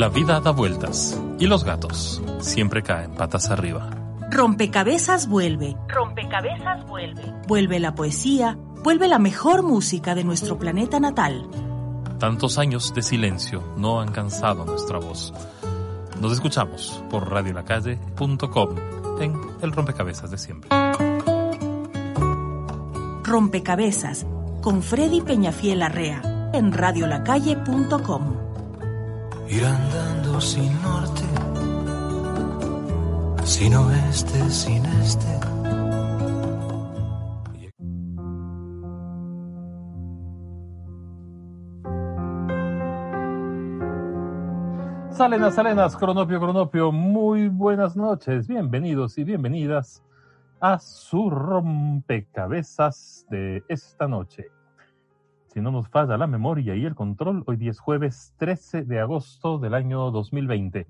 [0.00, 3.90] La vida da vueltas y los gatos siempre caen patas arriba.
[4.30, 5.76] Rompecabezas vuelve.
[5.88, 7.22] Rompecabezas vuelve.
[7.46, 11.46] Vuelve la poesía, vuelve la mejor música de nuestro planeta natal.
[12.18, 15.34] Tantos años de silencio no han cansado nuestra voz.
[16.18, 18.76] Nos escuchamos por radiolacalle.com
[19.20, 20.70] en el rompecabezas de siempre.
[23.22, 24.24] Rompecabezas
[24.62, 28.49] con Freddy Peñafiel Arrea en radiolacalle.com.
[29.52, 31.24] Ir andando sin norte,
[33.42, 35.40] sin oeste, sin este.
[45.10, 50.04] Salenas, Salenas, Cronopio, Cronopio, muy buenas noches, bienvenidos y bienvenidas
[50.60, 54.59] a su rompecabezas de esta noche.
[55.52, 59.00] Si no nos falla la memoria y el control, hoy día es jueves 13 de
[59.00, 60.86] agosto del año 2020.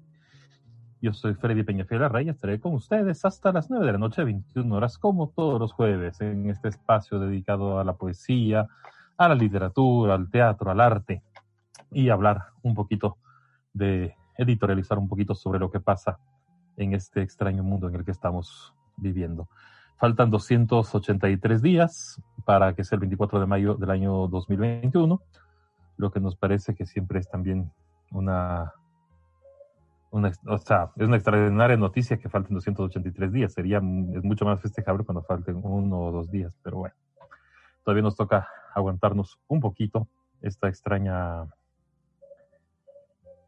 [1.01, 4.23] Yo soy Freddy Peñafiel Array y estaré con ustedes hasta las 9 de la noche,
[4.23, 8.68] 21 horas, como todos los jueves, en este espacio dedicado a la poesía,
[9.16, 11.23] a la literatura, al teatro, al arte,
[11.90, 13.16] y hablar un poquito
[13.73, 16.18] de editorializar un poquito sobre lo que pasa
[16.76, 19.48] en este extraño mundo en el que estamos viviendo.
[20.01, 25.20] Faltan 283 días para que sea el 24 de mayo del año 2021,
[25.98, 27.70] lo que nos parece que siempre es también
[28.10, 28.73] una,
[30.10, 33.52] o sea, es una extraordinaria noticia que falten 283 días.
[33.52, 36.95] Sería es mucho más festejable cuando falten uno o dos días, pero bueno,
[37.85, 40.09] todavía nos toca aguantarnos un poquito
[40.40, 41.45] esta extraña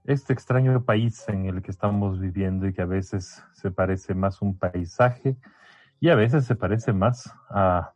[0.04, 4.42] este extraño país en el que estamos viviendo y que a veces se parece más
[4.42, 5.38] un paisaje
[6.02, 7.92] y a veces se parece más a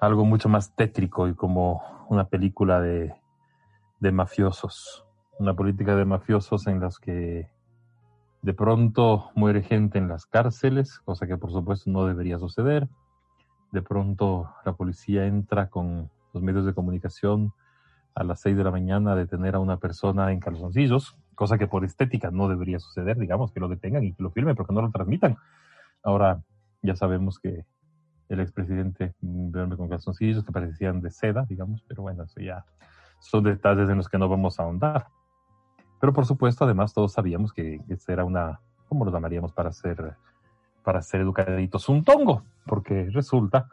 [0.00, 3.14] algo mucho más tétrico y como una película de,
[4.00, 5.04] de mafiosos,
[5.38, 7.50] una política de mafiosos en las que
[8.40, 12.88] de pronto muere gente en las cárceles, cosa que por supuesto no debería suceder.
[13.70, 17.52] De pronto la policía entra con los medios de comunicación
[18.14, 21.66] a las 6 de la mañana a detener a una persona en calzoncillos, cosa que
[21.66, 24.80] por estética no debería suceder, digamos, que lo detengan y que lo filmen, porque no
[24.80, 25.36] lo transmitan.
[26.02, 26.42] Ahora
[26.82, 27.64] ya sabemos que
[28.28, 32.64] el expresidente duerme con calzoncillos que parecían de seda, digamos, pero bueno, eso ya
[33.18, 35.06] son detalles en los que no vamos a ahondar.
[36.00, 40.16] Pero por supuesto, además, todos sabíamos que esa era una, ¿cómo lo llamaríamos para ser,
[40.82, 41.88] para ser educaditos?
[41.88, 43.68] Un tongo, porque resulta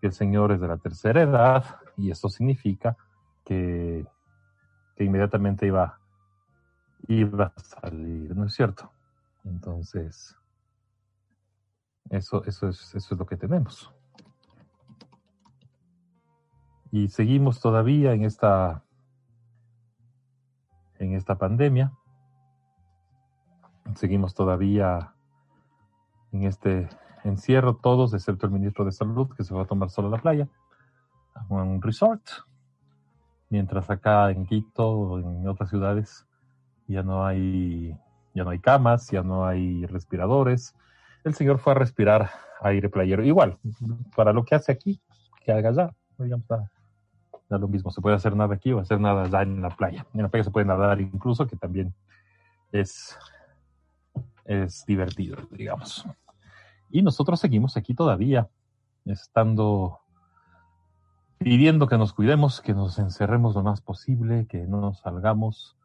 [0.00, 1.64] que el señor es de la tercera edad
[1.96, 2.96] y esto significa
[3.44, 4.06] que,
[4.96, 5.98] que inmediatamente iba,
[7.08, 8.90] iba a salir, ¿no es cierto?
[9.44, 10.36] Entonces,
[12.10, 13.92] eso, eso, es, eso es lo que tenemos.
[16.90, 18.84] Y seguimos todavía en esta,
[20.98, 21.92] en esta pandemia.
[23.94, 25.14] Seguimos todavía
[26.32, 26.88] en este
[27.24, 30.18] encierro, todos, excepto el ministro de Salud, que se va a tomar solo a la
[30.18, 30.48] playa,
[31.34, 32.22] a un resort
[33.48, 36.26] mientras acá en Quito en otras ciudades
[36.88, 37.96] ya no hay
[38.34, 40.76] ya no hay camas, ya no hay respiradores.
[41.26, 43.24] El señor fue a respirar aire playero.
[43.24, 43.58] Igual,
[44.14, 45.00] para lo que hace aquí,
[45.44, 46.70] que haga allá, digamos, da,
[47.48, 47.90] da lo mismo.
[47.90, 50.06] Se puede hacer nada aquí o hacer nada allá en la playa.
[50.14, 51.92] En la playa se puede nadar incluso, que también
[52.70, 53.18] es,
[54.44, 56.06] es divertido, digamos.
[56.90, 58.48] Y nosotros seguimos aquí todavía,
[59.04, 59.98] estando
[61.38, 65.76] pidiendo que nos cuidemos, que nos encerremos lo más posible, que no nos salgamos,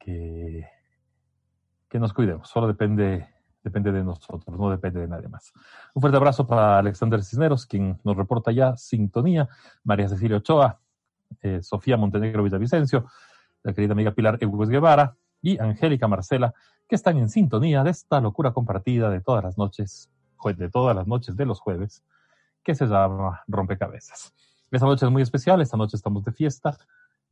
[0.00, 0.66] que,
[1.88, 2.48] que nos cuidemos.
[2.48, 3.28] Solo depende,
[3.62, 5.52] depende de nosotros, no depende de nadie más.
[5.94, 9.48] Un fuerte abrazo para Alexander Cisneros, quien nos reporta ya sintonía,
[9.84, 10.80] María Cecilia Ochoa,
[11.42, 13.06] eh, Sofía Montenegro Villavicencio,
[13.62, 16.54] la querida amiga Pilar Egues Guevara y Angélica Marcela,
[16.88, 20.10] que están en sintonía de esta locura compartida de todas las noches,
[20.44, 22.02] de todas las noches de los jueves,
[22.62, 24.34] que se llama Rompecabezas.
[24.70, 26.78] Esta noche es muy especial, esta noche estamos de fiesta.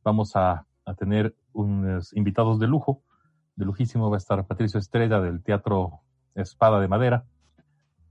[0.03, 3.01] Vamos a, a, tener unos invitados de lujo,
[3.55, 4.09] de lujísimo.
[4.09, 6.01] Va a estar Patricio Estrella del Teatro
[6.41, 7.25] Espada de Madera,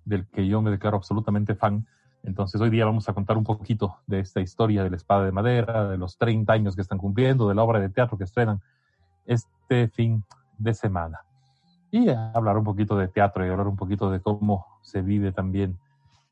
[0.05, 1.87] del que yo me declaro absolutamente fan.
[2.23, 5.33] Entonces hoy día vamos a contar un poquito de esta historia de la Espada de
[5.33, 8.61] Madera, de los 30 años que están cumpliendo, de la obra de teatro que estrenan
[9.27, 10.25] este fin
[10.59, 11.21] de semana.
[11.91, 15.79] Y hablar un poquito de teatro y hablar un poquito de cómo se vive también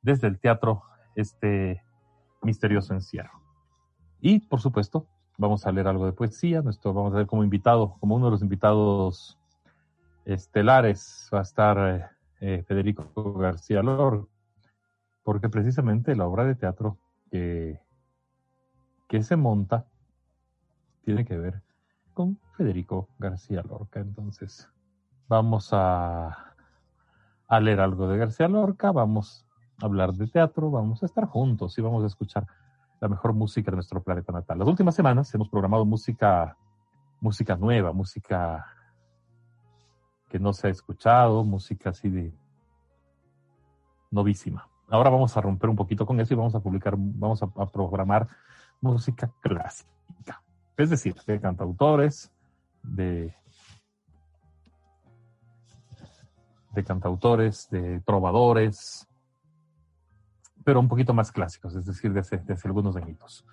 [0.02, 0.82] desde el teatro
[1.14, 1.82] este
[2.42, 3.40] misterioso encierro.
[4.20, 5.06] Y, por supuesto,
[5.38, 6.62] vamos a leer algo de poesía.
[6.62, 9.38] Nuestro, vamos a ver como invitado, como uno de los invitados
[10.26, 12.04] estelares, va a estar eh,
[12.40, 14.28] eh, Federico García Lor,
[15.22, 16.98] porque precisamente la obra de teatro
[17.30, 17.80] que,
[19.08, 19.86] que se monta
[21.02, 21.62] tiene que ver
[22.12, 24.00] con Federico García Lorca.
[24.00, 24.68] Entonces,
[25.28, 26.54] vamos a,
[27.46, 29.46] a leer algo de García Lorca, vamos
[29.80, 32.46] a hablar de teatro, vamos a estar juntos y vamos a escuchar
[33.00, 34.58] la mejor música de nuestro planeta natal.
[34.58, 36.56] Las últimas semanas hemos programado música,
[37.20, 38.66] música nueva, música
[40.38, 42.32] no se ha escuchado, música así de
[44.10, 44.68] novísima.
[44.88, 48.28] Ahora vamos a romper un poquito con eso y vamos a publicar, vamos a, programar
[48.80, 50.42] música clásica.
[50.76, 52.30] Es decir, de cantautores,
[52.82, 53.34] de,
[56.72, 59.08] de cantautores, de trovadores,
[60.64, 63.44] pero un poquito más clásicos, es decir, de hace, de hace algunos añitos.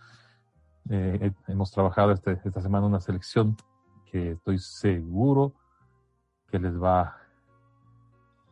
[0.89, 3.55] Eh, hemos trabajado este, esta semana una selección
[4.11, 5.53] que estoy seguro
[6.53, 7.17] que les va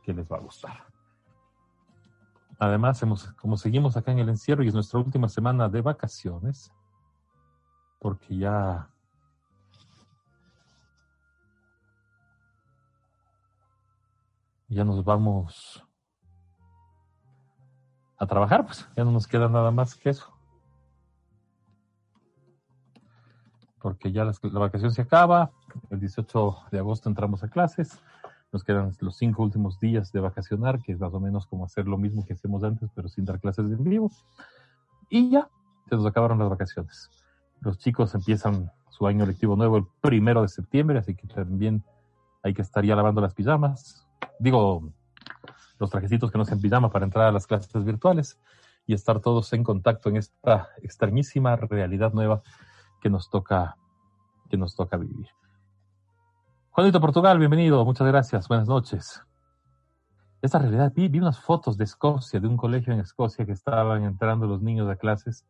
[0.01, 0.87] que les va a gustar.
[2.57, 6.73] Además, hemos, como seguimos acá en el encierro y es nuestra última semana de vacaciones,
[7.99, 8.89] porque ya
[14.67, 15.85] ya nos vamos
[18.17, 20.30] a trabajar, pues ya no nos queda nada más que eso.
[23.81, 25.51] Porque ya la, vacación se acaba,
[25.89, 27.99] el 18 de agosto entramos a clases,
[28.51, 31.87] nos quedan los cinco últimos días de vacacionar, que es más o menos como hacer
[31.87, 34.11] lo mismo que hacemos antes, pero sin dar clases en vivo.
[35.09, 35.49] Y ya,
[35.89, 37.09] se nos acabaron las vacaciones.
[37.61, 41.83] Los chicos empiezan su año lectivo nuevo el primero de septiembre, así que también
[42.43, 44.07] hay que estar ya lavando las pijamas.
[44.39, 44.91] Digo,
[45.79, 48.39] los trajecitos que no sean pijama para entrar a las clases virtuales
[48.85, 52.41] y estar todos en contacto en esta extrañísima realidad nueva
[53.01, 53.75] que nos toca,
[54.49, 55.27] que nos toca vivir.
[56.69, 59.21] Juanito Portugal, bienvenido, muchas gracias, buenas noches.
[60.41, 64.03] Esta realidad, vi, vi, unas fotos de Escocia, de un colegio en Escocia que estaban
[64.03, 65.45] entrando los niños a clases,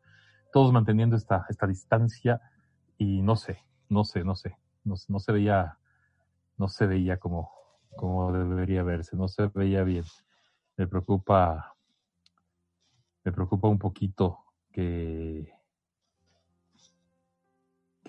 [0.52, 2.42] todos manteniendo esta, esta distancia
[2.98, 3.60] y no sé,
[3.90, 5.78] no sé, no sé, no, no se veía,
[6.58, 7.52] no se veía como,
[7.96, 10.06] como debería verse, no se veía bien.
[10.78, 11.76] Me preocupa,
[13.24, 14.40] me preocupa un poquito
[14.72, 15.61] que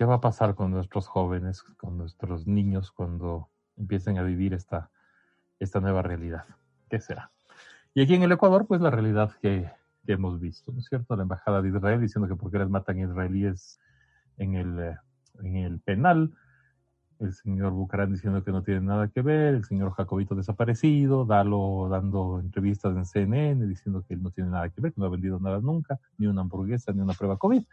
[0.03, 3.47] ¿Qué va a pasar con nuestros jóvenes, con nuestros niños cuando
[3.77, 4.91] empiecen a vivir esta,
[5.61, 6.43] esta nueva realidad?
[6.89, 7.31] ¿Qué será?
[7.93, 9.71] Y aquí en el Ecuador, pues la realidad que,
[10.05, 11.15] que hemos visto, ¿no es cierto?
[11.15, 13.79] La Embajada de Israel diciendo que porque les matan israelíes
[14.35, 14.97] en el,
[15.41, 16.33] en el penal,
[17.19, 21.87] el señor Bucarán diciendo que no tiene nada que ver, el señor Jacobito desaparecido, Dalo
[21.89, 25.11] dando entrevistas en CNN diciendo que él no tiene nada que ver, que no ha
[25.11, 27.63] vendido nada nunca, ni una hamburguesa, ni una prueba COVID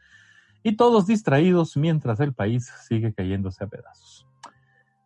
[0.63, 4.27] y todos distraídos mientras el país sigue cayéndose a pedazos.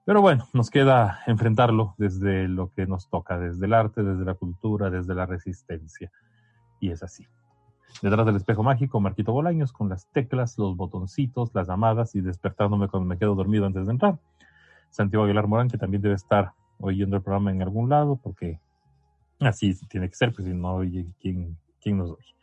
[0.04, 4.34] Pero bueno, nos queda enfrentarlo desde lo que nos toca, desde el arte, desde la
[4.34, 6.12] cultura, desde la resistencia.
[6.78, 7.26] Y es así.
[8.02, 12.88] Detrás del espejo mágico, Marquito Bolaños, con las teclas, los botoncitos, las llamadas y despertándome
[12.88, 14.18] cuando me quedo dormido antes de entrar.
[14.90, 18.60] Santiago Aguilar Morán, que también debe estar oyendo el programa en algún lado, porque
[19.40, 22.34] así tiene que ser, pues si no oye, ¿quién, quién nos oye?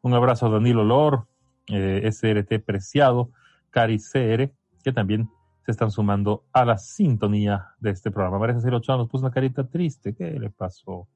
[0.00, 1.26] Un abrazo a Danilo Lor,
[1.70, 3.30] eh, SRT Preciado,
[3.70, 4.52] Cari CR,
[4.82, 5.28] que también
[5.64, 8.38] se están sumando a la sintonía de este programa.
[8.38, 10.14] María Cecilia Ochoa nos puso una carita triste.
[10.14, 11.08] ¿Qué le pasó?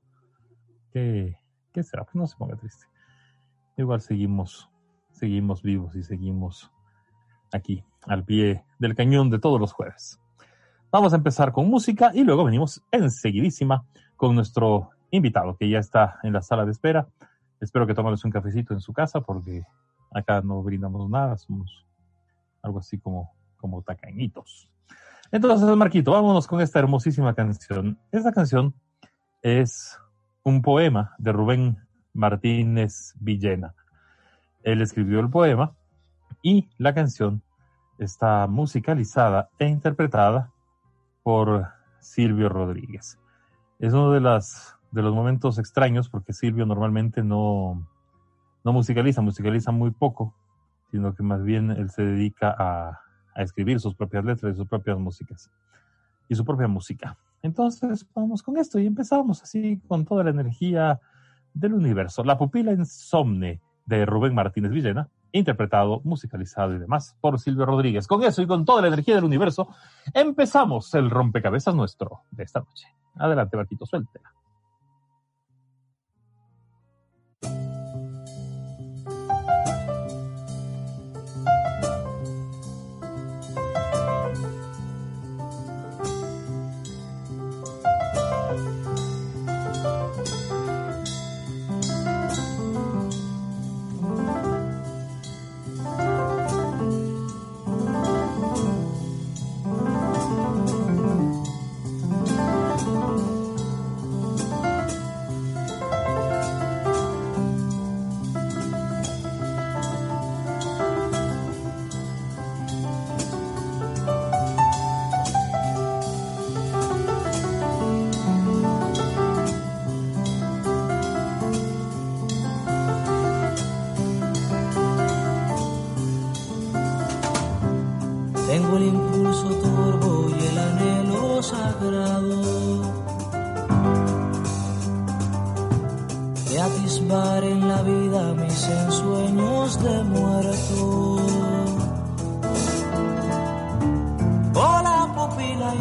[0.92, 1.38] ¿Qué,
[1.72, 2.04] qué será?
[2.04, 2.86] Pues no se ponga triste.
[3.76, 4.70] Igual seguimos,
[5.10, 6.70] seguimos vivos y seguimos
[7.52, 10.20] aquí al pie del cañón de todos los jueves.
[10.92, 13.84] Vamos a empezar con música y luego venimos enseguidísima
[14.16, 17.08] con nuestro invitado que ya está en la sala de espera.
[17.60, 19.64] Espero que tomes un cafecito en su casa porque
[20.14, 21.84] Acá no brindamos nada, somos
[22.62, 24.70] algo así como, como tacañitos.
[25.32, 27.98] Entonces, Marquito, vámonos con esta hermosísima canción.
[28.12, 28.72] Esta canción
[29.42, 29.98] es
[30.44, 31.78] un poema de Rubén
[32.12, 33.74] Martínez Villena.
[34.62, 35.74] Él escribió el poema
[36.42, 37.42] y la canción
[37.98, 40.52] está musicalizada e interpretada
[41.22, 41.68] por
[41.98, 43.18] Silvio Rodríguez.
[43.78, 47.86] Es uno de, las, de los momentos extraños porque Silvio normalmente no,
[48.64, 50.34] no musicaliza, musicaliza muy poco,
[50.90, 53.00] sino que más bien él se dedica a,
[53.34, 55.50] a escribir sus propias letras y sus propias músicas
[56.28, 57.16] y su propia música.
[57.42, 60.98] Entonces, vamos con esto y empezamos así con toda la energía
[61.52, 62.24] del universo.
[62.24, 68.06] La pupila insomne de Rubén Martínez Villena, interpretado, musicalizado y demás por Silvio Rodríguez.
[68.06, 69.68] Con eso y con toda la energía del universo,
[70.12, 72.88] empezamos el rompecabezas nuestro de esta noche.
[73.16, 74.33] Adelante, Barquito, suéltela.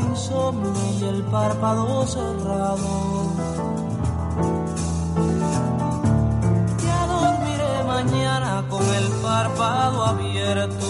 [0.09, 2.77] Insomne y el párpado cerrado.
[6.83, 10.87] Ya dormiré mañana con el párpado abierto.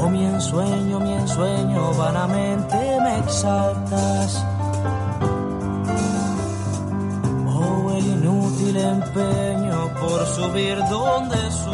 [0.00, 4.44] Oh mi ensueño, mi ensueño, vanamente me exaltas.
[7.46, 11.67] Oh el inútil empeño por subir donde subes.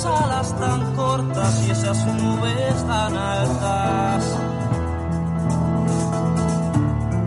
[0.00, 4.24] Estas alas tan cortas y esas nubes tan altas.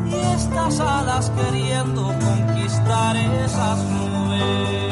[0.07, 4.82] Y estas alas queriendo conquistar esas nubes.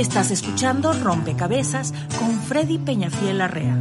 [0.00, 3.76] Estás escuchando Rompecabezas con Freddy Peñafiel Arrea.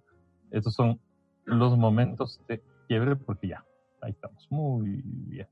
[0.51, 1.01] Estos son
[1.43, 3.65] los momentos de quiebre porque ya,
[4.01, 4.47] ahí estamos.
[4.49, 5.49] Muy bien.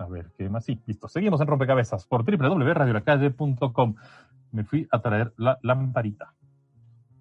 [0.00, 0.64] A ver, ¿qué más?
[0.64, 1.08] Sí, listo.
[1.08, 3.94] Seguimos en Rompecabezas por www.radiolacalle.com.
[4.50, 6.32] Me fui a traer la lamparita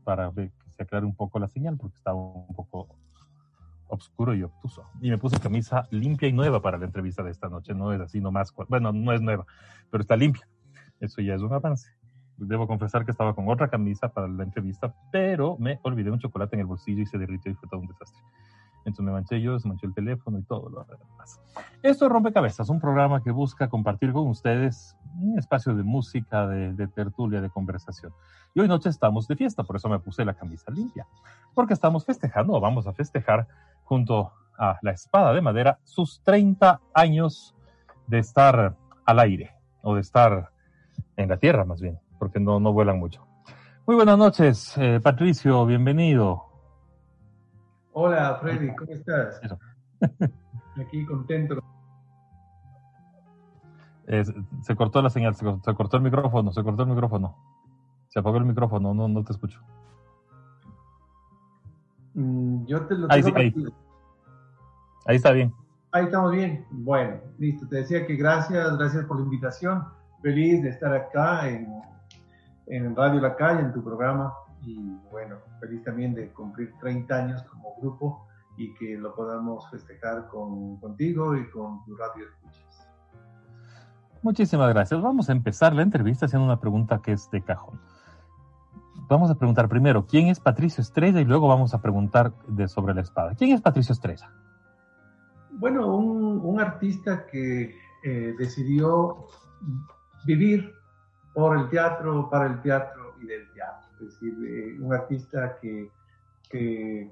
[0.05, 2.87] para ver que se aclare un poco la señal porque estaba un poco
[3.89, 4.85] oscuro y obtuso.
[5.01, 7.73] Y me puse camisa limpia y nueva para la entrevista de esta noche.
[7.73, 8.53] No es así nomás.
[8.69, 9.45] Bueno, no es nueva,
[9.91, 10.47] pero está limpia.
[11.01, 11.91] Eso ya es un avance.
[12.37, 16.55] Debo confesar que estaba con otra camisa para la entrevista, pero me olvidé un chocolate
[16.55, 18.23] en el bolsillo y se derritió y fue todo un desastre.
[18.85, 21.39] Entonces me manché yo, se manchó el teléfono y todo lo demás.
[21.81, 26.87] Esto es Rompecabezas, un programa que busca compartir con ustedes un espacio de música, de,
[26.87, 28.13] tertulia, de conversación.
[28.53, 31.05] Y hoy noche estamos de fiesta, por eso me puse la camisa limpia,
[31.53, 33.47] porque estamos festejando, vamos a festejar
[33.83, 37.55] junto a la espada de madera sus 30 años
[38.07, 40.51] de estar al aire, o de estar
[41.15, 43.25] en la tierra más bien, porque no, no vuelan mucho.
[43.85, 46.48] Muy buenas noches, eh, Patricio, bienvenido.
[47.93, 49.41] Hola, Freddy, ¿cómo estás?
[50.79, 51.61] Aquí contento.
[54.07, 54.23] Eh,
[54.61, 57.35] se cortó la señal, se, se, cortó el micrófono, se cortó el micrófono.
[58.09, 59.61] Se apagó el micrófono, no, no te escucho.
[62.15, 63.53] Mm, yo te lo ahí, sí, ahí.
[65.05, 65.53] ahí está bien.
[65.91, 66.65] Ahí estamos bien.
[66.71, 67.67] Bueno, listo.
[67.67, 69.85] Te decía que gracias, gracias por la invitación.
[70.21, 71.71] Feliz de estar acá en,
[72.67, 74.33] en Radio La Calle, en tu programa.
[74.63, 80.27] Y bueno, feliz también de cumplir 30 años como grupo y que lo podamos festejar
[80.27, 82.87] con, contigo y con tu radio escuchas.
[84.21, 85.01] Muchísimas gracias.
[85.01, 87.79] Vamos a empezar la entrevista haciendo una pregunta que es de cajón.
[89.07, 91.21] Vamos a preguntar primero, ¿quién es Patricio Estrella?
[91.21, 93.33] Y luego vamos a preguntar de, sobre la espada.
[93.35, 94.29] ¿Quién es Patricio Estrella?
[95.51, 99.25] Bueno, un, un artista que eh, decidió
[100.25, 100.73] vivir
[101.33, 103.78] por el teatro, para el teatro y del teatro.
[103.99, 105.89] Es decir, eh, un artista que,
[106.49, 107.11] que,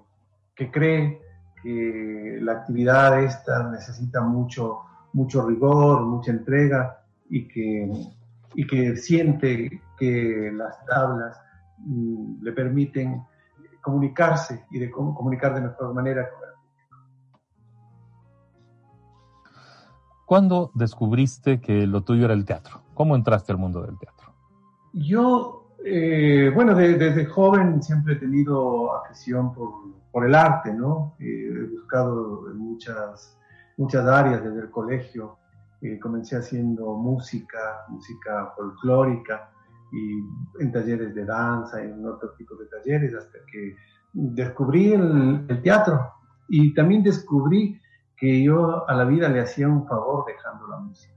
[0.56, 1.22] que, cree
[1.62, 4.80] que la actividad esta necesita mucho,
[5.14, 7.92] mucho rigor, mucha entrega y que,
[8.56, 11.40] y que siente que las tablas
[11.80, 13.24] mm, le permiten
[13.82, 16.48] comunicarse y de comunicar de mejor manera con el
[20.28, 22.82] ¿Cuándo descubriste que lo tuyo era el teatro?
[22.94, 24.34] ¿Cómo entraste al mundo del teatro?
[24.92, 31.16] Yo, eh, bueno, de, desde joven siempre he tenido afición por, el arte, ¿no?
[31.20, 33.38] Eh, he buscado en muchas,
[33.78, 35.38] muchas áreas desde el colegio.
[35.82, 39.52] Eh, comencé haciendo música, música folclórica
[39.92, 40.24] y
[40.60, 43.76] en talleres de danza, en otro tipo de talleres, hasta que
[44.12, 46.14] descubrí el teatro
[46.50, 47.80] y también descubrí
[48.18, 51.17] que yo a la vida le hacía un favor dejando la música.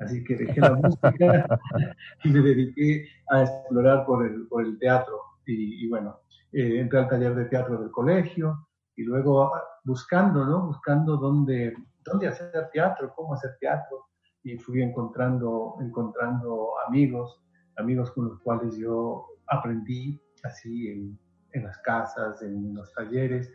[0.00, 1.10] Así que dejé la música
[2.24, 5.20] y me dediqué a explorar por el, por el teatro.
[5.46, 6.20] Y, y bueno,
[6.52, 9.52] eh, entré al taller de teatro del colegio y luego
[9.84, 10.66] buscando, ¿no?
[10.66, 14.06] Buscando dónde, dónde hacer teatro, cómo hacer teatro.
[14.42, 17.40] Y fui encontrando, encontrando amigos,
[17.76, 21.18] amigos con los cuales yo aprendí así en,
[21.52, 23.52] en las casas, en los talleres.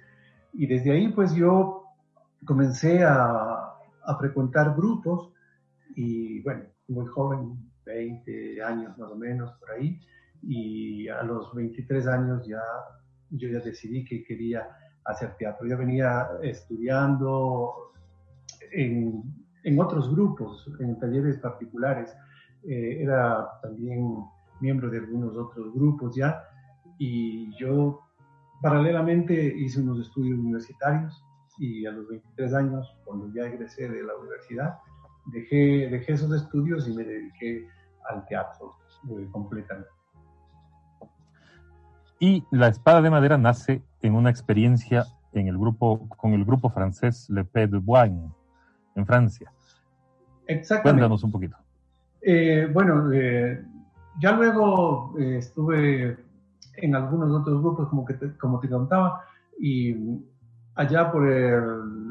[0.54, 1.84] Y desde ahí pues yo
[2.46, 3.74] comencé a,
[4.06, 5.32] a, frecuentar grupos
[5.96, 10.00] y bueno, muy joven, 20 años más o menos por ahí,
[10.42, 12.62] y a los 23 años ya
[13.32, 14.68] yo ya decidí que quería
[15.06, 15.68] hacer teatro.
[15.68, 17.92] Yo venía estudiando
[18.72, 19.24] en,
[19.64, 22.16] en otros grupos, en talleres particulares,
[22.64, 24.18] eh, era también
[24.62, 26.44] miembro de algunos otros grupos ya,
[26.98, 28.02] y yo
[28.62, 31.24] paralelamente hice unos estudios universitarios
[31.58, 34.78] y a los 23 años, cuando ya egresé de la universidad,
[35.28, 37.68] dejé, dejé esos estudios y me dediqué
[38.10, 38.76] al teatro
[39.10, 39.90] eh, completamente.
[42.20, 46.70] Y La Espada de Madera nace en una experiencia en el grupo, con el grupo
[46.70, 48.32] francés Le Pays de Boine,
[48.96, 49.52] en Francia.
[50.48, 51.02] Exactamente.
[51.02, 51.58] Cuéntanos un poquito.
[52.22, 53.64] Eh, bueno, eh,
[54.20, 56.18] ya luego eh, estuve
[56.78, 59.22] en algunos otros grupos, como, que te, como te contaba,
[59.60, 59.96] y
[60.76, 62.05] allá por el,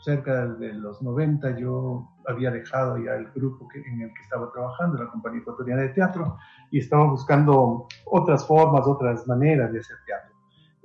[0.00, 5.02] cerca de los 90 yo había dejado ya el grupo en el que estaba trabajando,
[5.02, 6.36] la compañía ecuatoriana de teatro,
[6.70, 10.34] y estaba buscando otras formas, otras maneras de hacer teatro.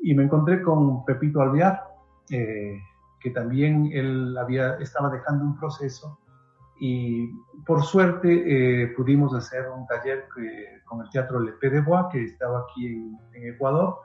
[0.02, 1.84] Y me encontré con Pepito Alvear,
[2.30, 2.80] eh,
[3.20, 6.20] que también él había, estaba dejando un proceso
[6.80, 7.32] y
[7.66, 8.44] por suerte
[8.84, 12.88] eh, pudimos hacer un taller que, con el Teatro Le de Bois, que estaba aquí
[12.88, 14.00] en Ecuador,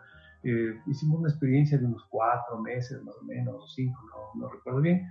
[0.44, 4.80] eh, hicimos una experiencia de unos cuatro meses más o menos, cinco, no, no recuerdo
[4.80, 5.08] bien,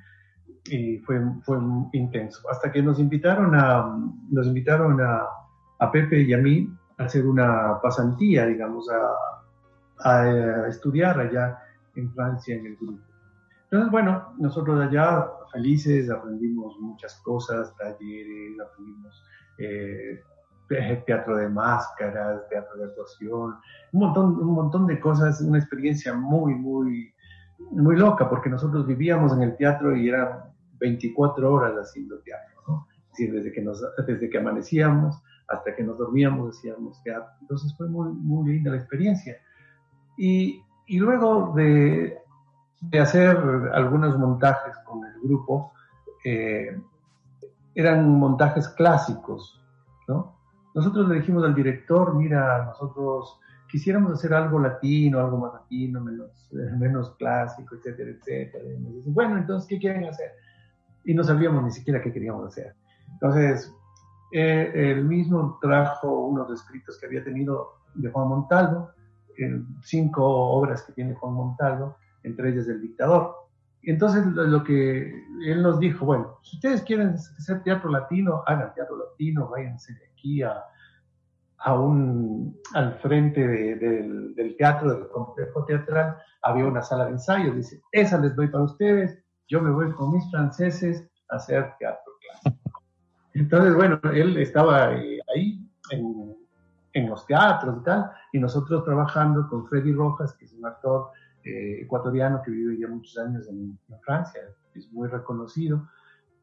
[0.66, 1.58] y fue, fue
[1.94, 2.50] intenso.
[2.50, 3.98] Hasta que nos invitaron a,
[4.30, 5.24] nos invitaron a,
[5.80, 11.60] a Pepe y a mí a hacer una pasantía, digamos, a, a, estudiar allá
[11.96, 13.02] en Francia en el grupo.
[13.66, 19.24] Entonces, bueno, nosotros allá felices aprendimos muchas cosas, talleres, aprendimos
[19.58, 20.22] eh,
[21.06, 23.56] teatro de máscaras, teatro de actuación,
[23.92, 27.14] un montón, un montón de cosas, una experiencia muy, muy,
[27.72, 30.44] muy loca, porque nosotros vivíamos en el teatro y eran
[30.80, 32.88] 24 horas haciendo teatro, ¿no?
[33.18, 37.32] Desde que, nos, desde que amanecíamos hasta que nos dormíamos hacíamos teatro.
[37.42, 39.38] Entonces fue muy, muy linda la experiencia.
[40.18, 42.20] Y, y luego de,
[42.82, 43.38] de hacer
[43.74, 45.74] algunos montajes con el grupo.
[46.24, 46.78] Eh,
[47.78, 49.62] eran montajes clásicos,
[50.08, 50.37] ¿no?
[50.78, 56.52] Nosotros le dijimos al director, mira, nosotros quisiéramos hacer algo latino, algo más latino, menos,
[56.52, 58.64] eh, menos clásico, etcétera, etcétera.
[58.64, 60.34] Y nos dicen, bueno, entonces, ¿qué quieren hacer?
[61.04, 62.76] Y no sabíamos ni siquiera qué queríamos hacer.
[63.12, 63.74] Entonces,
[64.32, 68.92] eh, él mismo trajo unos escritos que había tenido de Juan Montalvo,
[69.82, 73.47] cinco obras que tiene Juan Montalvo, entre ellas El Dictador.
[73.88, 78.98] Entonces lo, que él nos dijo, bueno, si ustedes quieren hacer teatro latino, hagan teatro
[78.98, 86.82] latino, váyanse de aquí a, un, al frente del, teatro, del complejo teatral, había una
[86.82, 91.10] sala de ensayo, dice, esa les doy para ustedes, yo me voy con mis franceses
[91.30, 92.84] a hacer teatro clásico.
[93.36, 96.36] Entonces, bueno, él estaba eh, ahí en,
[96.92, 101.12] en, los teatros y tal, y nosotros trabajando con Freddy Rojas, que es un actor
[101.48, 104.42] eh, ecuatoriano que vive ya muchos años en, Francia,
[104.74, 105.88] es muy reconocido,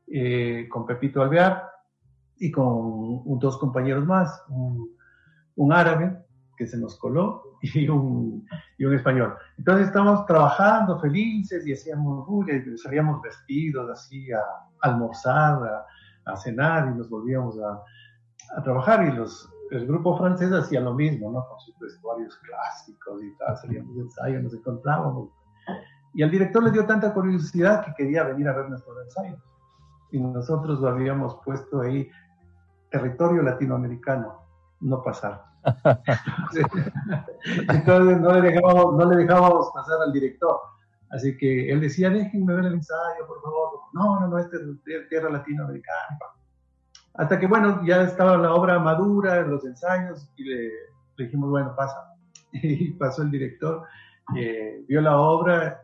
[0.06, 1.62] eh, con Pepito Alvear
[2.38, 6.24] y con dos compañeros más, un, árabe
[6.56, 8.46] que se nos coló y un,
[8.78, 9.34] y un español.
[9.58, 14.40] Entonces estamos trabajando felices y hacíamos y salíamos vestidos así a,
[14.80, 17.82] almorzar, a, a, cenar y nos volvíamos a,
[18.56, 21.46] a trabajar y los, el grupo francés hacía lo mismo, ¿no?
[21.48, 25.30] Con sus vestuarios clásicos y tal, salíamos de ensayo, nos encontrábamos.
[26.14, 29.40] Y al director le dio tanta curiosidad que quería venir a ver nuestros ensayos.
[30.12, 32.08] Y nosotros lo habíamos puesto ahí,
[32.90, 34.46] territorio latinoamericano,
[34.80, 35.44] no pasar.
[37.68, 40.60] Entonces no le, dejábamos, no le dejábamos pasar al director.
[41.10, 43.80] Así que él decía, déjenme ver el ensayo, por favor.
[43.92, 46.18] No, no, no, este es tierra latinoamericana.
[47.14, 50.70] Hasta que, bueno, ya estaba la obra madura, los ensayos, y le,
[51.16, 52.10] dijimos, bueno, pasa.
[52.52, 53.82] Y pasó el director,
[54.88, 55.80] vio la obra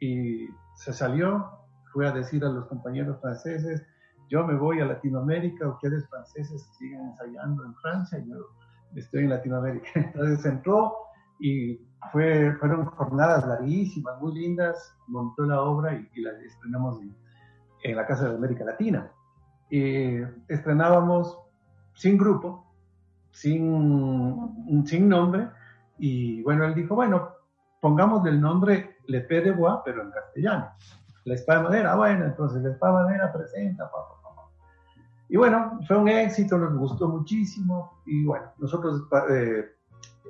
[0.00, 1.44] y se salió,
[1.92, 3.84] fue a decir a los compañeros franceses,
[4.30, 8.36] yo me voy a Latinoamérica, ustedes franceses siguen ensayando en Francia, y yo
[8.94, 9.88] estoy en Latinoamérica.
[9.94, 10.94] Entonces entró
[11.40, 11.80] y
[12.12, 17.16] fue, fueron jornadas larguísimas, muy lindas, montó la obra y, y la estrenamos en,
[17.84, 19.10] en, la Casa de América Latina.
[19.70, 21.38] Y estrenábamos
[21.94, 22.64] sin grupo,
[23.30, 25.48] sin, sin nombre,
[25.98, 27.30] y bueno, él dijo, bueno,
[27.80, 30.70] pongamos el nombre Le P de Bois, pero en castellano.
[31.24, 33.90] La espada de madera, bueno, entonces la espada de madera presenta.
[35.28, 39.66] Y bueno, fue un éxito, nos gustó muchísimo y bueno, nosotros eh,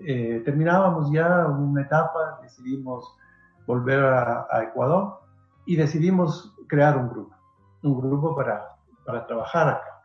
[0.05, 3.17] eh, terminábamos ya una etapa, decidimos
[3.65, 5.21] volver a, a, Ecuador
[5.67, 7.37] y decidimos crear un grupo,
[7.83, 8.78] un grupo para,
[9.09, 10.03] para trabajar acá.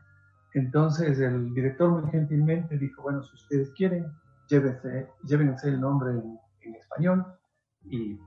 [0.54, 4.06] Entonces el director muy gentilmente dijo, bueno, si ustedes quieren,
[4.48, 7.26] llévense, llévense el nombre en, en español
[7.84, 8.18] y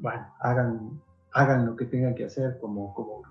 [0.00, 1.00] bueno, hagan,
[1.32, 3.22] hagan lo que tengan que hacer como, como.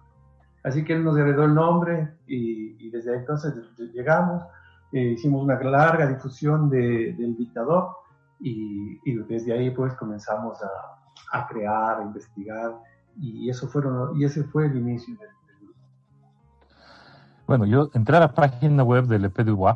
[0.63, 3.53] Así que él nos heredó el nombre y, desde entonces
[3.93, 4.41] llegamos,
[4.93, 7.89] eh, hicimos una larga difusión de, del dictador
[8.39, 12.73] y, y, desde ahí pues comenzamos a, a, crear, a investigar
[13.19, 15.29] y, eso fueron, y ese fue el inicio del.
[17.47, 19.75] Bueno, yo entré a la página web del EP de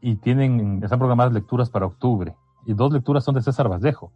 [0.00, 2.34] y tienen, están programadas lecturas para octubre
[2.66, 4.12] y dos lecturas son de César Vallejo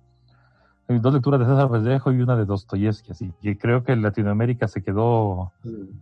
[0.96, 4.82] dos lecturas de César Vallejo y una de Dostoyevsky, así que creo que Latinoamérica se
[4.82, 5.52] quedó,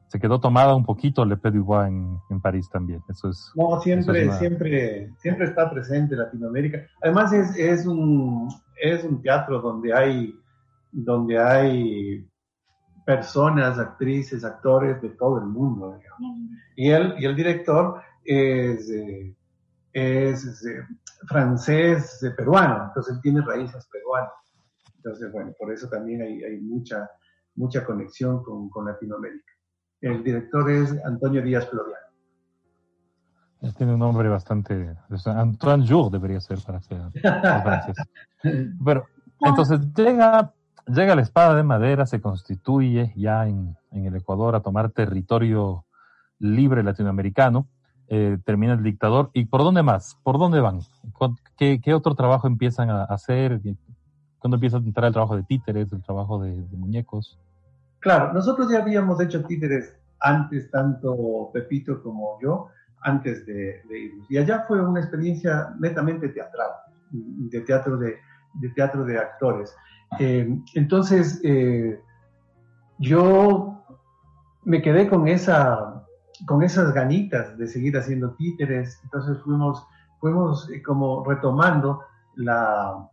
[0.06, 3.02] se quedó tomada un poquito Le Dubois en, en París también.
[3.09, 3.50] Eso es.
[3.56, 4.38] No, siempre, es una...
[4.38, 6.87] siempre, siempre está presente Latinoamérica.
[7.02, 8.48] Además es, es un,
[8.80, 10.38] es un teatro donde hay,
[10.92, 12.24] donde hay
[13.07, 16.40] personas, actrices, actores de todo el mundo, digamos.
[16.75, 19.35] Y el, y el director es, eh,
[19.92, 20.85] es, es eh,
[21.29, 24.33] francés, eh, peruano, entonces él tiene raíces peruanas.
[24.97, 27.09] Entonces, bueno, por eso también hay, hay mucha,
[27.55, 29.53] mucha conexión con, con, Latinoamérica.
[30.01, 32.07] El director es Antonio Díaz Floriano.
[33.79, 34.97] Tiene un nombre bastante...
[35.27, 37.97] Antoine Jour debería ser para ser francés.
[38.85, 39.07] Pero,
[39.40, 40.53] entonces llega,
[40.87, 45.85] llega la espada de madera, se constituye ya en, el Ecuador a tomar territorio
[46.38, 47.66] libre latinoamericano.
[48.09, 49.31] Eh, termina el dictador.
[49.33, 50.16] ¿Y por dónde más?
[50.22, 50.81] ¿Por dónde van?
[51.57, 53.61] ¿Qué, otro trabajo empiezan a hacer?
[54.38, 57.40] cuando empieza a entrar el trabajo de títeres, el trabajo de, muñecos?
[57.99, 62.68] Claro, nosotros ya habíamos hecho títeres antes, tanto Pepito como yo,
[63.01, 64.31] antes de, de irnos.
[64.31, 66.70] Y allá fue una experiencia netamente teatral,
[67.11, 68.18] de teatro de
[68.75, 69.75] teatro de actores.
[70.19, 72.01] Eh, entonces, eh,
[72.99, 73.85] yo
[74.64, 76.05] me quedé con, esa,
[76.47, 79.87] con esas ganitas de seguir haciendo títeres, entonces fuimos,
[80.21, 82.01] fuimos eh, como retomando
[82.37, 83.09] la,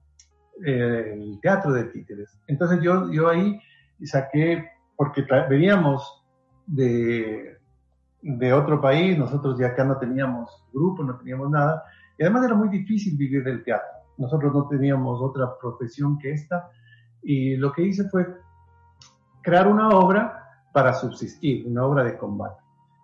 [0.66, 2.38] el teatro de títeres.
[2.48, 3.60] Entonces yo, yo ahí
[4.04, 6.26] saqué, porque veníamos
[6.66, 7.58] de,
[8.22, 11.84] de otro país, nosotros ya acá no teníamos grupo, no teníamos nada,
[12.18, 13.90] y además era muy difícil vivir del teatro.
[14.18, 16.70] Nosotros no teníamos otra profesión que esta,
[17.24, 18.28] y lo que hice fue
[19.42, 22.62] crear una obra para subsistir, una obra de combate.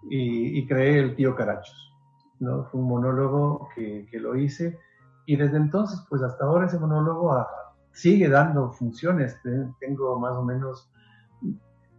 [0.09, 1.93] Y, creé El Tío Carachos.
[2.39, 2.63] ¿no?
[2.65, 4.79] Fue un monólogo que, que, lo hice
[5.25, 7.47] y desde entonces, pues hasta ahora ese monólogo ah,
[7.91, 9.37] sigue dando funciones.
[9.79, 10.89] Tengo más o menos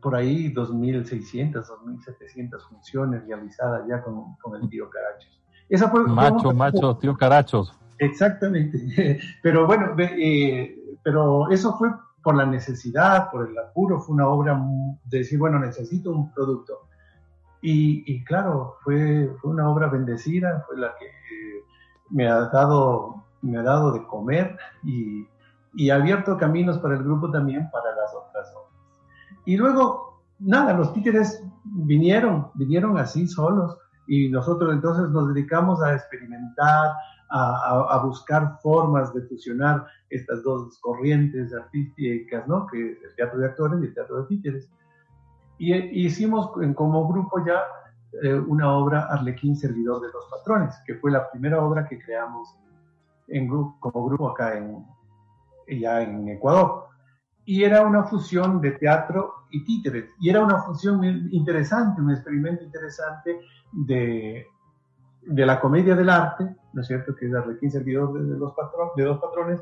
[0.01, 5.41] por ahí 2.600, 2.700 funciones realizadas ya con, con El Tío Carachos.
[5.69, 7.73] Esa fue, macho, macho, Tío Carachos.
[7.99, 9.21] Exactamente.
[9.43, 11.91] Pero bueno, eh, pero eso fue
[12.23, 14.61] por la necesidad, por el apuro, fue una obra
[15.05, 16.89] de decir, bueno, necesito un producto.
[17.63, 21.65] Y, claro, fue, fue, una obra bendecida, fue la que eh,
[22.09, 25.27] me ha dado, me ha dado de comer y,
[25.75, 28.81] y ha abierto caminos para el grupo también para las otras obras.
[29.45, 35.95] Y luego, nada, los títeres vinieron, vinieron así solos y nosotros entonces nos dedicamos a
[35.95, 36.93] experimentar,
[37.31, 42.67] a, buscar formas de fusionar estas dos corrientes artísticas, ¿no?
[42.67, 44.69] Que es el teatro de actores y el teatro de títeres.
[45.59, 45.75] Y,
[46.07, 47.63] hicimos como grupo ya
[48.23, 52.57] eh, una obra Arlequín Servidor de los Patrones, que fue la primera obra que creamos
[53.29, 54.85] en, como grupo acá en,
[55.81, 56.89] ya en Ecuador.
[57.45, 60.11] Y era una fusión de teatro y títeres.
[60.21, 63.41] Y era una fusión interesante, un experimento interesante
[63.73, 64.47] de,
[65.23, 69.21] de la comedia del arte, ¿no es cierto?, que es Arlequín servidor de, los dos
[69.21, 69.61] patrones,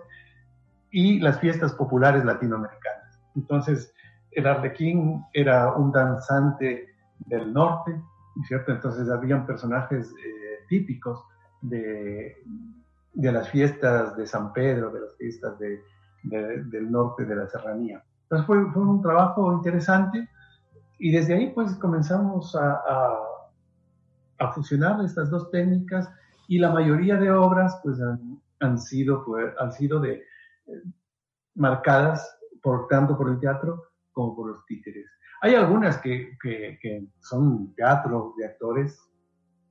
[0.90, 3.20] y las fiestas populares latinoamericanas.
[3.36, 3.92] Entonces,
[4.30, 6.88] el Arlequín era un danzante
[7.26, 8.72] del norte, ¿no es cierto?
[8.72, 11.24] Entonces, habían personajes eh, típicos
[11.60, 12.36] de,
[13.12, 15.82] de, las fiestas de San Pedro, de las fiestas de,
[16.22, 18.02] del norte de la serranía.
[18.22, 20.28] Entonces, fue, un trabajo interesante
[20.98, 23.27] y desde ahí, pues, comenzamos a
[24.52, 26.08] fusionar estas dos técnicas
[26.46, 27.98] y la mayoría de obras pues
[28.60, 30.24] han, sido, pues, han sido de,
[30.66, 30.82] eh,
[31.54, 32.38] marcadas
[32.88, 35.06] tanto por el teatro como por los títeres.
[35.40, 39.00] Hay algunas que, que, son teatro de actores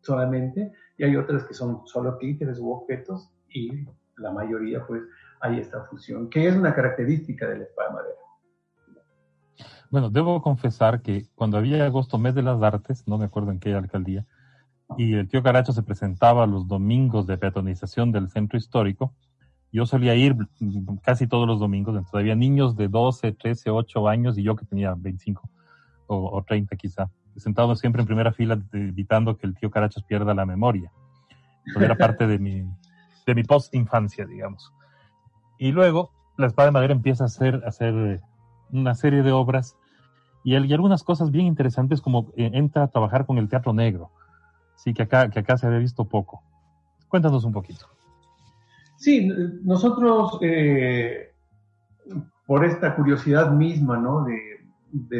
[0.01, 3.85] solamente y hay otras que son solo títeres u objetos y
[4.17, 5.03] la mayoría pues
[5.41, 8.15] hay esta fusión, que es una característica de la espada madera.
[9.89, 13.59] Bueno, debo confesar que cuando había agosto, mes de las artes, no me acuerdo en
[13.59, 14.25] qué alcaldía,
[14.95, 19.13] y el tío Caracho se presentaba los domingos de peatonización del centro histórico.
[19.71, 20.35] Yo solía ir
[21.03, 24.65] casi todos los domingos, entonces había niños de 12, 13, 8 años y yo que
[24.65, 25.49] tenía 25
[26.07, 30.45] o, 30 quizá, sentados siempre en primera fila evitando que el tío Carachos pierda la
[30.45, 30.89] memoria.
[31.65, 32.63] Eso era parte de mi,
[33.25, 34.71] de mi post-infancia, digamos.
[35.59, 38.21] Y luego la espada de madera empieza a hacer, a hacer eh,
[38.71, 39.75] una serie de obras
[40.45, 44.11] y, y algunas cosas bien interesantes como eh, entra a trabajar con el teatro negro
[44.77, 46.41] sí, que acá, que acá se había visto poco.
[47.09, 47.87] Cuéntanos un poquito.
[48.97, 49.29] Sí,
[49.63, 51.33] nosotros, eh,
[52.45, 54.23] por esta curiosidad misma, ¿no?
[54.23, 54.45] De,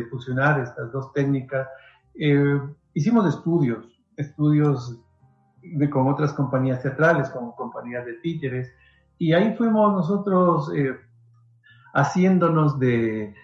[0.10, 1.67] fusionar estas dos técnicas,
[2.15, 2.60] eh,
[2.93, 4.98] hicimos estudios, estudios
[5.91, 8.72] con otras compañías teatrales, con compañías de títeres,
[9.20, 10.96] y ahí fuimos nosotros eh,
[11.93, 13.36] haciéndonos de,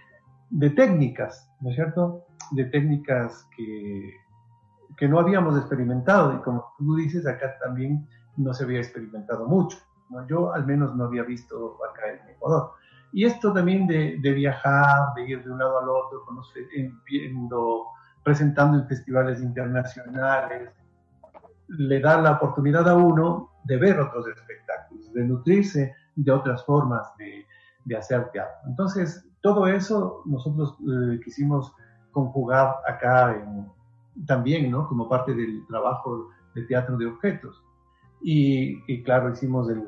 [0.50, 2.26] de técnicas, ¿no es cierto?
[2.52, 4.14] De técnicas que,
[4.98, 9.78] que no habíamos experimentado y como tú dices, acá también no se había experimentado mucho.
[10.10, 10.26] ¿no?
[10.28, 12.72] Yo al menos no había visto acá en Ecuador.
[13.12, 16.26] Y esto también de, de viajar, de ir de un lado al otro,
[17.06, 17.86] viendo,
[18.24, 20.72] presentando en festivales internacionales,
[21.68, 27.16] le da la oportunidad a uno de ver otros espectáculos, de nutrirse de otras formas
[27.18, 27.46] de,
[27.86, 28.68] de hacer teatro.
[28.68, 31.74] Entonces, todo eso nosotros eh, quisimos
[32.12, 33.68] conjugar acá en,
[34.26, 34.88] también, ¿no?
[34.88, 37.64] Como parte del trabajo de teatro de objetos.
[38.22, 39.84] Y, claro, hicimos el,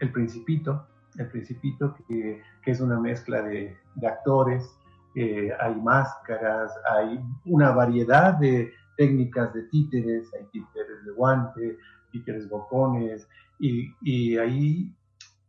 [0.00, 0.86] el, Principito,
[1.18, 4.78] el Principito que, que es una mezcla de, de actores,
[5.14, 11.78] eh, hay máscaras, hay una variedad de técnicas de títeres, hay títeres de guante,
[12.12, 14.94] títeres bocones, y, y ahí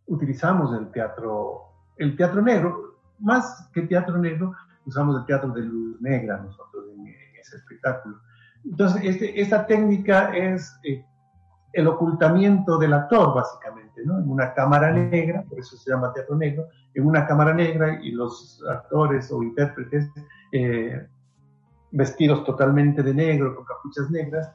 [0.06, 1.64] utilizamos el teatro,
[1.98, 4.54] el teatro negro, más que teatro negro,
[4.86, 6.77] usamos el teatro de luz negra nosotros
[7.48, 8.18] ese espectáculo.
[8.64, 11.04] Entonces, este, esta técnica es eh,
[11.74, 14.20] el ocultamiento del actor, básicamente, ¿no?
[14.20, 18.12] En una cámara negra, por eso se llama teatro negro, en una cámara negra y
[18.12, 20.10] los actores o intérpretes
[20.52, 21.08] eh,
[21.92, 24.52] vestidos totalmente de negro, con capuchas negras,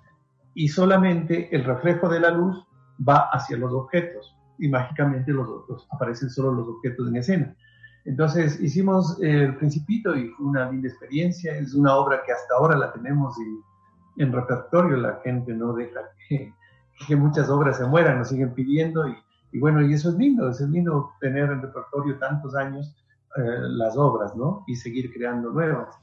[0.54, 2.66] y solamente el reflejo de la luz
[3.08, 4.36] va hacia los objetos.
[4.58, 5.48] y mágicamente los,
[5.90, 7.56] aparecen solo los objetos en escena.
[8.04, 11.56] Entonces hicimos El Principito y fue una linda experiencia.
[11.56, 14.96] Es una obra que hasta ahora la tenemos en, en repertorio.
[14.96, 19.16] La gente no deja que, muchas obras se mueran, nos siguen pidiendo y,
[19.52, 22.96] y, bueno, y eso es lindo, es lindo tener en repertorio tantos años
[23.36, 24.62] eh, las obras, ¿no?
[24.66, 25.96] Y seguir creando nuevas.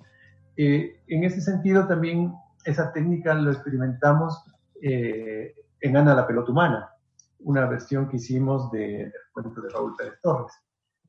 [0.57, 2.33] Eh, en ese sentido también
[2.65, 4.43] esa técnica lo experimentamos
[4.81, 6.89] eh, en Ana la pelota humana,
[7.39, 10.51] una versión que hicimos de, del cuento de Raúl Pérez Torres,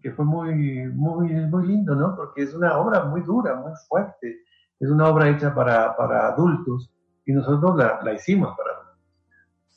[0.02, 2.16] que fue muy, muy, muy lindo, ¿no?
[2.16, 4.40] Porque es una obra muy dura, muy fuerte,
[4.78, 6.90] es una obra hecha para, para adultos
[7.26, 8.98] y nosotros la, la, hicimos para adultos.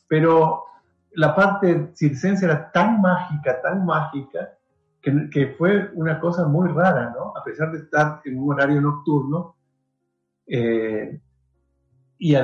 [0.08, 0.64] Pero
[1.12, 4.58] la parte circense era tan mágica, tan mágica,
[5.02, 7.34] que, que, fue una cosa muy rara, ¿no?
[7.36, 9.58] A pesar de estar en un horario nocturno,
[10.48, 11.22] eh,
[12.18, 12.36] y,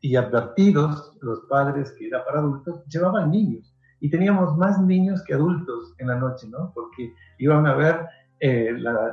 [0.00, 3.75] y, advertidos los padres que era para adultos, llevaban niños.
[4.06, 6.70] Y teníamos más niños que adultos en la noche, ¿no?
[6.72, 8.06] Porque iban a ver
[8.38, 9.12] eh, la,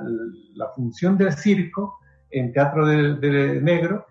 [0.54, 1.98] la, función del circo
[2.30, 4.06] en Teatro de, de Negro,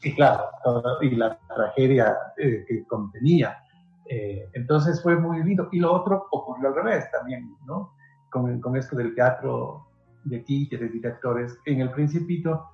[0.00, 0.44] y claro,
[1.00, 3.58] y la tragedia eh, que contenía.
[4.08, 5.68] Eh, entonces fue muy lindo.
[5.72, 7.94] Y lo otro ocurrió al revés también, ¿no?
[8.30, 9.88] Con, con esto del teatro
[10.22, 11.58] de títeres, directores.
[11.66, 12.64] En El Principito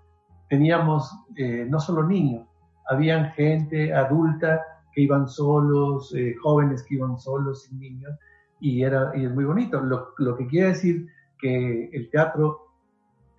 [0.50, 2.46] teníamos eh, no solo niños,
[2.90, 8.18] habían gente adulta que iban solos, eh, jóvenes que iban solos, sin niños,
[8.60, 9.80] y, era, y es muy bonito.
[9.80, 11.06] Lo, lo, que quiere decir
[11.38, 12.68] que el teatro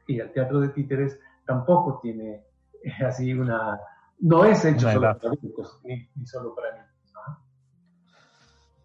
[0.08, 2.44] y el teatro de títeres tampoco tiene
[2.84, 3.80] eh, así una...
[4.20, 6.90] No es hecho solo para adultos, ni, ni, solo para niños.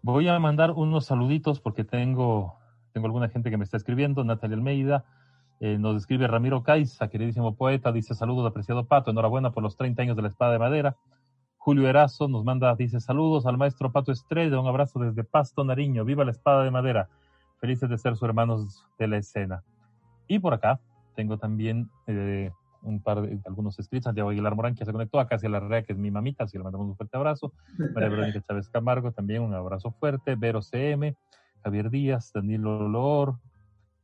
[0.01, 2.59] Voy a mandar unos saluditos porque tengo,
[2.93, 5.03] tengo alguna gente que me está escribiendo, Natalia Almeida,
[5.59, 10.01] eh, nos escribe Ramiro Caiza, queridísimo poeta, dice saludos, apreciado Pato, enhorabuena por los 30
[10.01, 10.97] años de la espada de madera.
[11.65, 16.05] Julio Erazo nos manda, dice saludos al maestro Pato Estrella, un abrazo desde Pasto Nariño,
[16.05, 17.09] viva la espada de madera,
[17.59, 19.63] felices de ser sus hermanos de la escena.
[20.27, 20.79] Y por acá
[21.15, 22.51] tengo también eh,
[22.83, 25.81] un par de algunos escritos, Santiago Aguilar Morán, que se conectó a Casi la Rea,
[25.81, 27.51] que es mi mamita, así le mandamos un fuerte abrazo.
[27.95, 30.35] María Verónica Chávez Camargo, también un abrazo fuerte.
[30.35, 31.15] Vero CM,
[31.63, 33.39] Javier Díaz, Danilo Olor,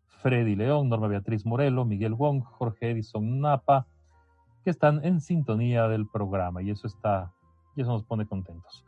[0.07, 3.85] Freddy León, Norma Beatriz Morelo, Miguel Wong, Jorge Edison Napa,
[4.63, 7.31] que están en sintonía del programa y eso está,
[7.75, 8.85] y eso nos pone contentos.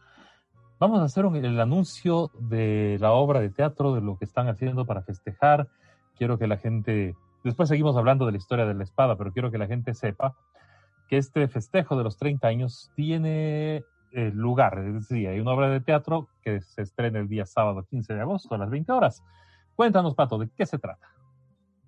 [0.79, 4.47] Vamos a hacer un, el anuncio de la obra de teatro, de lo que están
[4.49, 5.67] haciendo para festejar.
[6.17, 9.51] Quiero que la gente, después seguimos hablando de la historia de la espada, pero quiero
[9.51, 10.35] que la gente sepa
[11.07, 13.83] que este festejo de los 30 años tiene
[14.15, 17.83] eh, lugar, es decir, hay una obra de teatro que se estrena el día sábado
[17.89, 19.23] 15 de agosto a las 20 horas.
[19.75, 21.07] Cuéntanos, Pato, ¿de qué se trata?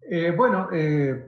[0.09, 1.27] Eh, bueno, eh,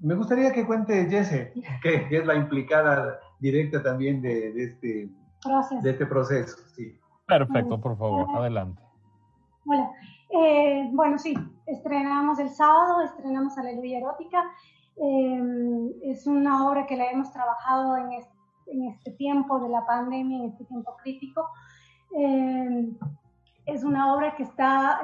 [0.00, 5.08] me gustaría que cuente Jesse, que, es la implicada directa también de, de este,
[5.42, 5.82] proceso.
[5.82, 6.56] de este proceso.
[6.74, 6.98] Sí.
[7.26, 8.80] Perfecto, por favor, adelante.
[9.66, 9.90] Hola.
[10.30, 11.34] Eh, bueno, sí,
[11.66, 14.44] estrenamos el sábado, estrenamos Aleluya Erótica.
[14.96, 18.34] Eh, es una obra que la hemos trabajado en este,
[18.66, 21.48] en este, tiempo de la pandemia, en este tiempo crítico.
[22.16, 22.92] Eh,
[23.66, 25.00] es una obra que está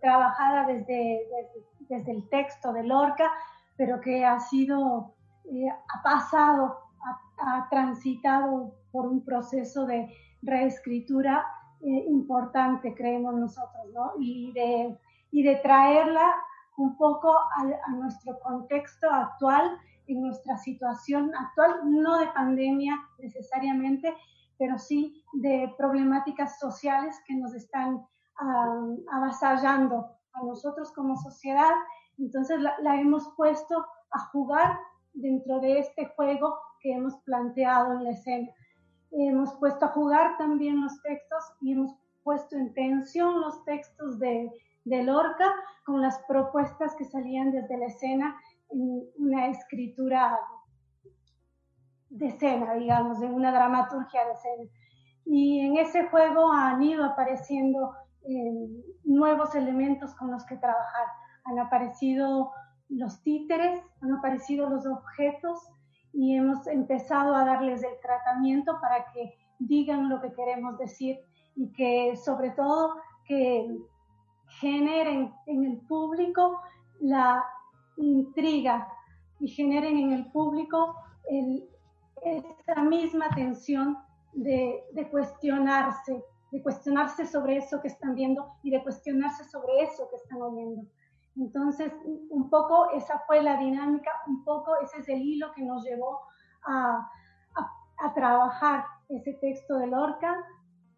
[0.00, 3.30] trabajada desde, desde desde el texto de Lorca,
[3.76, 10.08] pero que ha sido, eh, ha pasado, ha, ha, transitado por un proceso de
[10.42, 11.46] reescritura
[11.80, 14.12] eh, importante, creemos nosotros, ¿no?
[14.18, 14.98] Y de,
[15.30, 16.34] y de traerla
[16.76, 24.14] un poco a, a, nuestro contexto actual, en nuestra situación actual, no de pandemia necesariamente,
[24.58, 31.72] pero sí de problemáticas sociales que nos están uh, avasallando a nosotros como sociedad.
[32.18, 34.78] Entonces la, hemos puesto a jugar
[35.12, 38.48] dentro de este juego que hemos planteado en la escena.
[39.10, 44.50] Hemos puesto a jugar también los textos y hemos puesto en tensión los textos de,
[44.84, 45.54] de Lorca
[45.84, 48.36] con las propuestas que salían desde la escena
[48.70, 50.38] en una escritura
[52.08, 54.70] de escena, digamos, de una dramaturgia de escena.
[55.24, 58.68] Y en ese juego han ido apareciendo eh,
[59.04, 61.06] nuevos elementos con los que trabajar.
[61.46, 62.52] Han aparecido
[62.88, 65.58] los títeres, han aparecido los objetos
[66.12, 71.18] y hemos empezado a darles el tratamiento para que digan lo que queremos decir
[71.56, 73.76] y que sobre todo que
[74.60, 76.60] generen en el público
[77.00, 77.44] la
[77.96, 78.88] intriga
[79.40, 80.96] y generen en el público
[81.28, 81.68] el,
[82.22, 83.98] esa misma tensión
[84.32, 90.08] de, de cuestionarse, de cuestionarse sobre eso que están viendo y de cuestionarse sobre eso
[90.10, 90.82] que están oyendo.
[91.36, 95.84] Entonces, un poco esa fue la dinámica, un poco ese es el hilo que nos
[95.84, 96.20] llevó
[96.66, 97.10] a,
[97.98, 100.34] a, trabajar ese texto de Lorca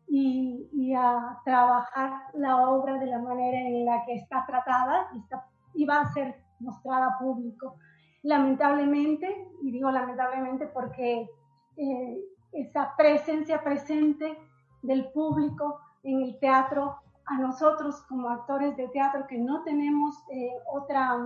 [0.06, 5.46] y, a trabajar la obra de la manera en la que está tratada y, está,
[5.74, 7.76] y va a ser mostrada a público.
[8.22, 11.28] Lamentablemente, y digo lamentablemente porque
[11.76, 12.18] eh,
[12.52, 14.38] esa presencia presente
[14.82, 16.96] del público en el teatro,
[17.28, 21.16] a nosotros como actores de teatro que no tenemos eh, otra,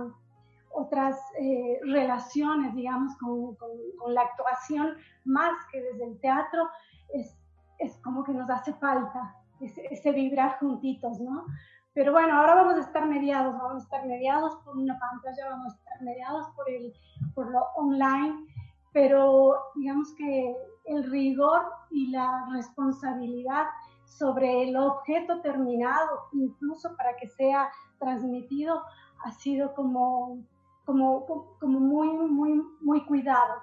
[0.71, 6.69] otras eh, relaciones, digamos, con, con, la actuación más que desde el teatro,
[7.13, 7.37] es,
[7.79, 11.45] es como que nos hace falta ese, ese, vibrar juntitos, ¿no?
[11.93, 15.73] Pero bueno, ahora vamos a estar mediados, vamos a estar mediados por una pantalla, vamos
[15.73, 16.93] a estar mediados por, el,
[17.35, 18.47] por lo online,
[18.91, 23.65] pero digamos que el rigor y la responsabilidad
[24.05, 28.81] sobre el objeto terminado, incluso para que sea transmitido,
[29.23, 30.43] ha sido como,
[30.85, 31.25] como,
[31.59, 33.55] como muy, muy, muy cuidado.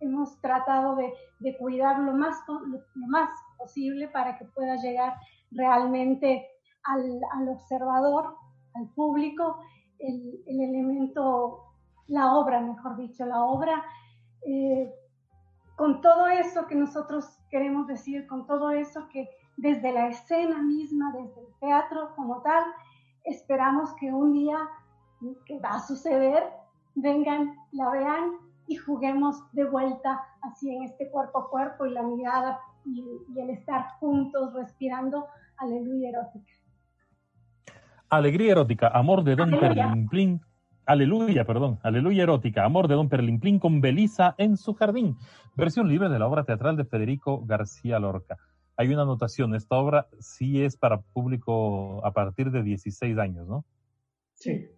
[0.00, 5.14] Hemos tratado de, de cuidar lo más, lo, más posible para que pueda llegar
[5.50, 6.46] realmente
[6.84, 8.36] al, al observador,
[8.74, 9.58] al público,
[9.98, 11.64] el, el, elemento,
[12.08, 13.82] la obra, mejor dicho, la obra
[14.46, 14.92] eh,
[15.76, 21.12] con todo eso que nosotros queremos decir, con todo eso que desde la escena misma,
[21.12, 22.64] desde el teatro como tal,
[23.24, 24.58] esperamos que un día,
[25.46, 26.44] que va a suceder,
[26.94, 28.32] vengan, la vean
[28.66, 33.02] y juguemos de vuelta así en este cuerpo a cuerpo y la mirada y,
[33.36, 35.26] el estar juntos respirando
[35.58, 36.52] aleluya erótica.
[38.08, 40.40] Alegría erótica, amor de Don Perlimplín
[40.88, 45.16] Aleluya, perdón, Aleluya erótica, Amor de Don Perlimplín con Belisa en su jardín,
[45.56, 48.36] versión libre de la obra teatral de Federico García Lorca.
[48.76, 53.64] Hay una anotación, esta obra sí es para público a partir de 16 años, ¿no?
[54.34, 54.68] Sí.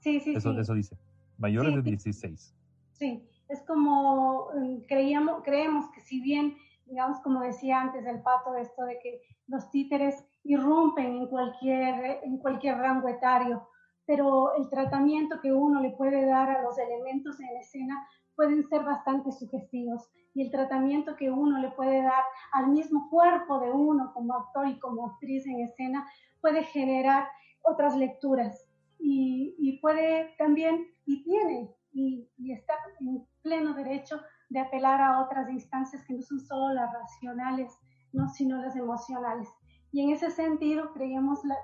[0.00, 0.60] Sí, sí, eso, sí.
[0.60, 0.96] Eso dice,
[1.36, 2.54] mayores de 16.
[2.92, 8.54] Sí, es como mm, creíamos, creemos que si bien, digamos, como decía antes el pato,
[8.56, 13.68] esto de que los títeres irrumpen en cualquier, en cualquier rango etario,
[14.06, 17.94] pero el tratamiento que uno le puede dar a los elementos en escena
[18.38, 22.22] pueden ser bastante sugestivos y el tratamiento que uno le puede dar
[22.52, 26.08] al mismo cuerpo de uno como actor y como actriz en escena
[26.40, 27.26] puede generar
[27.62, 28.64] otras lecturas
[29.00, 34.20] y, puede también, y tiene, y, y, está en pleno derecho
[34.50, 37.76] de apelar a otras instancias que no son solo las racionales,
[38.12, 38.28] ¿no?
[38.28, 39.48] sino las emocionales.
[39.90, 41.56] Y en ese sentido creemos la,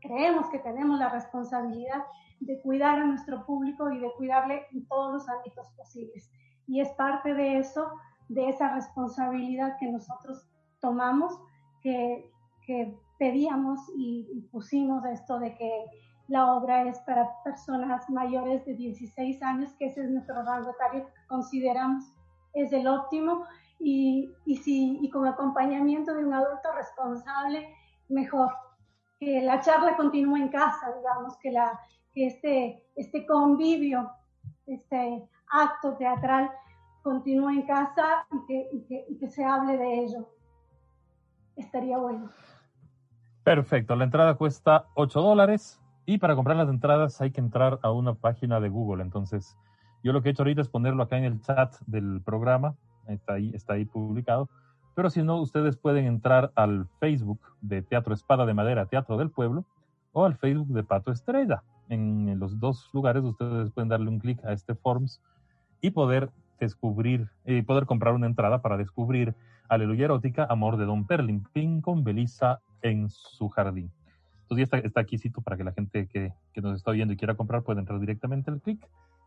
[0.00, 2.04] creemos que tenemos la responsabilidad
[2.40, 6.30] de cuidar a nuestro público y de cuidarle en todos los ámbitos posibles.
[6.66, 7.90] Y es parte de eso,
[8.28, 10.46] de esa responsabilidad que nosotros
[10.80, 11.38] tomamos,
[11.82, 12.30] que,
[12.66, 15.84] que pedíamos y, pusimos esto de que
[16.28, 21.06] la obra es para personas mayores de 16 años, que ese es nuestro rango etario
[21.06, 22.04] que consideramos
[22.54, 23.44] es el óptimo,
[23.80, 27.72] y, y, si, y con acompañamiento de un adulto responsable,
[28.08, 28.50] mejor
[29.18, 31.78] que la charla continúe en casa, digamos, que, la,
[32.26, 34.10] este, este convivio,
[34.66, 36.50] este acto teatral
[37.02, 40.28] continúe en casa y que, y que, y que se hable de ello.
[41.56, 42.30] Estaría bueno.
[43.44, 47.92] Perfecto, la entrada cuesta 8 dólares y para comprar las entradas hay que entrar a
[47.92, 49.02] una página de Google.
[49.02, 49.56] Entonces,
[50.02, 52.76] yo lo que he hecho ahorita es ponerlo acá en el chat del programa,
[53.08, 54.48] está ahí, está ahí publicado
[54.98, 59.30] pero si no, ustedes pueden entrar al Facebook de Teatro Espada de Madera, Teatro del
[59.30, 59.64] Pueblo,
[60.18, 61.62] o al Facebook de Pato Estrella.
[61.88, 65.20] En los dos lugares ustedes pueden darle un clic a este Forms
[65.80, 69.34] y poder descubrir, y poder comprar una entrada para descubrir
[69.68, 71.46] Aleluya Erótica, Amor de Don Perlin,
[71.82, 73.92] con Belisa en su jardín.
[74.42, 77.16] Entonces ya está, está aquí para que la gente que, que, nos está oyendo y
[77.16, 78.84] quiera comprar pueda entrar directamente al clic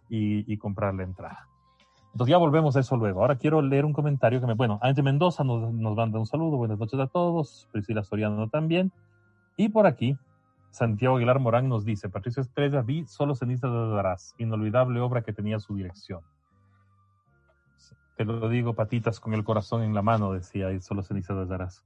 [0.09, 1.47] y, y comprar la entrada.
[2.11, 3.21] Entonces ya volvemos a eso luego.
[3.21, 4.55] Ahora quiero leer un comentario que me...
[4.55, 6.57] Bueno, Ángel Mendoza nos, nos manda un saludo.
[6.57, 7.69] Buenas noches a todos.
[7.71, 8.91] Priscila Soriano también.
[9.55, 10.17] Y por aquí,
[10.71, 15.33] Santiago Aguilar Morán nos dice, Patricio Estrella, vi solo cenizas de Darás, inolvidable obra que
[15.33, 16.21] tenía su dirección.
[18.15, 21.45] Te lo digo, patitas con el corazón en la mano, decía, y solo cenizas de
[21.45, 21.83] Darás.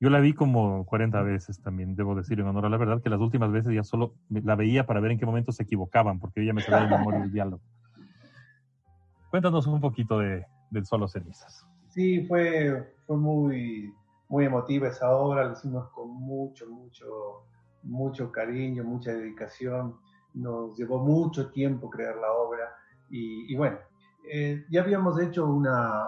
[0.00, 3.10] Yo la vi como 40 veces también, debo decir en honor a la verdad, que
[3.10, 6.42] las últimas veces ya solo la veía para ver en qué momento se equivocaban, porque
[6.42, 7.62] ella me sabía de memoria el diálogo.
[9.30, 11.66] Cuéntanos un poquito de, del Solo Cenizas.
[11.88, 13.92] Sí, fue, fue muy,
[14.28, 17.44] muy emotiva esa obra, la hicimos con mucho, mucho,
[17.82, 19.96] mucho cariño, mucha dedicación.
[20.34, 22.74] Nos llevó mucho tiempo crear la obra
[23.10, 23.78] y, bueno,
[24.30, 26.04] eh, ya habíamos hecho una,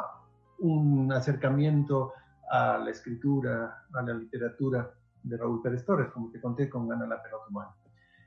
[0.58, 2.12] un acercamiento
[2.50, 4.90] a la escritura, a la literatura
[5.22, 7.74] de Raúl Pérez Torres, como te conté con Gana la pelota humana.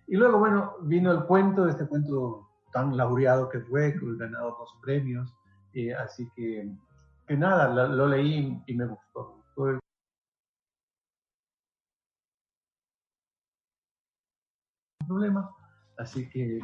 [0.07, 4.77] Y luego, bueno, vino el cuento, este cuento tan laureado que fue, que ganado dos
[4.81, 5.33] premios,
[5.73, 6.69] eh, así que,
[7.27, 9.42] que nada, lo, leí y me gustó,
[15.13, 15.49] problema.
[15.97, 16.59] Así que,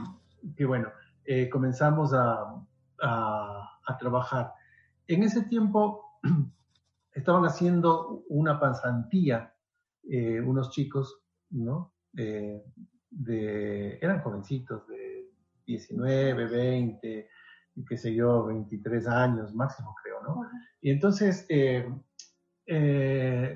[0.55, 0.89] que bueno,
[1.25, 2.55] eh, comenzamos a,
[3.01, 4.53] a, a, trabajar.
[5.07, 6.19] En ese tiempo
[7.13, 9.53] estaban haciendo una pasantía
[10.09, 11.21] eh, unos chicos,
[11.51, 11.93] ¿no?
[12.17, 12.63] Eh,
[13.11, 15.29] de, eran jovencitos de
[15.65, 17.29] 19, 20,
[17.87, 20.49] qué sé yo, 23 años máximo creo, ¿no?
[20.81, 21.47] Y entonces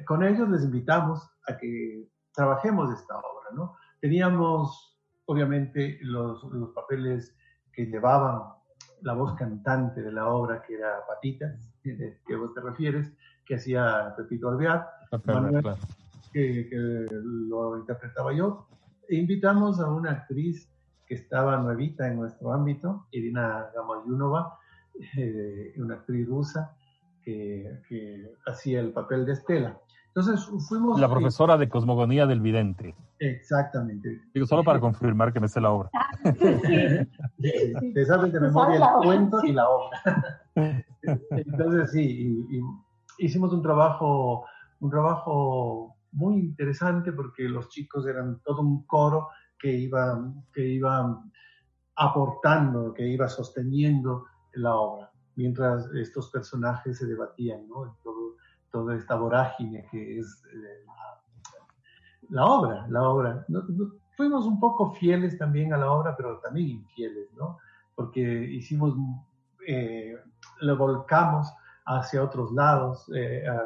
[0.06, 3.76] con ellos les invitamos a que trabajemos esta obra, ¿no?
[4.04, 7.34] Teníamos obviamente los, los papeles
[7.72, 8.42] que llevaban
[9.02, 13.14] la voz cantante de la obra, que era Patitas, que vos te refieres,
[13.46, 14.90] que hacía Pepito Alvear,
[15.24, 15.64] Manuel,
[16.34, 18.68] que, que, lo interpretaba yo.
[19.08, 20.70] E invitamos a una actriz
[21.08, 24.60] que estaba nuevita en nuestro ámbito, Irina Gamoyunova,
[25.16, 26.76] eh, una actriz rusa
[27.24, 29.80] que, que, hacía el papel de Estela.
[30.16, 31.00] Entonces fuimos...
[31.00, 32.96] La profesora de Cosmogonía del Vidente.
[33.20, 34.22] Exactamente.
[34.34, 35.90] Digo, solo para confirmar que me sé la obra.
[37.40, 40.02] sí, Te sabes de memoria el cuento y la obra.
[41.32, 42.62] Entonces sí, y, y
[43.26, 44.46] hicimos un trabajo,
[44.82, 51.24] un trabajo muy interesante porque los chicos eran todo un coro que iba, que iba
[51.96, 57.98] aportando, que iba sosteniendo la obra, mientras estos personajes se debatían, ¿no?
[58.74, 60.86] Toda esta vorágine que es eh,
[62.30, 63.46] la, obra, la obra.
[63.48, 67.60] No, no, fuimos un poco fieles también a la obra, pero también infieles, ¿no?
[67.96, 68.96] Porque hicimos,
[69.68, 70.18] eh,
[70.62, 71.54] lo volcamos
[71.86, 73.62] hacia otros lados, eh, a,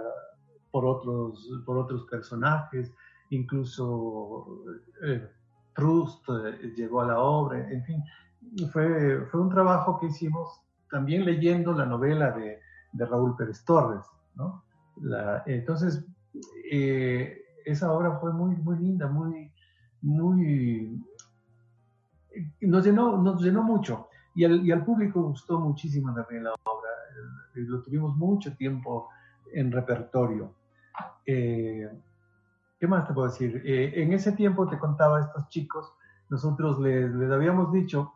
[0.71, 2.93] por, otros, por otros personajes,
[3.29, 4.63] incluso
[5.03, 5.25] eh,
[5.73, 8.03] Proust eh, llegó a la obra, en fin,
[8.73, 12.59] fue, fue un trabajo que hicimos también leyendo la novela de,
[12.91, 14.05] de Raúl Pérez Torres,
[14.35, 14.63] ¿no?
[15.01, 16.05] La, entonces,
[16.71, 19.51] eh, esa obra fue muy, muy linda, muy,
[20.01, 21.01] muy,
[22.61, 26.89] nos llenó, nos llenó mucho y al, y al público gustó muchísimo también la obra,
[27.55, 29.09] lo tuvimos mucho tiempo
[29.53, 30.53] en repertorio.
[31.25, 31.89] Eh,
[32.79, 33.61] ¿Qué más te puedo decir?
[33.65, 35.91] Eh, en ese tiempo te contaba a estos chicos,
[36.29, 38.13] nosotros les, les, habíamos dicho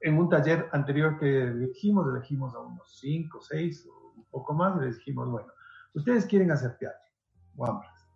[0.00, 4.78] en un taller anterior que elegimos, elegimos a unos cinco, seis o un poco más,
[4.80, 5.48] les dijimos, bueno,
[5.94, 7.10] ustedes quieren hacer teatro,
[7.54, 8.06] guambras.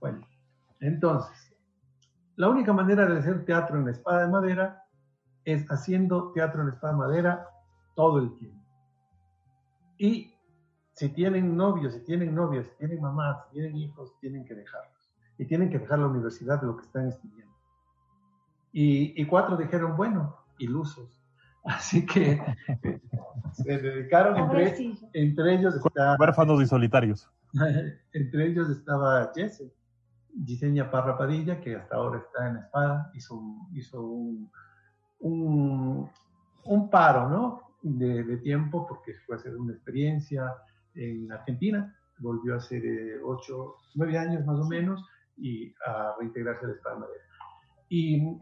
[0.00, 0.26] Bueno,
[0.80, 1.56] entonces,
[2.36, 4.84] la única manera de hacer teatro en la espada de madera
[5.44, 7.48] es haciendo teatro en la espada de madera
[7.94, 8.64] todo el tiempo.
[9.98, 10.34] Y
[10.92, 15.12] si tienen novios, si tienen novias, si tienen mamás, si tienen hijos, tienen que dejarlos.
[15.38, 17.54] Y tienen que dejar la universidad de lo que están estudiando.
[18.72, 21.23] Y, y cuatro dijeron, bueno, ilusos.
[21.64, 22.40] Así que
[23.52, 24.74] se dedicaron entre,
[25.14, 25.74] entre ellos.
[25.76, 27.30] Está, Huérfanos y solitarios.
[28.12, 29.72] entre ellos estaba Jesse,
[30.44, 33.40] Giseña Parra Padilla, que hasta ahora está en Espada, hizo,
[33.72, 34.50] hizo un,
[35.20, 36.10] un,
[36.64, 37.60] un paro, ¿no?
[37.82, 40.54] De, de, tiempo porque fue a hacer una experiencia
[40.94, 45.04] en Argentina, volvió a hacer eh, ocho, nueve años más o menos
[45.36, 47.24] y a reintegrarse a la espada madera.
[47.88, 48.38] Y,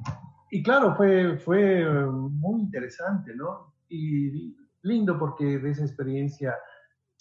[0.55, 3.75] y, claro, fue, fue muy interesante, ¿no?
[3.89, 6.55] Y lindo porque de esa experiencia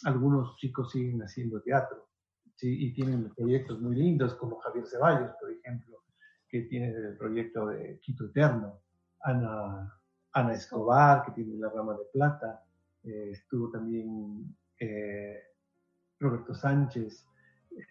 [0.04, 2.08] algunos chicos siguen haciendo teatro
[2.56, 2.88] ¿sí?
[2.88, 6.04] y tienen proyectos muy lindos como Javier Ceballos, por ejemplo,
[6.48, 8.82] que tiene el proyecto de Quito Eterno,
[9.22, 9.94] Ana,
[10.34, 12.64] Ana Escobar, que tiene la rama de plata,
[13.04, 15.40] eh, estuvo también eh,
[16.20, 17.28] Roberto Sánchez,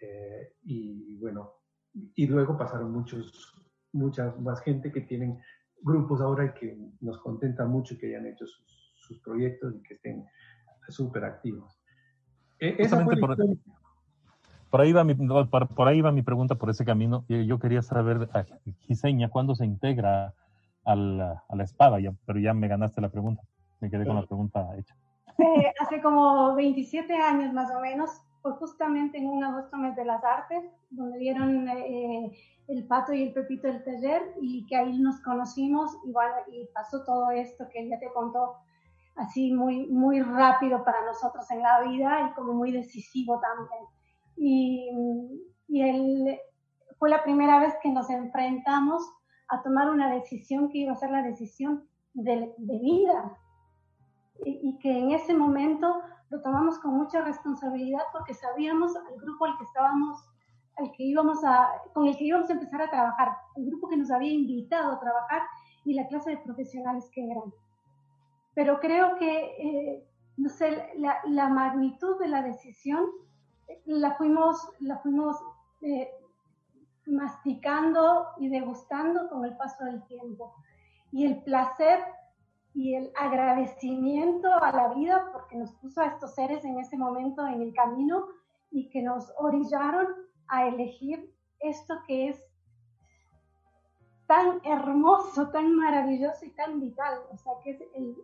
[0.01, 1.53] eh, y bueno,
[1.93, 3.53] y luego pasaron muchos,
[3.93, 5.39] mucha más gente que tienen
[5.81, 9.95] grupos ahora y que nos contenta mucho que hayan hecho sus, sus proyectos y que
[9.95, 10.25] estén
[10.89, 11.79] súper activos.
[12.59, 13.35] E esa fue por,
[14.69, 17.25] por, ahí va mi, por, por, ahí va mi pregunta por ese camino.
[17.27, 18.29] Yo quería saber,
[18.81, 20.33] Giseña, ¿cuándo se integra
[20.85, 21.99] a la, a la espada?
[21.99, 23.41] Ya, pero ya me ganaste la pregunta.
[23.79, 24.95] Me quedé con la pregunta hecha.
[25.39, 30.05] Eh, hace como 27 años más o menos, fue justamente en un agosto mes de
[30.05, 32.31] las artes, donde dieron eh,
[32.67, 36.67] el pato y el pepito del taller y que ahí nos conocimos y, bueno, y
[36.73, 38.55] pasó todo esto que ella te contó
[39.15, 43.83] así muy, muy rápido para nosotros en la vida y como muy decisivo también.
[44.37, 44.89] Y,
[45.67, 46.39] y él,
[46.97, 49.03] fue la primera vez que nos enfrentamos
[49.49, 53.37] a tomar una decisión que iba a ser la decisión de, de vida,
[54.45, 56.01] y, que en ese momento
[56.31, 60.17] lo tomamos con mucha responsabilidad porque sabíamos al grupo al que estábamos,
[60.77, 63.97] al que íbamos a, con el que íbamos a empezar a trabajar, el grupo que
[63.97, 65.41] nos había invitado a trabajar
[65.83, 67.53] y la clase de profesionales que eran.
[68.55, 70.07] Pero creo que, eh,
[70.37, 73.07] no sé, la, la, magnitud de la decisión
[73.85, 75.35] la fuimos, la fuimos
[75.81, 76.09] eh,
[77.07, 80.55] masticando y degustando con el paso del tiempo.
[81.11, 81.99] Y el placer
[82.73, 87.45] y el agradecimiento a la vida porque nos puso a estos seres en ese momento
[87.45, 88.27] en el camino
[88.69, 90.07] y que nos orillaron
[90.47, 92.43] a elegir esto que es
[94.27, 97.19] tan hermoso, tan maravilloso y tan vital.
[97.31, 98.15] O sea, que es el,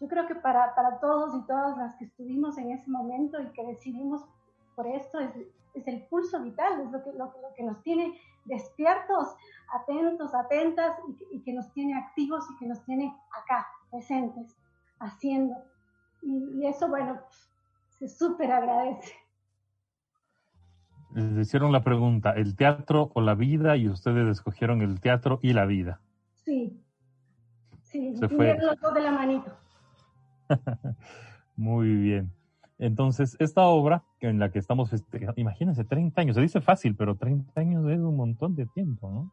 [0.00, 3.46] yo creo que para, para todos y todas las que estuvimos en ese momento y
[3.52, 4.22] que decidimos
[4.76, 5.30] por esto, es,
[5.74, 9.34] es el pulso vital, es lo que, lo, lo que nos tiene despiertos,
[9.72, 14.56] atentos, atentas y, y que nos tiene activos y que nos tiene acá, presentes,
[15.00, 15.54] haciendo.
[16.22, 17.20] Y, y eso, bueno,
[17.98, 19.12] se súper agradece.
[21.14, 23.76] Les hicieron la pregunta, ¿el teatro o la vida?
[23.76, 26.00] Y ustedes escogieron el teatro y la vida.
[26.34, 26.78] Sí,
[27.82, 28.58] sí, Se fue.
[28.58, 29.56] los dos de la manito.
[31.56, 32.32] Muy bien.
[32.78, 37.16] Entonces, esta obra en la que estamos festejando, imagínense, 30 años, se dice fácil, pero
[37.16, 39.32] 30 años es un montón de tiempo, ¿no?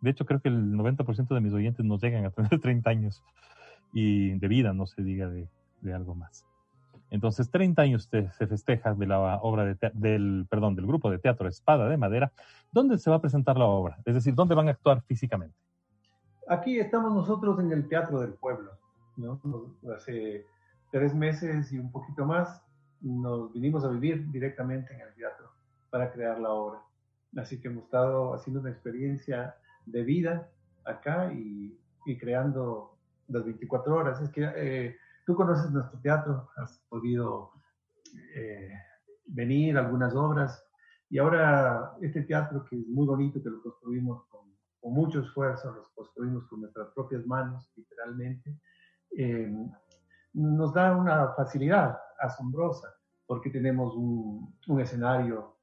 [0.00, 3.24] De hecho, creo que el 90% de mis oyentes no llegan a tener 30 años
[3.92, 5.48] y de vida, no se diga de,
[5.80, 6.46] de algo más.
[7.10, 11.48] Entonces, 30 años se festeja de la obra de del, perdón, del grupo de teatro
[11.48, 12.32] Espada de Madera.
[12.70, 13.98] ¿Dónde se va a presentar la obra?
[14.04, 15.56] Es decir, ¿dónde van a actuar físicamente?
[16.48, 18.72] Aquí estamos nosotros en el Teatro del Pueblo,
[19.16, 19.40] ¿no?
[19.94, 20.46] Hace
[20.90, 22.62] tres meses y un poquito más
[23.00, 25.50] nos vinimos a vivir directamente en el teatro
[25.90, 26.80] para crear la obra.
[27.36, 30.48] Así que hemos estado haciendo una experiencia de vida
[30.84, 32.96] acá y, y creando
[33.30, 34.20] las 24 horas.
[34.20, 37.52] Es que eh, tú conoces nuestro teatro, has podido
[38.34, 38.72] eh,
[39.26, 40.64] venir a algunas obras
[41.08, 44.42] y ahora este teatro que es muy bonito, que lo construimos con,
[44.80, 48.56] con mucho esfuerzo, lo construimos con nuestras propias manos, literalmente,
[49.16, 49.52] eh,
[50.32, 52.94] nos da una facilidad asombrosa
[53.26, 55.56] porque tenemos un, un escenario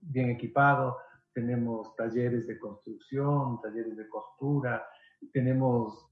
[0.00, 0.96] bien equipado,
[1.34, 4.86] tenemos talleres de construcción, talleres de costura,
[5.32, 6.07] tenemos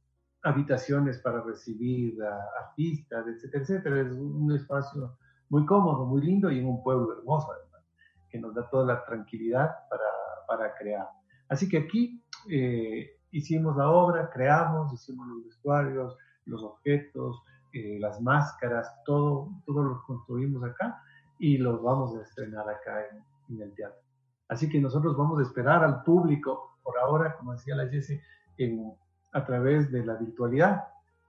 [0.47, 4.01] habitaciones para recibir a artistas, etcétera, etcétera.
[4.01, 5.19] Es un espacio
[5.49, 7.83] muy cómodo, muy lindo y en un pueblo hermoso, además,
[8.31, 10.05] que nos da toda la tranquilidad para,
[10.47, 11.09] para crear.
[11.49, 17.43] Así que aquí eh, hicimos la obra, creamos, hicimos los vestuarios, los objetos,
[17.73, 21.03] eh, las máscaras, todo, todo lo construimos acá
[21.41, 24.01] y los vamos a estrenar acá en, en el teatro.
[24.49, 28.21] Así que nosotros vamos a esperar al público, por ahora, como decía la Jessie,
[28.59, 28.97] en,
[29.37, 30.85] a través de la virtualidad.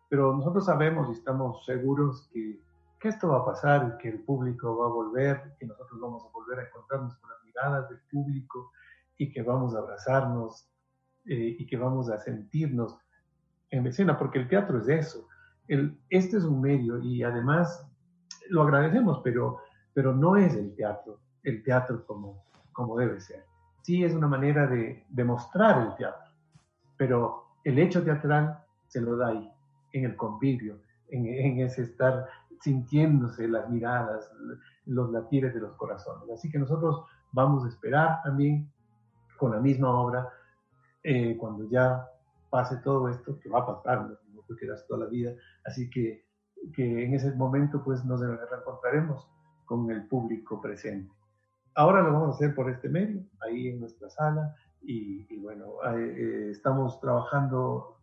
[0.10, 2.58] Pero nosotros sabemos y estamos seguros que,
[3.00, 6.32] que esto va a pasar, que el público va a volver, que nosotros vamos a
[6.32, 8.72] volver a encontrarnos con las miradas del público
[9.18, 10.70] y que vamos a abrazarnos
[11.26, 12.98] eh, y que vamos a sentirnos
[13.72, 15.28] en escena, porque el teatro es eso.
[15.68, 17.86] El, este es un medio y además
[18.50, 19.60] lo agradecemos, pero,
[19.94, 23.44] pero no es el teatro, el teatro como, como debe ser.
[23.82, 26.32] Sí es una manera de, de mostrar el teatro,
[26.96, 29.52] pero el hecho teatral se lo da ahí,
[29.92, 32.26] en el convivio, en, ese estar
[32.62, 34.32] sintiéndose las miradas,
[34.86, 36.30] los latires de los corazones.
[36.30, 37.04] Así que nosotros
[37.34, 38.72] vamos a esperar también
[39.38, 40.30] con la misma obra,
[41.04, 42.08] eh, cuando ya
[42.50, 45.34] pase todo esto, que va a pasar, no, no que quedas toda la vida,
[45.66, 46.26] así que,
[46.74, 49.30] que en ese momento pues nos reencontraremos
[49.66, 51.12] con el público presente.
[51.76, 54.56] Ahora lo vamos a hacer por este medio, ahí en nuestra sala,
[54.88, 57.98] y, y bueno, eh, estamos trabajando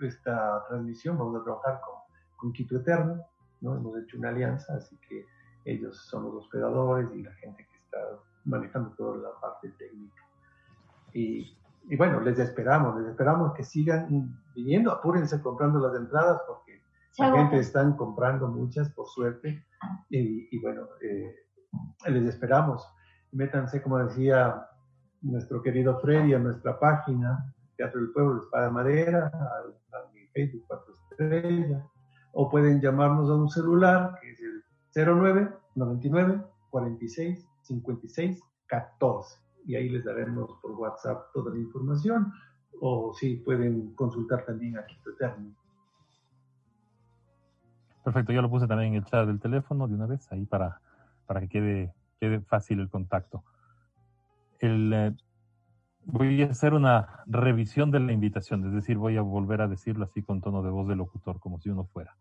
[0.00, 1.96] esta transmisión, vamos a trabajar con,
[2.36, 3.24] con Quito Eterno,
[3.60, 3.76] ¿no?
[3.76, 5.26] hemos hecho una alianza, así que
[5.64, 7.98] ellos son los hospedadores y la gente que está
[8.44, 10.22] manejando toda la parte técnica.
[11.12, 11.58] Y,
[11.88, 16.80] y bueno, les esperamos, les esperamos que sigan viniendo, apúrense comprando las entradas porque
[17.18, 19.66] la gente están comprando muchas, por suerte,
[20.08, 21.34] y, y bueno, eh,
[22.06, 22.88] les esperamos.
[23.32, 24.67] Métanse, como decía
[25.22, 30.92] nuestro querido Freddy, a nuestra página, Teatro del Pueblo, Espada Madera, a, mi Facebook, Cuatro
[30.92, 31.82] Estrellas,
[32.32, 34.64] o pueden llamarnos a un celular, que es el
[34.94, 42.32] 09 99 46 56 14 y ahí les daremos por WhatsApp toda la información
[42.80, 45.54] o si sí, pueden consultar también a Quito Eterno.
[48.04, 50.80] Perfecto, yo lo puse también en el chat del teléfono de una vez ahí para,
[51.26, 53.44] para que quede, quede fácil el contacto.
[54.60, 55.12] Eh,
[56.04, 60.04] voy a hacer una revisión de la invitación, es decir, voy a volver a decirlo
[60.04, 62.16] así con tono de voz de locutor, como si uno fuera.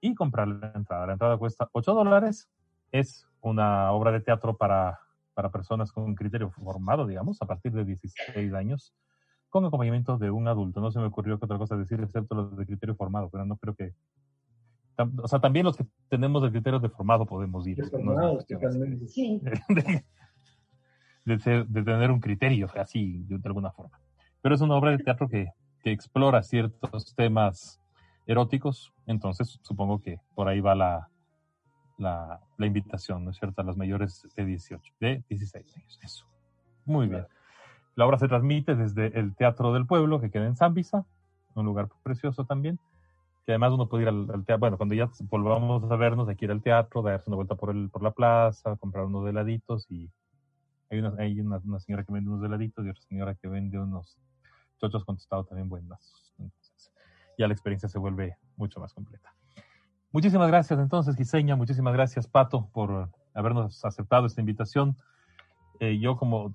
[0.00, 1.06] y comprar la entrada.
[1.06, 2.48] La entrada cuesta 8 dólares.
[2.90, 4.98] Es una obra de teatro para,
[5.34, 8.94] para personas con criterio formado, digamos, a partir de 16 años,
[9.50, 10.80] con acompañamiento de un adulto.
[10.80, 13.56] No se me ocurrió que otra cosa decir, excepto los de criterio formado, pero no
[13.56, 13.92] creo que...
[15.22, 17.78] O sea, también los que tenemos el criterio de formado podemos ir.
[18.02, 18.40] No
[19.06, 19.40] Sí.
[21.28, 23.98] de, ser- de tener un criterio, así, de, de alguna forma.
[24.42, 25.48] Pero es una obra de teatro que,
[25.82, 27.80] que explora ciertos temas
[28.26, 31.08] eróticos, entonces supongo que por ahí va la,
[31.98, 35.98] la, la invitación, ¿no es cierto?, a los mayores de 18, de 16 años.
[36.02, 36.26] Eso.
[36.84, 37.26] Muy bien.
[37.96, 41.04] La obra se transmite desde el Teatro del Pueblo, que queda en Zambisa,
[41.54, 42.78] un lugar precioso también,
[43.44, 46.36] que además uno puede ir al, al teatro, bueno, cuando ya volvamos a vernos, hay
[46.36, 49.86] que ir al teatro, darse una vuelta por, el, por la plaza, comprar unos heladitos
[49.90, 50.10] y
[50.90, 53.78] hay, una, hay una, una señora que vende unos heladitos y otra señora que vende
[53.78, 54.18] unos
[54.78, 56.34] chochos con tostado también buenos.
[56.38, 56.92] Entonces,
[57.36, 59.32] ya la experiencia se vuelve mucho más completa.
[60.10, 64.96] Muchísimas gracias entonces, Giseña, muchísimas gracias, Pato, por habernos aceptado esta invitación.
[65.80, 66.52] Eh, yo como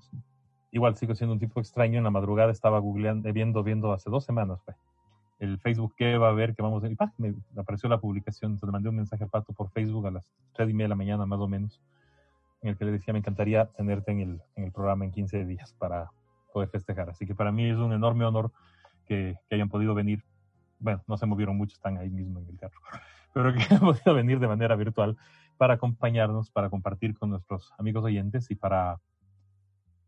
[0.72, 4.24] igual sigo siendo un tipo extraño, en la madrugada estaba googleando, viendo, viendo hace dos
[4.24, 4.74] semanas, fue,
[5.38, 6.88] el Facebook que va a ver, que vamos a...
[6.88, 7.12] Y ¡pah!
[7.18, 10.28] me apareció la publicación, entonces le mandé un mensaje a Pato por Facebook a las
[10.52, 11.80] tres y media de la mañana más o menos,
[12.64, 15.44] en el que le decía, me encantaría tenerte en el, en el programa en 15
[15.44, 16.10] días para
[16.50, 17.10] poder festejar.
[17.10, 18.52] Así que para mí es un enorme honor
[19.04, 20.24] que, hayan podido venir.
[20.78, 22.80] Bueno, no se movieron mucho, están ahí mismo en el teatro,
[23.34, 25.18] pero que hayan podido venir de manera virtual
[25.58, 28.98] para acompañarnos, para compartir con nuestros amigos oyentes y para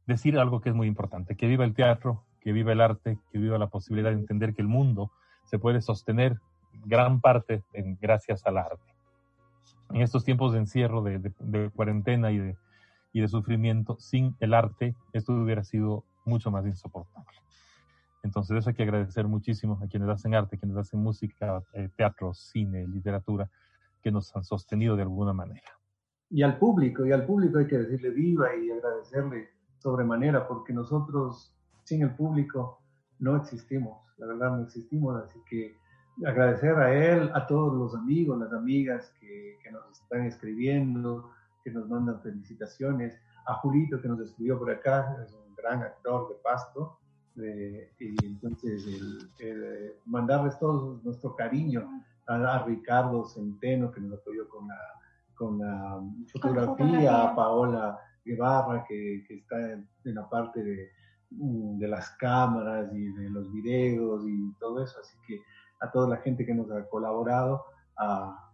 [0.06, 3.38] decir algo que es muy importante, que viva el teatro, que viva el arte, que
[3.38, 5.12] viva la posibilidad de entender que el mundo
[5.44, 6.40] se puede sostener
[6.86, 8.95] gran parte en, gracias al arte.
[9.90, 12.56] En estos tiempos de encierro, de, cuarentena y de,
[13.12, 17.38] y de sufrimiento, sin el arte, esto hubiera sido mucho más insoportable.
[18.22, 22.34] Entonces eso hay que agradecer muchísimo a quienes hacen arte, quienes hacen música, eh, teatro,
[22.34, 23.48] cine, literatura,
[24.02, 25.70] que nos han sostenido de alguna manera.
[26.28, 31.54] Y al público, y al público hay que decirle viva y agradecerle sobremanera, porque nosotros
[31.84, 32.80] sin el público
[33.20, 35.76] no existimos, la verdad no existimos, así que
[36.24, 41.30] agradecer a él, a todos los amigos, las amigas que, que nos están escribiendo,
[41.62, 46.28] que nos mandan felicitaciones, a Julito que nos escribió por acá, es un gran actor
[46.28, 46.98] de Pasto,
[47.34, 51.86] de, y entonces el, el, mandarles todo nuestro cariño
[52.26, 54.78] a, a, Ricardo Centeno que nos apoyó con la,
[55.34, 56.00] con la
[56.32, 60.90] fotografía, a Paola Guevara que, que está en, en, la parte de,
[61.30, 65.40] de las cámaras y de los videos y todo eso, así que
[65.80, 67.64] a toda la gente que nos ha colaborado,
[67.98, 68.52] a,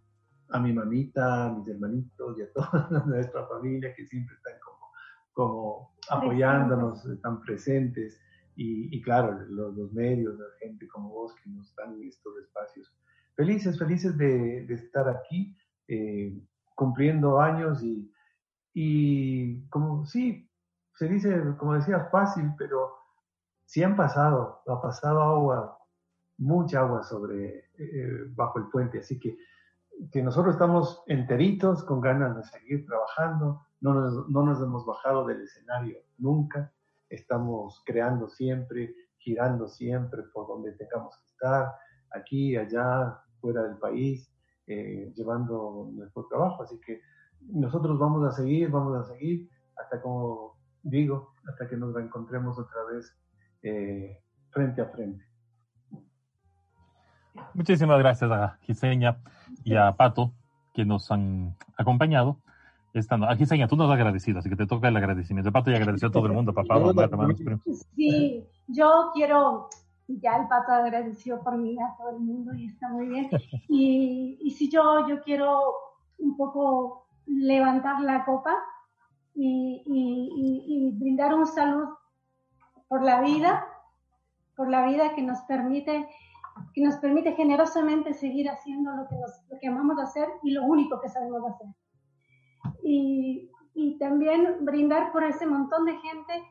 [0.49, 4.91] a mi mamita, a mis hermanitos y a toda nuestra familia que siempre están como,
[5.33, 8.19] como apoyándonos, están presentes
[8.55, 12.93] y, y claro, los, los, medios, la gente como vos que nos dan estos espacios.
[13.35, 15.55] Felices, felices de, de estar aquí,
[15.87, 16.39] eh,
[16.75, 18.11] cumpliendo años y,
[18.73, 20.49] y como, sí,
[20.95, 22.93] se dice, como decía, fácil, pero
[23.65, 25.77] sí han pasado, ha pasado agua,
[26.43, 29.37] mucha agua sobre, eh, bajo el puente, así que,
[30.11, 35.25] que nosotros estamos enteritos, con ganas de seguir trabajando, no nos, no nos hemos bajado
[35.25, 36.71] del escenario nunca,
[37.09, 41.73] estamos creando siempre, girando siempre por donde tengamos que estar,
[42.11, 44.31] aquí, allá, fuera del país,
[44.67, 46.63] eh, llevando nuestro trabajo.
[46.63, 47.01] Así que
[47.41, 52.83] nosotros vamos a seguir, vamos a seguir, hasta como digo, hasta que nos reencontremos otra
[52.85, 53.15] vez
[53.61, 54.21] eh,
[54.51, 55.25] frente a frente.
[57.53, 59.17] Muchísimas gracias a Giseña
[59.63, 60.31] y a Pato
[60.73, 62.37] que nos han acompañado.
[62.93, 63.27] Estando.
[63.27, 65.51] Aquí, Seña, tú nos has agradecido, así que te toca el agradecimiento.
[65.51, 67.61] Pato ya agradeció a todo el mundo, papá, mamá, hermanos, primos.
[67.95, 69.67] Sí, yo quiero,
[70.07, 73.29] ya el Pato agradeció por mí a todo el mundo y está muy bien.
[73.67, 75.73] Y, y si yo, yo quiero
[76.19, 78.53] un poco levantar la copa
[79.33, 81.87] y, y, y, brindar un salud
[82.87, 83.65] por la vida,
[84.55, 86.07] por la vida que nos permite
[86.73, 90.63] que nos permite generosamente seguir haciendo lo que, nos, lo que amamos hacer y lo
[90.63, 91.67] único que sabemos hacer
[92.83, 96.43] y, y, también brindar por ese montón de gente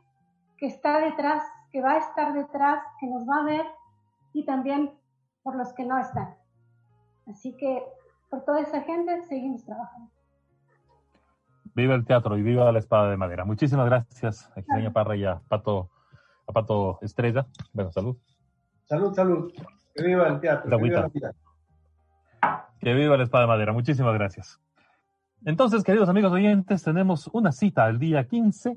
[0.58, 3.66] que está detrás, que va a estar detrás, que nos va a ver
[4.32, 4.92] y también
[5.42, 6.34] por los que no están.
[7.26, 7.82] Así que
[8.30, 10.10] por toda esa gente seguimos trabajando.
[11.74, 13.44] Viva el teatro y viva la espada de madera.
[13.44, 15.90] Muchísimas gracias a Giseña Parra y a Pato,
[16.46, 17.46] a Pato Estrella.
[17.72, 18.16] Bueno, salud.
[18.84, 19.52] Salud, salud.
[19.94, 20.70] Que viva el teatro.
[20.70, 21.34] Que viva, la
[22.82, 23.72] que viva la espada de madera.
[23.72, 24.60] Muchísimas gracias.
[25.44, 28.76] Entonces, queridos amigos oyentes, tenemos una cita el día 15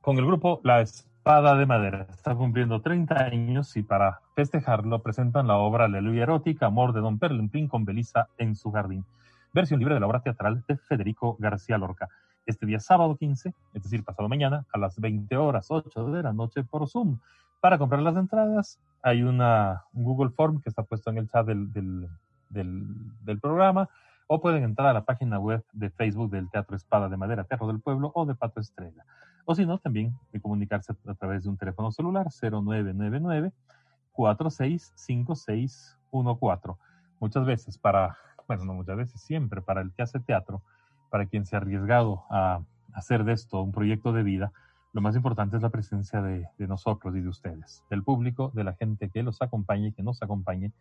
[0.00, 2.06] con el grupo La Espada de Madera.
[2.10, 7.18] Está cumpliendo 30 años y para festejarlo presentan la obra Aleluya Erótica, Amor de Don
[7.18, 9.04] Perlimpín con Belisa en su jardín.
[9.52, 12.08] Versión libre de la obra teatral de Federico García Lorca.
[12.44, 16.32] Este día sábado 15, es decir, pasado mañana, a las 20 horas 8 de la
[16.32, 17.18] noche por Zoom.
[17.60, 21.46] Para comprar las entradas hay una, un Google Form que está puesto en el chat
[21.46, 22.08] del, del,
[22.48, 22.84] del,
[23.22, 23.88] del programa
[24.26, 27.68] o pueden entrar a la página web de Facebook del Teatro Espada de Madera, Teatro
[27.68, 29.04] del Pueblo o de Pato Estrella.
[29.44, 33.52] O si no, también comunicarse a través de un teléfono celular 0999
[34.10, 36.74] 465614.
[37.20, 40.62] Muchas veces para, bueno, no muchas veces, siempre para el que hace teatro,
[41.10, 42.58] para quien se ha arriesgado a
[42.92, 44.50] hacer de esto un proyecto de vida,
[44.96, 48.72] lo más importante es la presencia de, nosotros y de ustedes, del público, de la
[48.72, 50.72] gente que los acompañe, que nos acompañe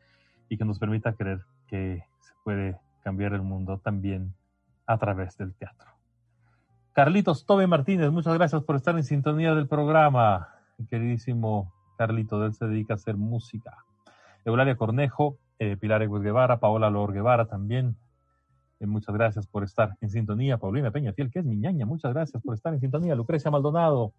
[0.47, 4.33] y que nos permita creer que se puede cambiar el mundo también
[4.87, 5.89] a través del teatro.
[6.93, 10.47] Carlitos Tobe Martínez, muchas gracias por estar en sintonía del programa.
[10.89, 13.83] Queridísimo Carlito, él se dedica a hacer música.
[14.45, 17.97] Eulalia Cornejo, eh, Pilar Egues Guevara, Paola Lor Guevara también.
[18.79, 20.57] Eh, muchas gracias por estar en sintonía.
[20.57, 23.15] Paulina Peña Fiel, que es mi ñaña, muchas gracias por estar en sintonía.
[23.15, 24.13] Lucrecia Maldonado,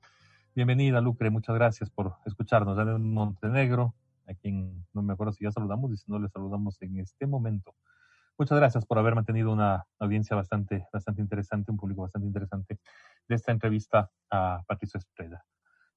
[0.55, 2.77] bienvenida Lucre, muchas gracias por escucharnos.
[2.77, 3.95] Daniel Montenegro,
[4.27, 7.27] a quien no me acuerdo si ya saludamos y si no le saludamos en este
[7.27, 7.75] momento.
[8.39, 12.79] Muchas gracias por haber mantenido una audiencia bastante, bastante interesante, un público bastante interesante
[13.29, 15.45] de esta entrevista a Patricio Espreda.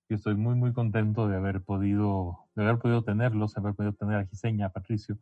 [0.10, 3.94] Yo estoy muy, muy contento de haber podido, de haber podido tenerlos, de haber podido
[3.94, 5.18] tener a Giseña, a Patricio,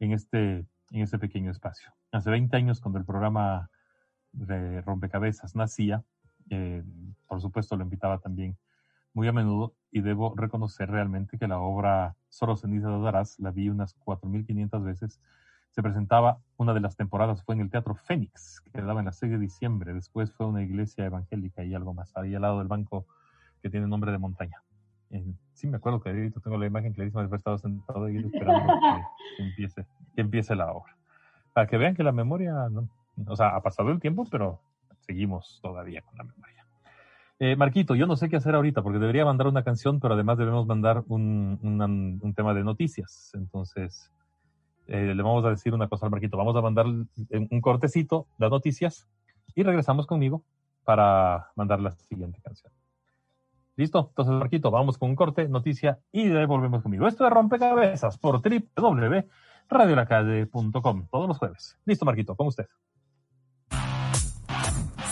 [0.00, 1.92] en este, en este pequeño espacio.
[2.12, 3.70] Hace 20 años, cuando el programa
[4.32, 6.04] de Rompecabezas nacía,
[6.50, 6.82] eh,
[7.26, 8.56] por supuesto lo invitaba también
[9.14, 13.50] muy a menudo y debo reconocer realmente que la obra Solo ceniza de Darás la
[13.50, 15.20] vi unas 4.500 veces
[15.72, 19.12] se presentaba una de las temporadas, fue en el Teatro Fénix, que daba en la
[19.12, 19.94] 6 de diciembre.
[19.94, 23.06] Después fue una iglesia evangélica y algo más, ahí al lado del banco
[23.62, 24.62] que tiene nombre de montaña.
[25.08, 28.64] Eh, sí, me acuerdo que tengo la imagen clarísima de haber estado sentado ahí esperando
[28.64, 29.02] que,
[29.36, 30.96] que, empiece, que empiece la obra.
[31.52, 32.88] Para que vean que la memoria, no,
[33.26, 34.60] o sea, ha pasado el tiempo, pero
[35.00, 36.66] seguimos todavía con la memoria.
[37.38, 40.38] Eh, Marquito, yo no sé qué hacer ahorita porque debería mandar una canción, pero además
[40.38, 41.58] debemos mandar un,
[42.22, 43.32] un tema de noticias.
[43.34, 44.12] Entonces,
[44.86, 46.36] eh, le vamos a decir una cosa al Marquito.
[46.36, 49.08] Vamos a mandar un cortecito, las noticias,
[49.54, 50.44] y regresamos conmigo
[50.84, 52.72] para mandar la siguiente canción.
[53.76, 54.06] ¿Listo?
[54.10, 57.08] Entonces, Marquito, vamos con un corte, noticia, y volvemos conmigo.
[57.08, 58.42] Esto es Rompecabezas por
[59.70, 61.76] www.radiolacalle.com, todos los jueves.
[61.84, 62.66] Listo, Marquito, con usted.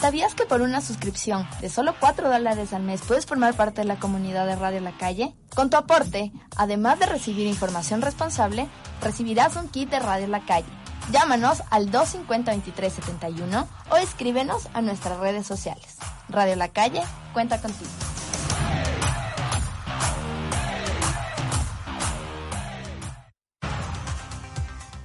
[0.01, 3.87] ¿Sabías que por una suscripción de solo 4 dólares al mes puedes formar parte de
[3.87, 5.35] la comunidad de Radio La Calle?
[5.55, 8.67] Con tu aporte, además de recibir información responsable,
[9.03, 10.69] recibirás un kit de Radio La Calle.
[11.13, 15.99] Llámanos al 250-2371 o escríbenos a nuestras redes sociales.
[16.31, 17.03] Radio La Calle
[17.35, 17.91] cuenta contigo.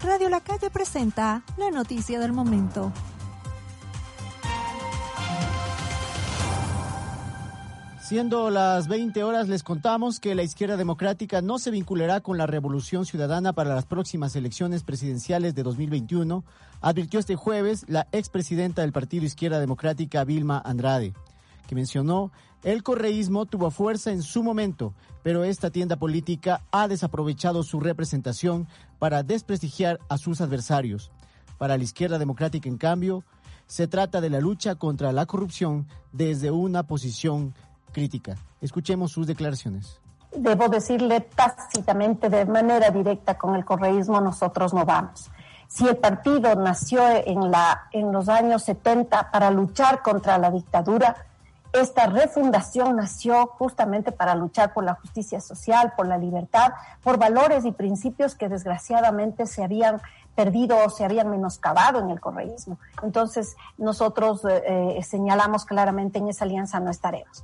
[0.06, 2.94] Radio La Calle presenta la noticia del momento.
[8.02, 12.46] Siendo las 20 horas, les contamos que la izquierda democrática no se vinculará con la
[12.46, 16.44] revolución ciudadana para las próximas elecciones presidenciales de 2021,
[16.82, 21.14] advirtió este jueves la expresidenta del Partido Izquierda Democrática, Vilma Andrade,
[21.66, 22.32] que mencionó
[22.66, 28.68] el correísmo tuvo fuerza en su momento, pero esta tienda política ha desaprovechado su representación
[28.98, 31.12] para desprestigiar a sus adversarios.
[31.60, 33.24] Para la izquierda democrática, en cambio,
[33.68, 37.54] se trata de la lucha contra la corrupción desde una posición
[37.92, 38.36] crítica.
[38.62, 40.02] Escuchemos sus declaraciones.
[40.36, 45.30] Debo decirle tácitamente, de manera directa, con el correísmo nosotros no vamos.
[45.68, 47.52] Si el partido nació en,
[47.92, 51.16] en los años 70 para luchar contra la dictadura,
[51.80, 56.74] esta refundación nació justamente para luchar por la justicia social, por la libertad,
[57.04, 60.02] por valores y principios que desgraciadamente se habían
[60.36, 62.78] perdido o se habían menoscabado en el correísmo.
[63.02, 67.44] Entonces, nosotros eh, señalamos claramente en esa alianza no estaremos.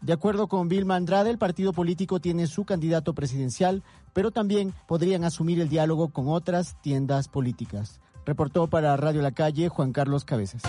[0.00, 5.24] De acuerdo con Vilma Andrade, el partido político tiene su candidato presidencial, pero también podrían
[5.24, 8.00] asumir el diálogo con otras tiendas políticas.
[8.24, 10.62] Reportó para Radio La Calle Juan Carlos Cabezas.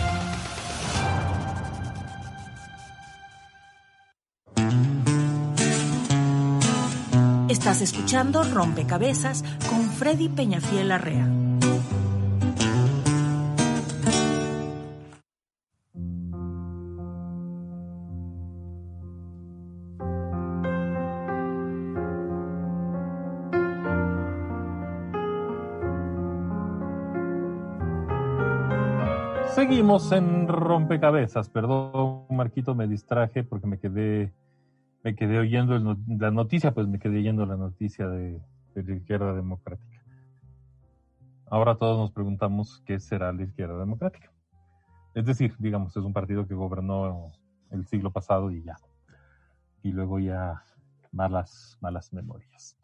[7.58, 11.26] Estás escuchando Rompecabezas con Freddy Peñafiel Arrea.
[29.56, 34.32] Seguimos en rompecabezas, perdón Marquito, me distraje porque me quedé,
[35.02, 38.40] me quedé oyendo el la noticia, pues me quedé oyendo la noticia de,
[38.74, 40.02] de la izquierda democrática.
[41.50, 44.30] Ahora todos nos preguntamos qué será la izquierda democrática.
[45.14, 47.32] Es decir, digamos, es un partido que gobernó
[47.70, 48.76] el siglo pasado y ya.
[49.82, 50.62] Y luego ya
[51.12, 52.76] malas, malas memorias.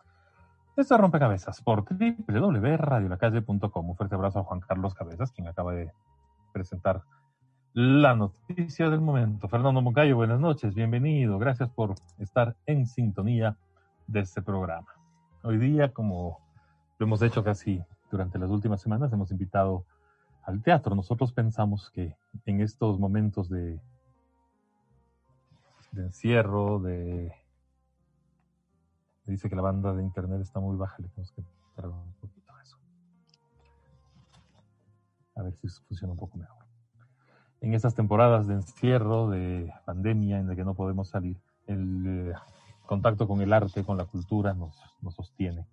[0.76, 3.90] Esto es Rompecabezas por www.radiolacalle.com.
[3.90, 5.92] Un fuerte abrazo a Juan Carlos Cabezas, quien acaba de
[6.52, 7.02] presentar
[7.74, 9.48] la noticia del momento.
[9.48, 11.40] Fernando Moncayo, buenas noches, bienvenido.
[11.40, 13.56] Gracias por estar en sintonía
[14.06, 14.86] de este programa.
[15.42, 16.38] Hoy día, como
[16.98, 19.84] lo hemos hecho casi durante las últimas semanas, hemos invitado
[20.44, 20.94] al teatro.
[20.94, 22.16] Nosotros pensamos que
[22.46, 23.80] en estos momentos de,
[25.96, 27.32] encierro, de...
[29.26, 31.42] Dice que la banda de internet está muy baja, le tenemos que
[31.74, 32.78] cargar un poquito eso.
[35.34, 36.63] A ver si funciona un poco mejor.
[37.64, 42.34] En estas temporadas de encierro, de pandemia, en la que no podemos salir, el eh,
[42.84, 45.66] contacto con el arte, con la cultura, nos, nos sostiene.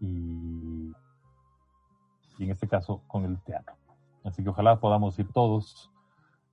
[0.00, 0.90] Y,
[2.38, 3.76] y en este caso, con el teatro.
[4.24, 5.92] Así que ojalá podamos ir todos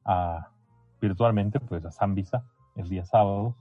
[0.05, 0.49] a,
[1.01, 3.55] virtualmente, pues a Zambisa, el día sábado,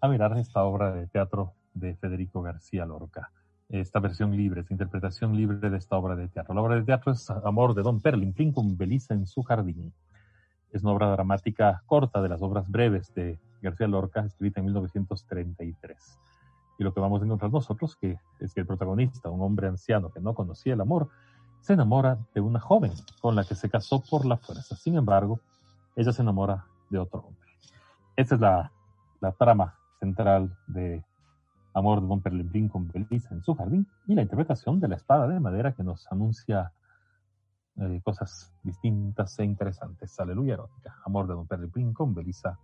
[0.00, 3.30] a mirar esta obra de teatro de Federico García Lorca.
[3.68, 6.52] Esta versión libre, esta interpretación libre de esta obra de teatro.
[6.52, 9.94] La obra de teatro es Amor de Don Perlimplín con Belisa en su jardín.
[10.76, 16.20] Es una obra dramática corta de las obras breves de García Lorca, escrita en 1933.
[16.78, 20.10] Y lo que vamos a encontrar nosotros que es que el protagonista, un hombre anciano
[20.10, 21.08] que no conocía el amor,
[21.60, 24.76] se enamora de una joven con la que se casó por la fuerza.
[24.76, 25.40] Sin embargo,
[25.96, 27.50] ella se enamora de otro hombre.
[28.14, 28.70] Esta es la,
[29.38, 31.02] trama central de
[31.72, 35.26] Amor de Don Perlimplín con Belisa en su jardín y la interpretación de la espada
[35.26, 36.70] de madera que nos anuncia
[37.78, 40.18] eh, cosas distintas e interesantes.
[40.18, 40.96] Aleluya erótica.
[41.04, 42.58] Amor de Don Perlimplín con Belisa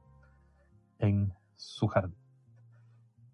[0.98, 2.16] en su jardín.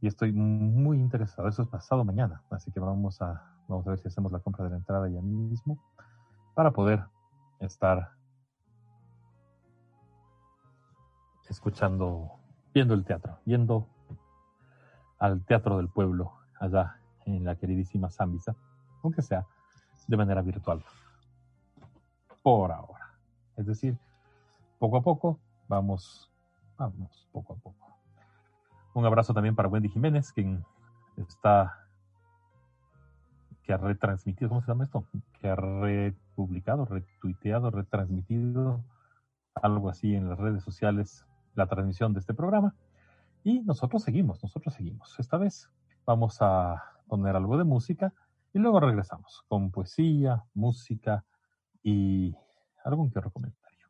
[0.01, 1.49] Y estoy muy interesado.
[1.49, 2.43] Eso es pasado mañana.
[2.51, 5.20] Así que vamos a, vamos a ver si hacemos la compra de la entrada ya
[5.20, 5.79] mismo
[6.55, 7.05] para poder
[7.61, 8.12] estar
[11.49, 12.33] escuchando,
[12.74, 13.89] viendo el teatro, yendo
[15.18, 18.55] al Teatro del Pueblo, allá en la queridísima Zambisa,
[19.03, 19.47] aunque sea
[20.07, 20.83] de manera virtual.
[22.49, 23.12] Por ahora.
[23.59, 23.99] Es decir,
[24.78, 25.38] poco a poco,
[25.68, 26.32] vamos,
[26.78, 27.99] vamos, poco a poco.
[28.94, 30.64] Un abrazo también para Wendy Jiménez, quien
[31.18, 31.86] está,
[33.62, 35.05] que ha retransmitido, ¿cómo se llama esto?
[35.38, 38.82] Que ha republicado, retuiteado, retransmitido,
[39.55, 42.74] algo así en las redes sociales, la transmisión de este programa.
[43.44, 45.20] Y nosotros seguimos, nosotros seguimos.
[45.20, 45.68] Esta vez
[46.07, 48.14] vamos a poner algo de música
[48.55, 51.26] y luego regresamos con poesía, música
[51.89, 52.36] y
[52.84, 53.86] algún que otro comentario.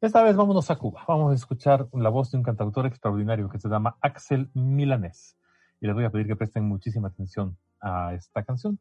[0.00, 1.04] Esta vez vámonos a Cuba.
[1.06, 5.36] Vamos a escuchar la voz de un cantautor extraordinario que se llama Axel Milanés.
[5.80, 8.78] Y les voy a pedir que presten muchísima atención a esta canción.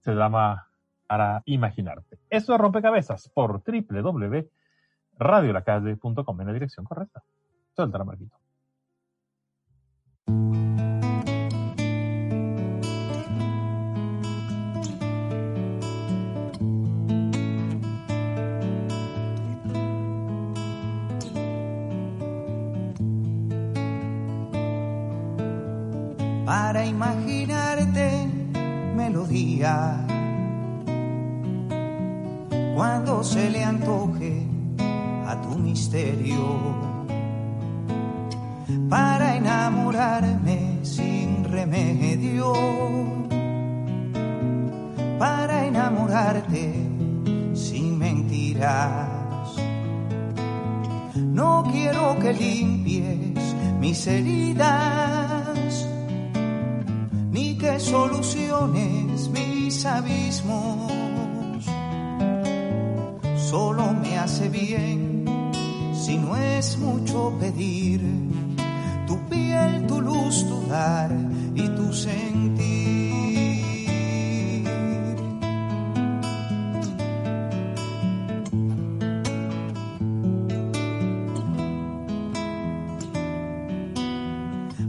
[0.00, 0.68] Se llama
[1.06, 2.18] Para Imaginarte.
[2.28, 7.22] Esto es Rompecabezas por www.radiolacalle.com en la dirección correcta.
[7.74, 8.43] Suelta Marquito.
[26.74, 28.26] Para imaginarte
[28.96, 29.96] melodía.
[32.74, 34.42] Cuando se le antoje
[35.24, 36.42] a tu misterio.
[38.90, 42.52] Para enamorarme sin remedio.
[45.16, 46.74] Para enamorarte
[47.54, 49.54] sin mentiras.
[51.14, 55.03] No quiero que limpies mis heridas
[57.78, 60.92] soluciones mis abismos.
[63.36, 65.24] Solo me hace bien,
[65.94, 68.00] si no es mucho pedir,
[69.06, 71.10] tu piel, tu luz, tu dar
[71.54, 72.94] y tu sentir.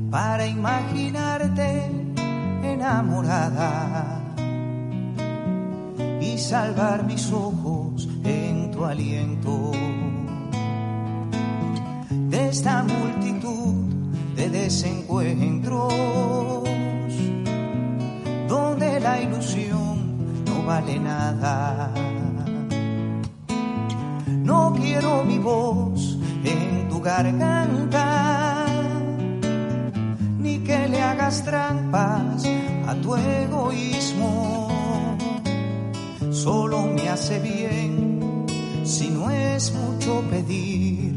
[0.09, 2.04] Para imaginarte
[2.85, 4.21] enamorada
[6.21, 9.71] y salvar mis ojos en tu aliento
[12.09, 13.73] de esta multitud
[14.35, 15.93] de desencuentros
[18.47, 21.91] donde la ilusión no vale nada.
[24.27, 28.65] No quiero mi voz en tu garganta,
[30.37, 32.45] ni que le hagas trampas
[32.87, 34.67] a tu egoísmo.
[36.31, 38.45] Solo me hace bien
[38.83, 41.15] si no es mucho pedir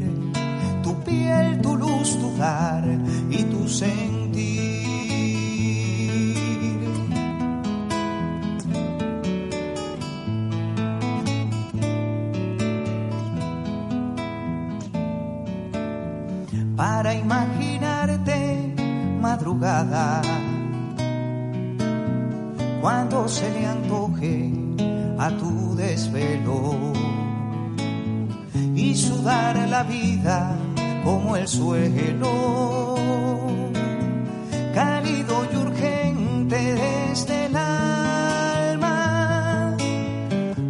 [0.81, 2.83] tu piel, tu luz, tu dar
[3.29, 4.18] y tu sentir.
[25.39, 26.93] Tu desvelo
[28.75, 30.55] y sudar la vida
[31.03, 32.95] como el suelo,
[34.73, 38.97] cálido y urgente desde el alma.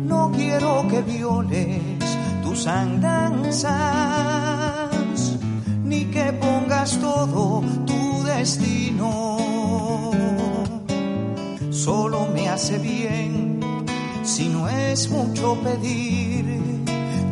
[0.05, 1.81] No quiero que violes
[2.43, 3.69] tus andanzas,
[5.83, 9.37] ni que pongas todo tu destino.
[11.71, 13.38] Solo me hace bien
[14.99, 16.45] es mucho pedir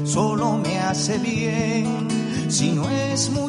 [0.06, 2.08] Solo me hace bien
[2.50, 3.49] si no es mucho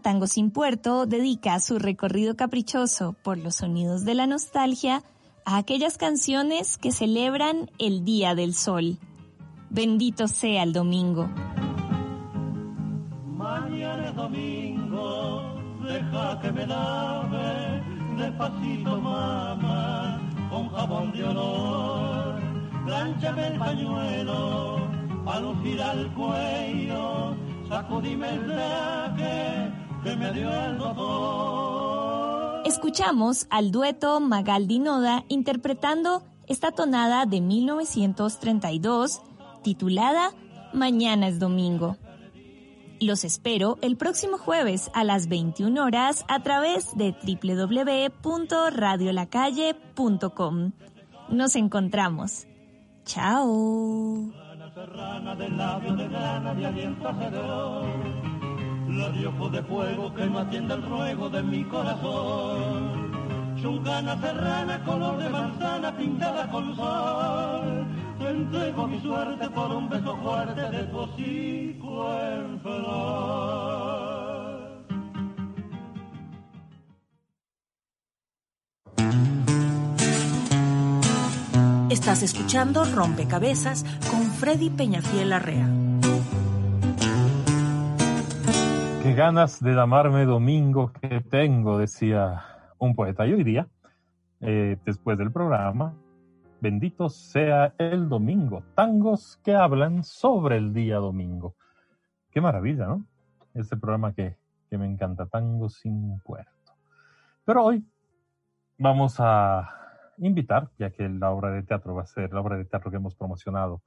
[0.00, 5.02] Tango Sin Puerto dedica su recorrido caprichoso por los sonidos de la nostalgia
[5.44, 8.98] a aquellas canciones que celebran el Día del Sol.
[9.70, 11.28] Bendito sea el domingo.
[13.26, 15.42] Mañana es domingo,
[15.82, 17.82] deja que me lave
[18.16, 20.20] despacito mamá,
[20.50, 22.40] con jabón de olor.
[22.84, 24.88] Plánchame el pañuelo,
[25.24, 27.36] pa' lucir al cuello,
[27.68, 32.62] sacudime el traje que me dio el doctor.
[32.64, 39.20] Escuchamos al dueto Magaldi Noda interpretando esta tonada de 1932
[39.62, 40.32] titulada
[40.72, 41.96] Mañana es domingo.
[43.00, 47.14] Los espero el próximo jueves a las 21 horas a través de
[48.22, 50.72] www.radiolacalle.com.
[51.30, 52.46] Nos encontramos.
[53.04, 54.30] Chao.
[58.98, 63.10] Ojos de fuego que no atiende el ruego de mi corazón.
[63.60, 67.86] Chungana serrana, color de manzana pintada con sol.
[68.18, 73.90] Te entrego mi suerte por un beso fuerte de tu hocico en flor.
[81.90, 85.79] Estás escuchando Rompecabezas con Freddy Peñafiel Arrea.
[89.02, 92.44] Qué ganas de llamarme domingo que tengo, decía
[92.78, 93.26] un poeta.
[93.26, 93.66] Y hoy día,
[94.40, 95.94] eh, después del programa,
[96.60, 98.62] bendito sea el domingo.
[98.74, 101.56] Tangos que hablan sobre el día domingo.
[102.30, 103.06] Qué maravilla, ¿no?
[103.54, 104.36] Este programa que,
[104.68, 106.74] que me encanta, Tangos sin puerto.
[107.46, 107.82] Pero hoy
[108.76, 109.66] vamos a
[110.18, 112.98] invitar, ya que la obra de teatro va a ser la obra de teatro que
[112.98, 113.80] hemos promocionado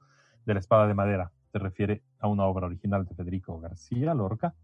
[0.44, 4.54] de la espada de madera, se refiere a una obra original de Federico García Lorca,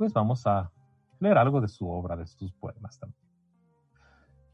[0.00, 0.72] pues vamos a
[1.18, 3.20] leer algo de su obra, de sus poemas también.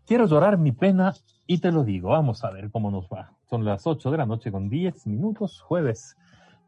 [0.05, 1.15] Quiero llorar mi pena
[1.47, 3.31] y te lo digo, vamos a ver cómo nos va.
[3.49, 6.17] Son las 8 de la noche con 10 minutos, jueves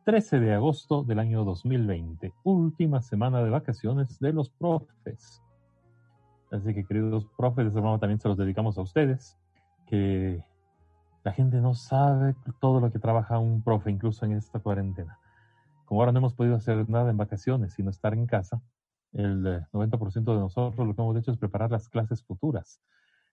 [0.05, 5.42] 13 de agosto del año 2020, última semana de vacaciones de los profes.
[6.52, 9.36] Así que queridos profes, este programa también se los dedicamos a ustedes
[9.88, 10.40] que
[11.24, 15.18] la gente no sabe todo lo que trabaja un profe, incluso en esta cuarentena.
[15.89, 18.60] Como ahora no hemos podido hacer nada en vacaciones, sino estar en casa,
[19.15, 22.82] el 90% de nosotros lo que hemos hecho es preparar las clases futuras.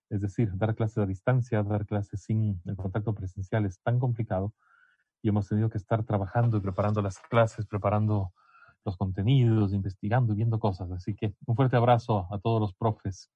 [0.10, 4.54] Es decir, dar clases a distancia, dar clases sin el contacto presencial es tan complicado
[5.22, 8.32] y hemos tenido que estar trabajando y preparando las clases, preparando
[8.86, 10.90] los contenidos, investigando y viendo cosas.
[10.92, 13.32] Así que un fuerte abrazo a todos los profes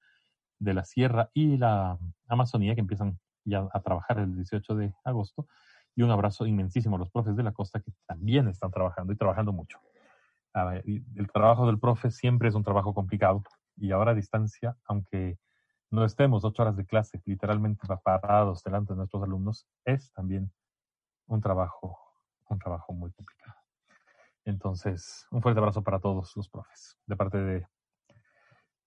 [0.60, 5.46] de la Sierra y la Amazonía que empiezan ya a trabajar el 18 de agosto.
[5.96, 9.18] Y un abrazo inmensísimo a los profes de la costa que también están trabajando y
[9.18, 9.80] trabajando mucho.
[10.54, 13.44] Ver, el trabajo del profe siempre es un trabajo complicado
[13.78, 15.38] y ahora a distancia, aunque
[15.92, 20.52] no estemos ocho horas de clase literalmente parados delante de nuestros alumnos, es también
[21.28, 21.98] un trabajo,
[22.50, 23.56] un trabajo muy complicado.
[24.46, 27.68] Entonces, un fuerte abrazo para todos los profes, de parte de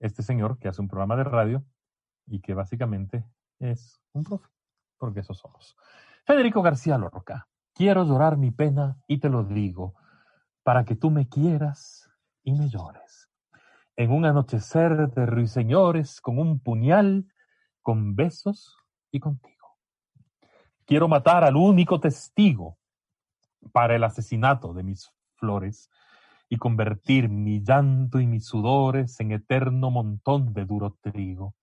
[0.00, 1.64] este señor que hace un programa de radio
[2.26, 3.24] y que básicamente
[3.58, 4.48] es un profe,
[4.98, 5.76] porque eso somos.
[6.24, 9.94] Federico García Lorca, quiero llorar mi pena y te lo digo,
[10.62, 12.08] para que tú me quieras
[12.44, 13.28] y me llores.
[13.96, 17.26] En un anochecer de ruiseñores, con un puñal,
[17.82, 18.76] con besos
[19.10, 19.76] y contigo.
[20.86, 22.78] Quiero matar al único testigo
[23.72, 25.90] para el asesinato de mis flores
[26.48, 31.56] y convertir mi llanto y mis sudores en eterno montón de duro trigo.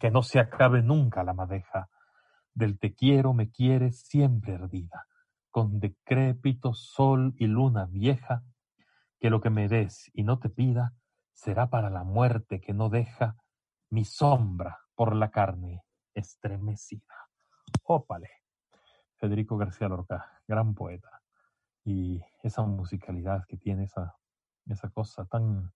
[0.00, 1.88] Que no se acabe nunca la madeja
[2.58, 5.06] del te quiero me quiere siempre ardida,
[5.50, 8.42] con decrépito sol y luna vieja,
[9.20, 10.92] que lo que me des y no te pida
[11.32, 13.36] será para la muerte que no deja
[13.90, 17.14] mi sombra por la carne estremecida.
[17.84, 18.28] Ópale.
[19.18, 21.22] Federico García Lorca, gran poeta.
[21.84, 24.16] Y esa musicalidad que tiene, esa,
[24.66, 25.72] esa cosa tan,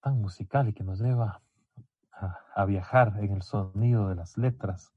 [0.00, 1.40] tan musical y que nos lleva
[2.54, 4.92] a viajar en el sonido de las letras,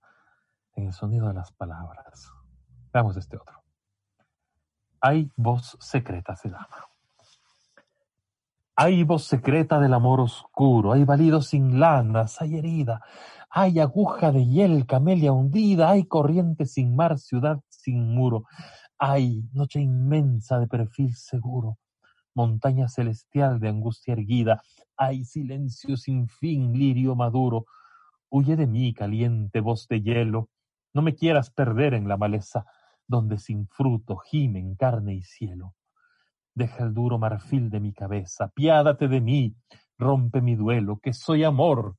[0.76, 2.32] en el sonido de las palabras.
[2.94, 3.64] Veamos este otro.
[5.00, 6.92] Hay voz secreta, se llama.
[8.76, 13.02] Hay voz secreta del amor oscuro, hay balido sin lanas, hay herida,
[13.50, 18.46] hay aguja de hiel, camelia hundida, hay corriente sin mar, ciudad sin muro,
[18.98, 21.78] hay noche inmensa de perfil seguro,
[22.34, 24.62] montaña celestial de angustia erguida,
[24.96, 27.66] hay silencio sin fin, lirio maduro.
[28.30, 30.50] Huye de mí, caliente voz de hielo,
[30.94, 32.66] no me quieras perder en la maleza,
[33.08, 35.76] donde sin fruto gimen carne y cielo.
[36.54, 39.56] Deja el duro marfil de mi cabeza, piádate de mí,
[39.98, 41.96] rompe mi duelo, que soy amor,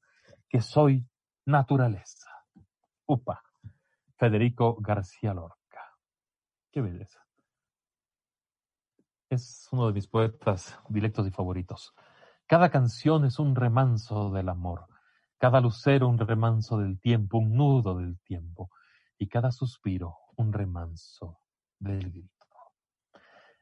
[0.48, 1.06] que soy
[1.46, 2.30] naturaleza.
[3.06, 3.42] Upa,
[4.16, 5.96] Federico García Lorca.
[6.70, 7.20] Qué belleza.
[9.28, 11.94] Es uno de mis poetas directos y favoritos.
[12.46, 14.86] Cada canción es un remanso del amor,
[15.38, 18.70] cada lucero un remanso del tiempo, un nudo del tiempo,
[19.22, 21.38] y cada suspiro un remanso
[21.78, 22.32] del grito.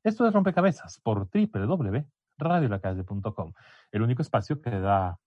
[0.02, 3.52] Esto es Rompecabezas por www.radiolacalle.com,
[3.92, 5.18] el único espacio que da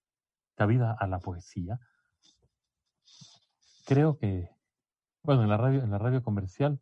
[0.56, 1.80] cabida a la poesía.
[3.86, 4.50] Creo que,
[5.22, 6.80] bueno, en la radio, en la radio comercial,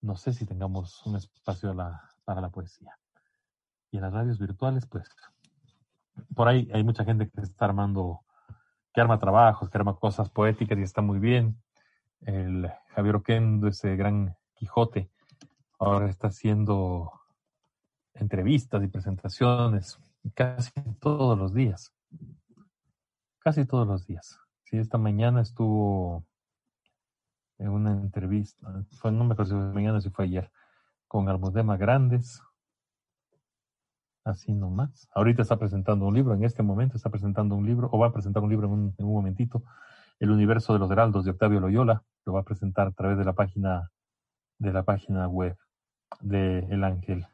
[0.00, 1.76] no sé si tengamos un espacio
[2.24, 2.98] para la poesía.
[3.90, 5.10] Y en las radios virtuales, pues,
[6.34, 8.24] por ahí hay mucha gente que está armando,
[8.94, 11.62] que arma trabajos, que arma cosas poéticas y está muy bien.
[12.22, 15.10] El Javier Oquendo, ese gran Quijote,
[15.78, 17.10] ahora está haciendo
[18.14, 19.98] entrevistas y presentaciones
[20.34, 20.70] casi
[21.00, 21.92] todos los días.
[23.40, 24.38] Casi todos los días.
[24.64, 26.24] Sí, esta mañana estuvo
[27.58, 30.50] en una entrevista, fue, no me acuerdo si fue mañana si fue ayer,
[31.06, 32.42] con Almudema Grandes.
[34.24, 35.08] Así nomás.
[35.14, 38.12] Ahorita está presentando un libro, en este momento está presentando un libro, o va a
[38.12, 39.64] presentar un libro en un, en un momentito,
[40.22, 42.04] El universo de los heraldos de Octavio Loyola.
[42.24, 43.90] Lo va a presentar a través de la página
[44.56, 45.56] de la página web
[46.20, 47.26] de El Ángel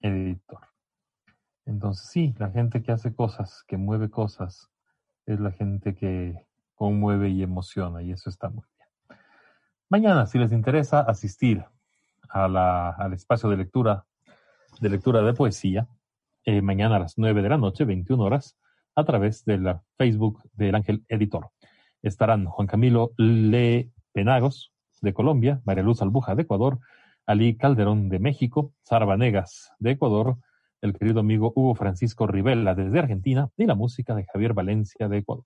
[0.00, 0.60] Editor.
[1.66, 4.70] Entonces sí, la gente que hace cosas, que mueve cosas,
[5.26, 6.46] es la gente que
[6.76, 9.18] conmueve y emociona y eso está muy bien.
[9.88, 11.64] Mañana, si les interesa asistir
[12.28, 14.06] a la, al espacio de lectura,
[14.80, 15.88] de lectura de poesía,
[16.44, 18.56] eh, mañana a las 9 de la noche, 21 horas,
[18.96, 21.50] a través de la Facebook del Ángel Editor.
[22.02, 26.78] Estarán Juan Camilo Le Penagos, de Colombia, María Luz Albuja, de Ecuador,
[27.26, 30.36] Ali Calderón, de México, Sara Vanegas, de Ecuador,
[30.80, 35.18] el querido amigo Hugo Francisco Rivella, desde Argentina, y la música de Javier Valencia, de
[35.18, 35.44] Ecuador,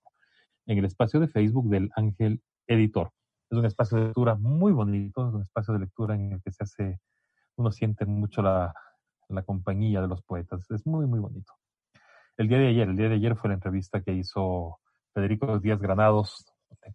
[0.65, 3.11] en el espacio de Facebook del Ángel Editor.
[3.49, 6.51] Es un espacio de lectura muy bonito, es un espacio de lectura en el que
[6.51, 6.99] se hace,
[7.55, 8.73] uno siente mucho la,
[9.29, 11.53] la compañía de los poetas, es muy, muy bonito.
[12.39, 14.79] El día de ayer, el día de ayer fue la entrevista que hizo
[15.13, 16.45] Federico Díaz Granados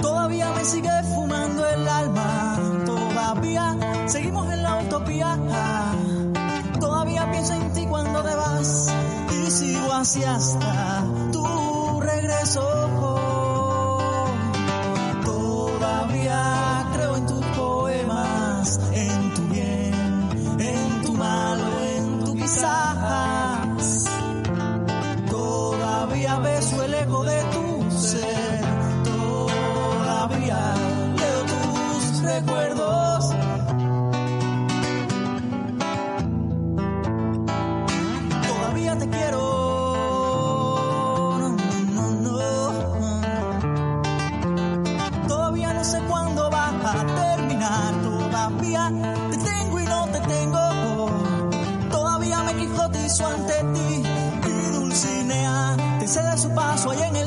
[0.00, 3.76] Todavía me sigue fumando el alma, todavía
[4.06, 5.38] seguimos en la utopía.
[6.80, 8.94] Todavía pienso en ti cuando te vas
[9.32, 11.04] y sigo así hasta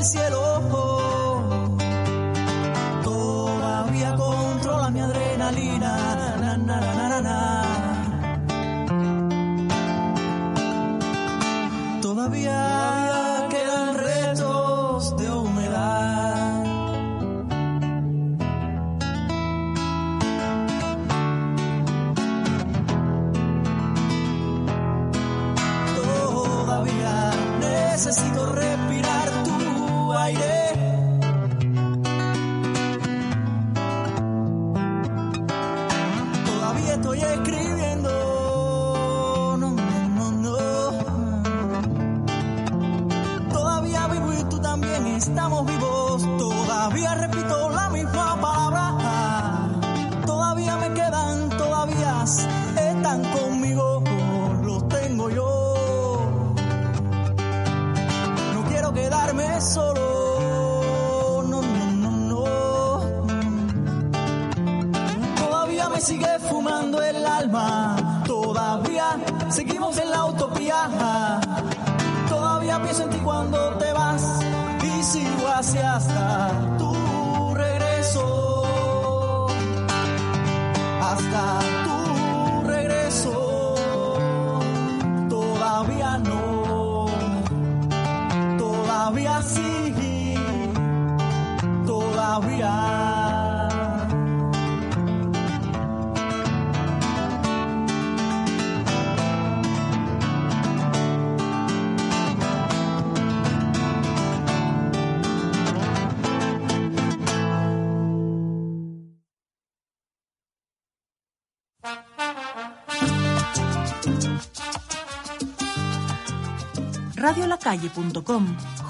[0.00, 0.49] paso allá en el cielo.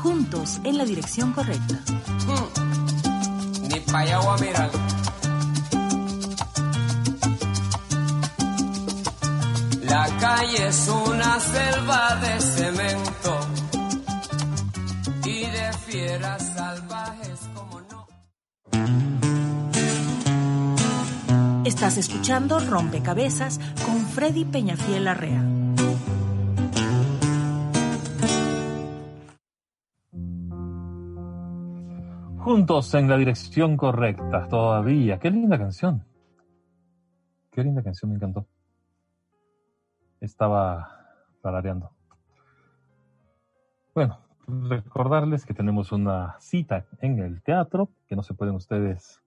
[0.03, 1.79] Juntos en la dirección correcta.
[3.69, 3.81] Ni
[4.33, 4.71] a mirar.
[9.83, 13.41] La calle es una selva de cemento
[15.25, 18.07] y de fieras salvajes como no.
[21.65, 25.60] Estás escuchando Rompecabezas con Freddy Peñafiel Arrea.
[32.51, 35.21] Juntos en la dirección correcta, todavía.
[35.21, 36.05] Qué linda canción.
[37.53, 38.45] Qué linda canción, me encantó.
[40.21, 40.91] Estaba
[41.41, 41.93] tarareando.
[43.95, 44.19] Bueno,
[44.49, 49.23] recordarles que tenemos una cita en el teatro, que no se pueden ustedes,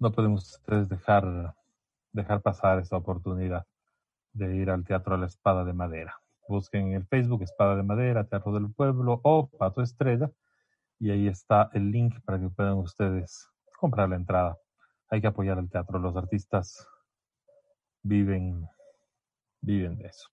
[0.00, 1.54] no pueden ustedes dejar,
[2.10, 3.64] dejar pasar esta oportunidad
[4.32, 6.20] de ir al Teatro a la Espada de Madera.
[6.48, 10.32] Busquen en el Facebook Espada de Madera, Teatro del Pueblo o Pato Estrella
[11.00, 13.48] y ahí está el link para que puedan ustedes
[13.78, 14.58] comprar la entrada.
[15.08, 15.98] Hay que apoyar al teatro.
[15.98, 16.86] Los artistas
[18.02, 18.68] viven,
[19.62, 20.28] viven de eso.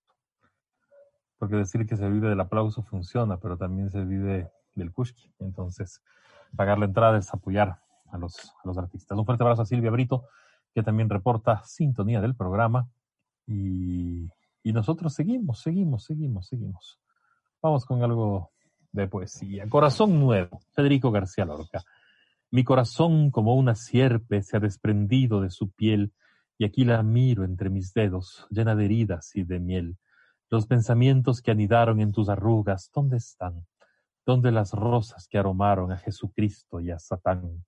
[1.39, 5.33] Porque decir que se vive del aplauso funciona, pero también se vive del Kushki.
[5.39, 6.03] Entonces,
[6.53, 7.79] pagar la entrada es apoyar
[8.11, 9.17] a los, a los artistas.
[9.17, 10.27] Un fuerte abrazo a Silvia Brito,
[10.73, 12.89] que también reporta sintonía del programa.
[13.45, 14.29] Y,
[14.63, 16.99] y nosotros seguimos, seguimos, seguimos, seguimos.
[17.61, 18.51] Vamos con algo
[18.91, 19.67] de poesía.
[19.69, 21.83] Corazón nuevo, Federico García Lorca.
[22.49, 26.13] Mi corazón como una sierpe se ha desprendido de su piel
[26.57, 29.97] y aquí la miro entre mis dedos, llena de heridas y de miel.
[30.49, 33.65] Los pensamientos que anidaron en tus arrugas, ¿dónde están?
[34.25, 37.65] ¿Dónde las rosas que aromaron a Jesucristo y a Satán?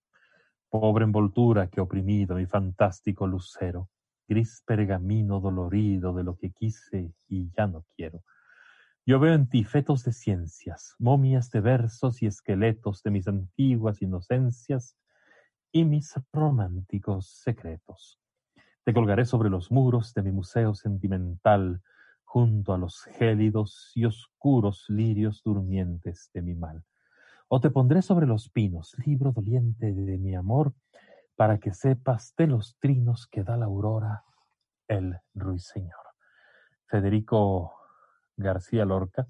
[0.70, 3.90] Pobre envoltura que oprimido mi fantástico lucero,
[4.28, 8.24] gris pergamino dolorido de lo que quise y ya no quiero.
[9.10, 14.04] Yo veo en ti fetos de ciencias, momias de versos y esqueletos de mis antiguas
[14.04, 14.96] inocencias
[15.72, 18.20] y mis románticos secretos.
[18.84, 21.82] Te colgaré sobre los muros de mi museo sentimental,
[22.24, 26.84] junto a los gélidos y oscuros lirios durmientes de mi mal.
[27.48, 30.76] O te pondré sobre los pinos, libro doliente de mi amor,
[31.36, 34.24] para que sepas de los trinos que da la aurora
[34.88, 35.98] el ruiseñor.
[36.86, 37.79] Federico
[38.40, 39.28] García Lorca,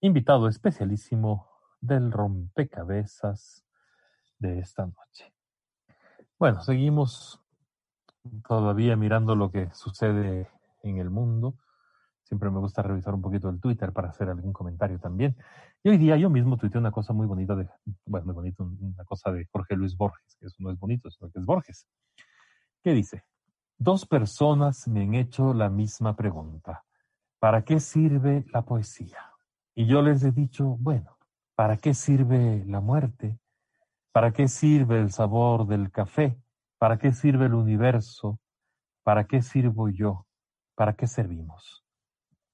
[0.00, 1.48] invitado especialísimo
[1.80, 3.64] del rompecabezas
[4.38, 5.32] de esta noche.
[6.38, 7.40] Bueno, seguimos
[8.46, 10.50] todavía mirando lo que sucede
[10.82, 11.56] en el mundo.
[12.22, 15.36] Siempre me gusta revisar un poquito el Twitter para hacer algún comentario también.
[15.82, 17.68] Y hoy día yo mismo tuiteé una cosa muy bonita de,
[18.06, 21.30] bueno, muy bonito, una cosa de Jorge Luis Borges, que eso no es bonito, sino
[21.30, 21.86] que es Borges.
[22.82, 23.24] ¿Qué dice?
[23.78, 26.84] Dos personas me han hecho la misma pregunta.
[27.40, 29.32] ¿Para qué sirve la poesía?
[29.74, 31.16] Y yo les he dicho, bueno,
[31.56, 33.40] ¿para qué sirve la muerte?
[34.12, 36.38] ¿Para qué sirve el sabor del café?
[36.78, 38.38] ¿Para qué sirve el universo?
[39.02, 40.26] ¿Para qué sirvo yo?
[40.74, 41.84] ¿Para qué servimos?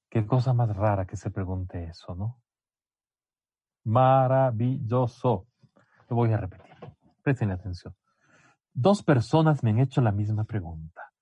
[0.08, 2.40] Qué cosa más rara que se pregunte eso, ¿no?
[3.84, 5.48] Maravilloso.
[6.08, 6.74] Lo voy a repetir.
[7.22, 7.94] Presten atención.
[8.72, 11.12] Dos personas me han hecho la misma pregunta.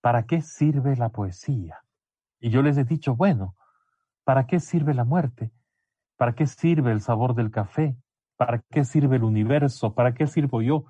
[0.00, 1.82] ¿Para qué sirve la poesía?
[2.40, 3.56] Y yo les he dicho, bueno,
[4.24, 5.52] ¿para qué sirve la muerte?
[6.16, 7.96] ¿Para qué sirve el sabor del café?
[8.36, 9.94] ¿Para qué sirve el universo?
[9.94, 10.86] ¿Para qué sirvo yo?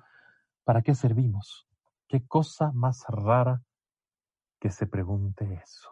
[0.63, 1.67] ¿Para qué servimos?
[2.07, 3.63] ¿Qué cosa más rara
[4.59, 5.89] que se pregunte eso?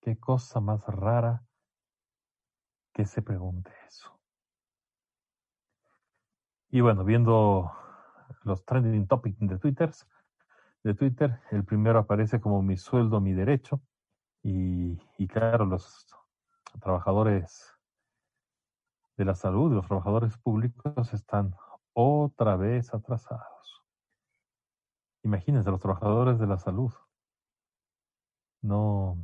[0.00, 1.44] ¿Qué cosa más rara
[2.92, 4.18] que se pregunte eso?
[6.70, 7.72] Y bueno, viendo
[8.44, 9.92] los trending topics de Twitter,
[10.82, 11.40] de Twitter.
[11.50, 13.80] El primero aparece como mi sueldo, mi derecho.
[14.42, 16.06] Y, y claro, los
[16.80, 17.76] trabajadores
[19.16, 21.54] de la salud, los trabajadores públicos están
[21.92, 23.84] otra vez atrasados.
[25.22, 26.92] Imagínense, los trabajadores de la salud
[28.62, 29.18] no,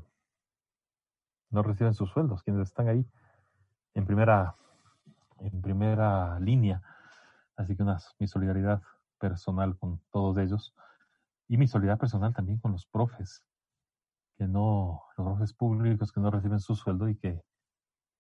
[1.50, 3.06] no reciben sus sueldos, quienes están ahí
[3.94, 4.56] en primera,
[5.38, 6.82] en primera línea.
[7.56, 8.82] Así que una, mi solidaridad
[9.18, 10.74] personal con todos ellos.
[11.48, 13.44] Y mi solidaridad personal también con los profes,
[14.36, 17.42] que no, los profes públicos que no reciben su sueldo y que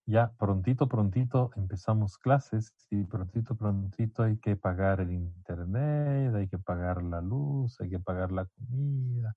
[0.08, 6.58] ya prontito, prontito empezamos clases y prontito, prontito hay que pagar el internet, hay que
[6.58, 9.34] pagar la luz, hay que pagar la comida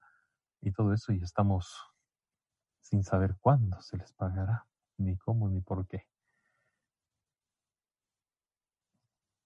[0.62, 1.76] y todo eso y estamos
[2.82, 4.68] sin saber cuándo se les pagará,
[4.98, 6.08] ni cómo, ni por qué.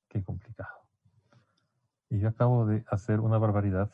[0.09, 0.87] Qué complicado.
[2.09, 3.91] Y yo acabo de hacer una barbaridad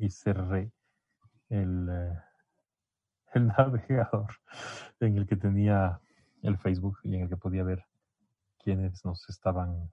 [0.00, 0.72] y cerré
[1.48, 2.18] el, eh,
[3.34, 4.30] el navegador
[5.00, 6.00] en el que tenía
[6.42, 7.84] el Facebook y en el que podía ver
[8.58, 9.90] quiénes nos estaban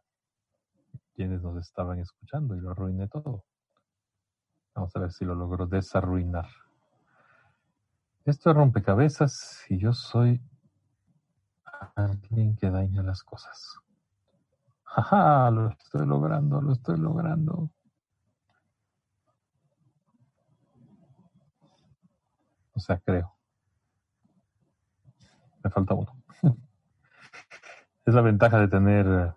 [1.13, 3.43] quienes nos estaban escuchando y lo arruiné todo.
[4.75, 6.45] Vamos a ver si lo logro desarruinar.
[8.23, 10.39] Esto es rompecabezas y yo soy
[11.95, 13.79] alguien que daña las cosas.
[14.83, 17.71] Jaja, lo estoy logrando, lo estoy logrando.
[22.77, 23.33] O sea, creo.
[25.63, 26.15] Me falta uno.
[28.05, 29.33] es la ventaja de tener eh,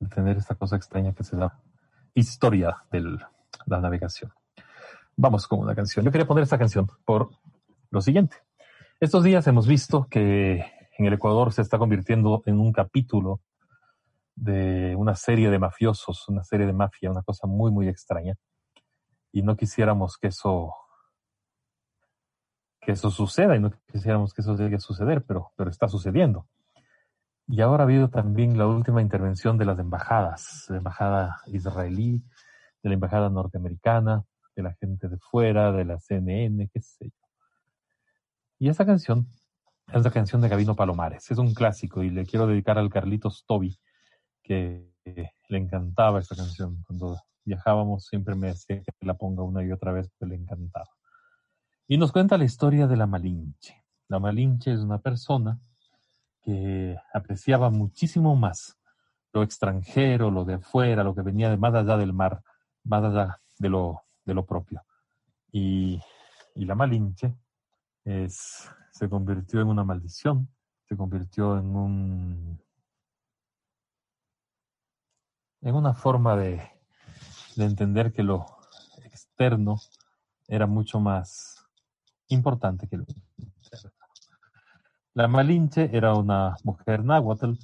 [0.00, 1.58] de tener esta cosa extraña que se da
[2.14, 3.00] historia de
[3.64, 4.30] la navegación.
[5.16, 6.04] Vamos con una canción.
[6.04, 7.30] Yo quería poner esta canción por
[7.90, 8.36] lo siguiente.
[9.00, 10.66] Estos días hemos visto que
[10.98, 13.40] en el Ecuador se está convirtiendo en un capítulo
[14.40, 18.34] de una serie de mafiosos, una serie de mafia, una cosa muy, muy extraña.
[19.32, 20.74] Y no quisiéramos que eso,
[22.80, 26.46] que eso suceda y no quisiéramos que eso llegue a suceder, pero, pero está sucediendo.
[27.48, 32.22] Y ahora ha habido también la última intervención de las embajadas, la embajada israelí,
[32.82, 34.24] de la embajada norteamericana,
[34.54, 37.28] de la gente de fuera, de la CNN, qué sé yo.
[38.60, 39.26] Y esta canción
[39.92, 41.30] es la canción de Gabino Palomares.
[41.30, 43.78] Es un clásico y le quiero dedicar al Carlitos Toby,
[44.48, 46.82] que eh, le encantaba esta canción.
[46.86, 50.88] Cuando viajábamos siempre me decía que la ponga una y otra vez porque le encantaba.
[51.86, 53.84] Y nos cuenta la historia de la Malinche.
[54.08, 55.60] La Malinche es una persona
[56.42, 58.78] que apreciaba muchísimo más
[59.34, 62.42] lo extranjero, lo de afuera, lo que venía de más allá del mar,
[62.84, 64.82] más allá de lo, de lo propio.
[65.52, 66.00] Y,
[66.54, 67.34] y la Malinche
[68.04, 70.48] es, se convirtió en una maldición,
[70.88, 72.62] se convirtió en un
[75.60, 76.62] en una forma de,
[77.56, 78.46] de entender que lo
[79.04, 79.78] externo
[80.46, 81.64] era mucho más
[82.28, 83.92] importante que lo interno.
[85.14, 87.54] La Malinche era una mujer náhuatl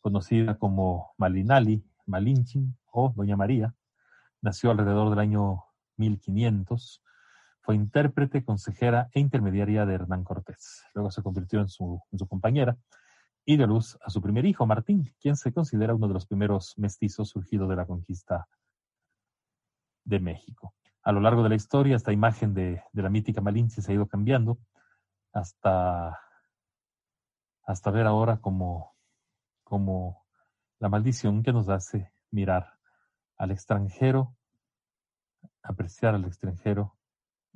[0.00, 3.74] conocida como Malinali, Malinchin o Doña María.
[4.40, 5.64] Nació alrededor del año
[5.96, 7.02] 1500.
[7.60, 10.84] Fue intérprete, consejera e intermediaria de Hernán Cortés.
[10.94, 12.76] Luego se convirtió en su, en su compañera
[13.44, 16.74] y dio luz a su primer hijo, Martín, quien se considera uno de los primeros
[16.78, 18.48] mestizos surgidos de la conquista
[20.04, 20.74] de México.
[21.02, 23.94] A lo largo de la historia, esta imagen de, de la mítica Malinche se ha
[23.94, 24.58] ido cambiando
[25.32, 26.20] hasta,
[27.64, 28.94] hasta ver ahora como,
[29.64, 30.24] como
[30.78, 32.78] la maldición que nos hace mirar
[33.36, 34.36] al extranjero,
[35.62, 36.96] apreciar al extranjero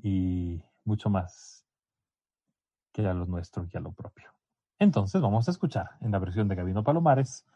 [0.03, 1.65] y mucho más
[2.93, 4.36] que a lo nuestro y a lo propio.
[4.79, 7.47] Entonces vamos a escuchar en la versión de Gabino Palomares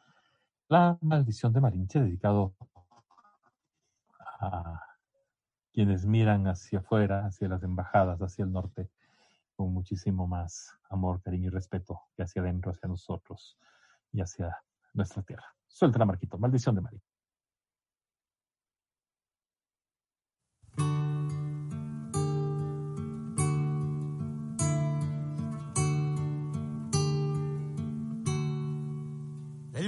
[0.69, 2.55] la maldición de Malinche dedicado
[4.41, 4.81] a
[5.73, 8.89] quienes miran hacia afuera, hacia las embajadas, hacia el norte,
[9.55, 13.59] con muchísimo más amor, cariño y respeto que hacia adentro, hacia nosotros
[14.13, 14.57] y hacia
[14.95, 15.45] nuestra tierra.
[15.69, 17.10] Suelta la Marquito, maldición de Malinche.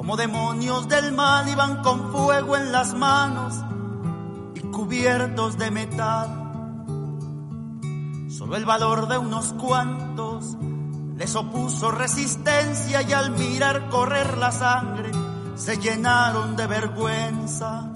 [0.00, 3.62] como demonios del mal iban con fuego en las manos
[4.54, 6.30] y cubiertos de metal.
[8.30, 10.56] Solo el valor de unos cuantos
[11.18, 15.10] les opuso resistencia y al mirar correr la sangre
[15.54, 17.92] se llenaron de vergüenza.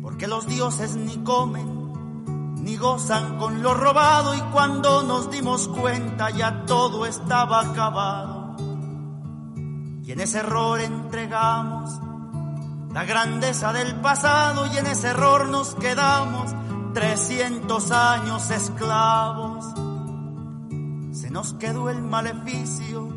[0.00, 6.30] Porque los dioses ni comen ni gozan con lo robado y cuando nos dimos cuenta
[6.30, 8.33] ya todo estaba acabado
[10.06, 11.98] y en ese error entregamos
[12.92, 16.54] la grandeza del pasado y en ese error nos quedamos
[16.92, 19.64] 300 años esclavos.
[21.12, 23.08] Se nos quedó el maleficio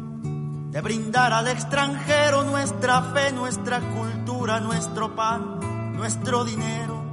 [0.71, 7.03] de brindar al extranjero nuestra fe, nuestra cultura, nuestro pan, nuestro dinero.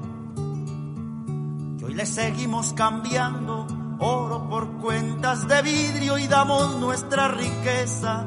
[1.80, 3.66] Y hoy le seguimos cambiando
[3.98, 8.26] oro por cuentas de vidrio y damos nuestra riqueza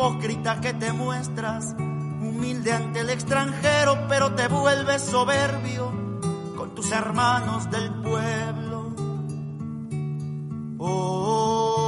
[0.00, 5.92] Hipócrita que te muestras, humilde ante el extranjero, pero te vuelves soberbio
[6.56, 8.94] con tus hermanos del pueblo.
[10.78, 11.78] Oh,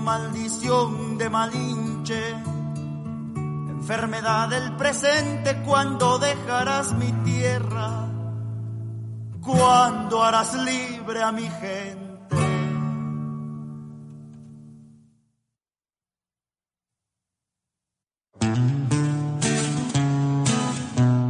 [0.00, 2.30] maldición de Malinche,
[3.34, 8.06] enfermedad del presente, cuando dejarás mi tierra,
[9.40, 12.01] cuando harás libre a mi gente.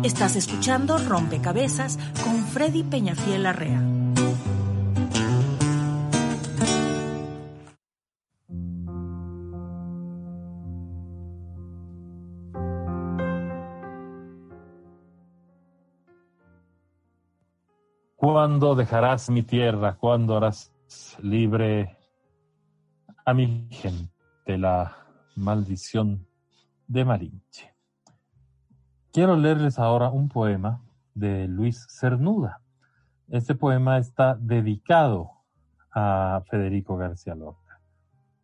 [0.04, 3.80] Estás escuchando Rompecabezas con Freddy Peñafiel Arrea.
[18.16, 19.96] ¿Cuándo dejarás mi tierra?
[19.96, 20.72] ¿Cuándo harás
[21.22, 21.96] libre
[23.24, 24.96] a mi gente la
[25.36, 26.26] maldición
[26.86, 27.71] de Malinche.
[29.12, 30.80] Quiero leerles ahora un poema
[31.14, 32.62] de Luis Cernuda.
[33.28, 35.32] Este poema está dedicado
[35.90, 37.78] a Federico García Lorca.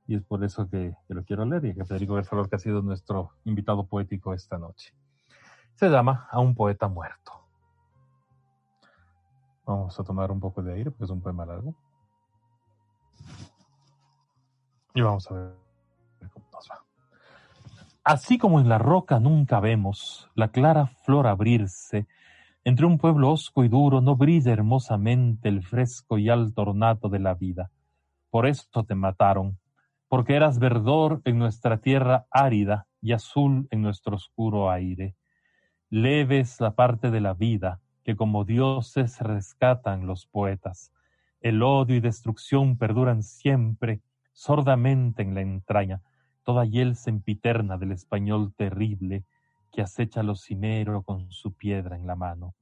[0.07, 2.83] Y es por eso que, lo quiero leer y que Federico García Lorca ha sido
[2.83, 4.93] nuestro invitado poético esta noche.
[5.75, 7.33] Se llama A un poeta muerto.
[9.65, 11.75] Vamos a tomar un poco de aire porque es un poema largo.
[14.93, 15.68] Y vamos a ver.
[18.11, 22.07] Así como en la roca nunca vemos la clara flor abrirse,
[22.65, 27.19] entre un pueblo hosco y duro no brilla hermosamente el fresco y alto ornato de
[27.19, 27.71] la vida.
[28.31, 29.59] Por esto te mataron,
[30.09, 35.15] porque eras verdor en nuestra tierra árida y azul en nuestro oscuro aire.
[35.91, 40.95] Leves la parte de la vida que como dioses rescatan los poetas.
[41.43, 44.01] El odio y destrucción perduran siempre
[44.33, 46.01] sordamente en la entraña,
[46.49, 49.23] toda hiel sempiterna del español terrible
[49.71, 52.55] que acecha lo cimero con su piedra en la mano.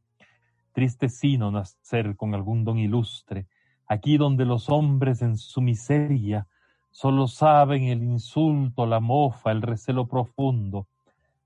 [0.73, 3.47] Triste sino nacer con algún don ilustre,
[3.87, 6.49] aquí donde los hombres en su miseria
[6.91, 10.89] solo saben el insulto, la mofa, el recelo profundo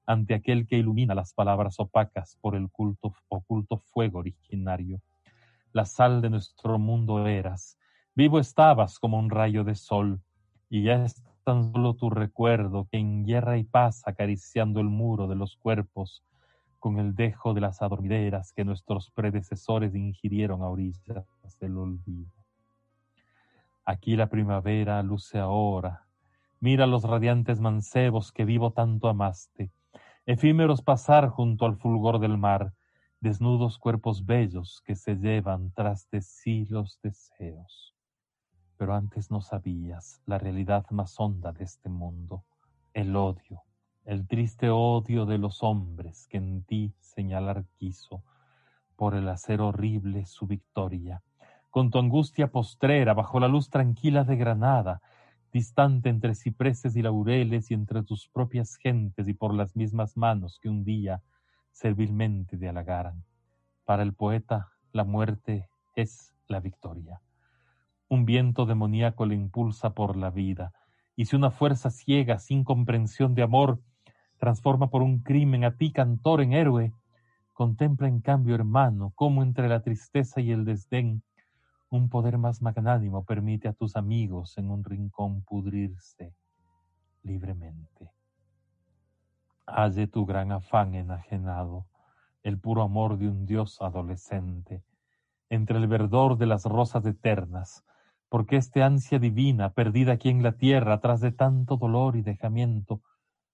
[0.06, 5.02] ante aquel que ilumina las palabras opacas por el culto, oculto fuego originario.
[5.74, 7.76] La sal de nuestro mundo eras,
[8.14, 10.22] Vivo estabas como un rayo de sol,
[10.70, 11.04] y ya
[11.44, 16.22] tan solo tu recuerdo que en guerra y paz acariciando el muro de los cuerpos,
[16.78, 21.26] con el dejo de las adormideras que nuestros predecesores ingirieron a orillas
[21.60, 22.32] del olvido.
[23.84, 26.06] Aquí la primavera luce ahora.
[26.60, 29.70] Mira los radiantes mancebos que vivo tanto amaste,
[30.26, 32.72] efímeros pasar junto al fulgor del mar,
[33.20, 37.94] desnudos cuerpos bellos que se llevan tras de sí los deseos
[38.80, 42.46] pero antes no sabías la realidad más honda de este mundo,
[42.94, 43.60] el odio,
[44.06, 48.24] el triste odio de los hombres que en ti señalar quiso,
[48.96, 51.22] por el hacer horrible su victoria.
[51.68, 55.02] Con tu angustia postrera, bajo la luz tranquila de Granada,
[55.52, 60.58] distante entre cipreses y laureles y entre tus propias gentes y por las mismas manos
[60.58, 61.20] que un día
[61.70, 63.24] servilmente te halagaran.
[63.84, 67.20] Para el poeta, la muerte es la victoria.
[68.10, 70.72] Un viento demoníaco le impulsa por la vida,
[71.14, 73.80] y si una fuerza ciega, sin comprensión de amor,
[74.36, 76.92] transforma por un crimen a ti, cantor, en héroe,
[77.52, 81.22] contempla en cambio, hermano, cómo entre la tristeza y el desdén,
[81.88, 86.34] un poder más magnánimo permite a tus amigos en un rincón pudrirse
[87.22, 88.10] libremente.
[89.66, 91.86] Halle tu gran afán enajenado,
[92.42, 94.82] el puro amor de un Dios adolescente,
[95.48, 97.84] entre el verdor de las rosas eternas,
[98.30, 103.02] porque este ansia divina, perdida aquí en la tierra, tras de tanto dolor y dejamiento,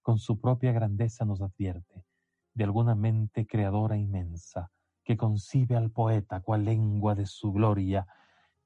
[0.02, 2.04] con su propia grandeza nos advierte
[2.52, 4.70] de alguna mente creadora inmensa,
[5.02, 8.06] que concibe al poeta cual lengua de su gloria,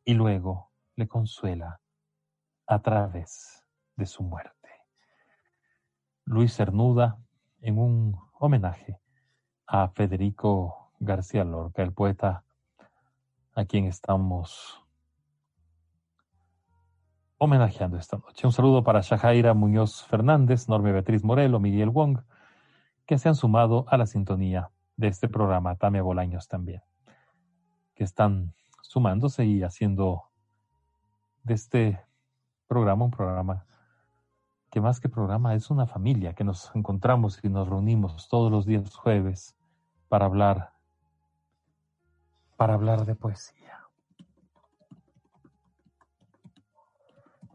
[0.05, 1.81] y luego le consuela
[2.67, 3.65] a través
[3.97, 4.69] de su muerte.
[6.25, 7.19] Luis Cernuda,
[7.61, 8.99] en un homenaje
[9.67, 12.45] a Federico García Lorca, el poeta
[13.55, 14.80] a quien estamos
[17.43, 18.47] homenajeando esta noche.
[18.47, 22.19] Un saludo para Shahaira Muñoz Fernández, Norme Beatriz Morelo, Miguel Wong,
[23.07, 26.83] que se han sumado a la sintonía de este programa, Tamia Bolaños también,
[27.95, 28.53] que están
[28.83, 30.25] sumándose y haciendo
[31.43, 32.05] de este
[32.67, 33.65] programa un programa
[34.71, 38.67] que más que programa es una familia, que nos encontramos y nos reunimos todos los
[38.67, 39.57] días jueves
[40.09, 40.75] para hablar,
[42.59, 43.80] para hablar de poesía.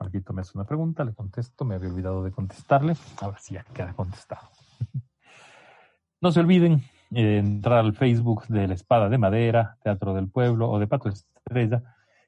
[0.05, 2.95] Marquito me hace una pregunta, le contesto, me había olvidado de contestarle.
[3.19, 4.49] Ahora sí ya queda contestado.
[6.21, 10.69] no se olviden eh, entrar al Facebook de La Espada de Madera, Teatro del Pueblo
[10.69, 11.81] o de Pato Estrella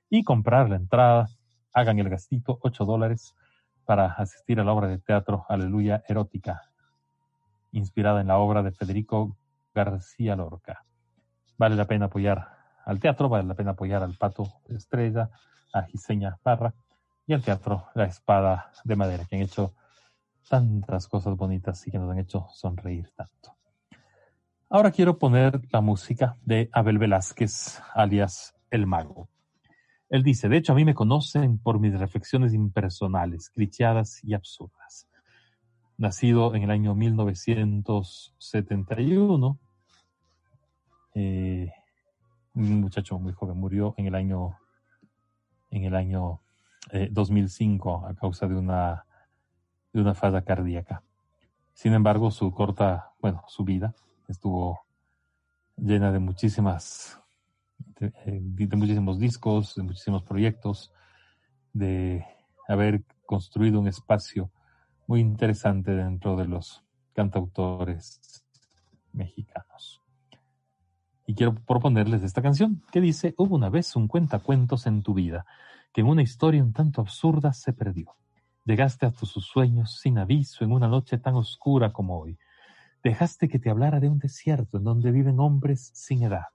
[0.10, 1.30] y comprar la entrada.
[1.72, 3.36] Hagan el gastito, 8 dólares,
[3.86, 6.64] para asistir a la obra de teatro Aleluya Erótica,
[7.72, 9.38] inspirada en la obra de Federico
[9.76, 10.84] García Lorca.
[11.60, 15.30] Vale la pena apoyar al teatro, vale la pena apoyar al Pato Estrella,
[15.74, 16.74] a Giseña Parra
[17.28, 19.76] y al teatro La Espada de Madera, que han hecho
[20.50, 23.58] tantas cosas bonitas y que nos han hecho sonreír tanto.
[24.70, 29.28] Ahora quiero poner la música de Abel Velázquez, alias El Mago.
[30.10, 35.10] Él dice, de hecho a mí me conocen por mis reflexiones impersonales, clicheadas y absurdas.
[35.98, 39.60] Nacido en el año 1971,
[41.16, 41.74] eh,
[42.54, 44.58] un muchacho muy joven murió en el año
[45.70, 46.40] en el año
[46.92, 49.06] eh, 2005 a causa de una,
[49.94, 51.04] de una falla cardíaca.
[51.74, 53.94] Sin embargo, su corta, bueno, su vida
[54.28, 54.82] estuvo
[55.76, 57.20] llena de muchísimas,
[58.00, 60.92] de, eh, de muchísimos discos, de muchísimos proyectos,
[61.74, 62.26] de
[62.68, 64.52] haber construido un espacio
[65.06, 66.84] muy interesante dentro de los
[67.14, 68.44] cantautores
[69.14, 70.02] mexicanos.
[71.26, 75.46] Y quiero proponerles esta canción que dice, hubo una vez un cuentacuentos en tu vida,
[75.94, 78.16] que en una historia un tanto absurda se perdió.
[78.66, 82.38] Llegaste a tus sueños sin aviso en una noche tan oscura como hoy.
[83.04, 86.48] Dejaste que te hablara de un desierto en donde viven hombres sin edad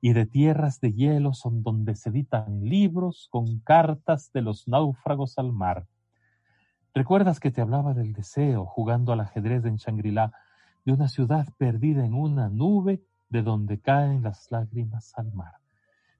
[0.00, 5.38] y de tierras de hielo son donde se editan libros con cartas de los náufragos
[5.38, 5.86] al mar.
[6.94, 10.32] ¿Recuerdas que te hablaba del deseo jugando al ajedrez en Shangri-La
[10.84, 15.54] de una ciudad perdida en una nube de donde caen las lágrimas al mar?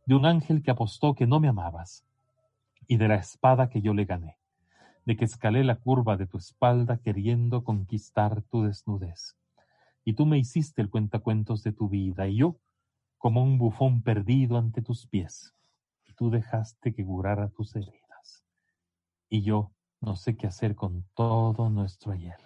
[0.04, 2.04] De un ángel que apostó que no me amabas
[2.88, 4.38] y de la espada que yo le gané,
[5.04, 9.36] de que escalé la curva de tu espalda queriendo conquistar tu desnudez.
[10.04, 12.56] Y tú me hiciste el cuentacuentos de tu vida y yo
[13.18, 15.54] como un bufón perdido ante tus pies,
[16.04, 18.44] y tú dejaste que curara tus heridas.
[19.28, 22.38] Y yo no sé qué hacer con todo nuestro ayer.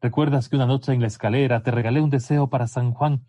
[0.00, 3.26] ¿Recuerdas que una noche en la escalera te regalé un deseo para San Juan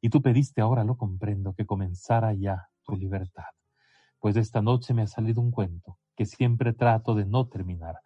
[0.00, 3.44] y tú pediste, ahora lo comprendo, que comenzara ya tu libertad?
[4.22, 7.96] Pues esta noche me ha salido un cuento que siempre trato de no terminar,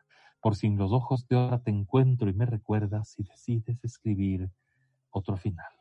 [0.41, 4.51] por si en los ojos de ahora te encuentro y me recuerdas y decides escribir
[5.11, 5.77] otro final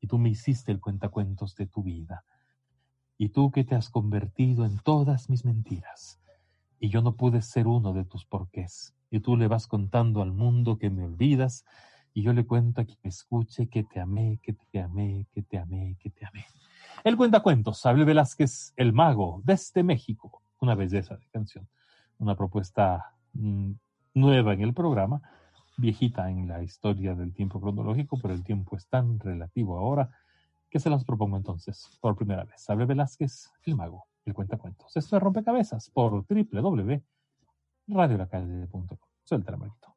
[0.00, 2.24] y tú me hiciste el cuentacuentos de tu vida.
[3.18, 6.20] Y tú que te has convertido en todas mis mentiras.
[6.78, 8.94] Y yo no pude ser uno de tus porqués.
[9.10, 11.66] Y tú le vas contando al mundo que me olvidas.
[12.14, 15.42] Y yo le cuento a quien me escuche que te amé, que te amé, que
[15.42, 16.46] te amé, que te amé.
[17.02, 20.42] El cuentacuentos, Abel Velázquez, el mago, desde México.
[20.60, 21.66] Una belleza de canción.
[22.18, 23.72] Una propuesta mm,
[24.14, 25.22] nueva en el programa
[25.78, 30.10] viejita en la historia del tiempo cronológico, pero el tiempo es tan relativo ahora
[30.68, 32.60] que se las propongo entonces por primera vez.
[32.62, 34.94] Sabe Velázquez, el mago, el cuentacuentos.
[34.94, 38.86] Esto es Rompecabezas por www.radiolacalle.com.
[39.24, 39.89] Suelta la manito.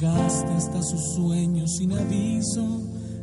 [0.00, 2.80] Llegaste hasta sus sueños sin aviso,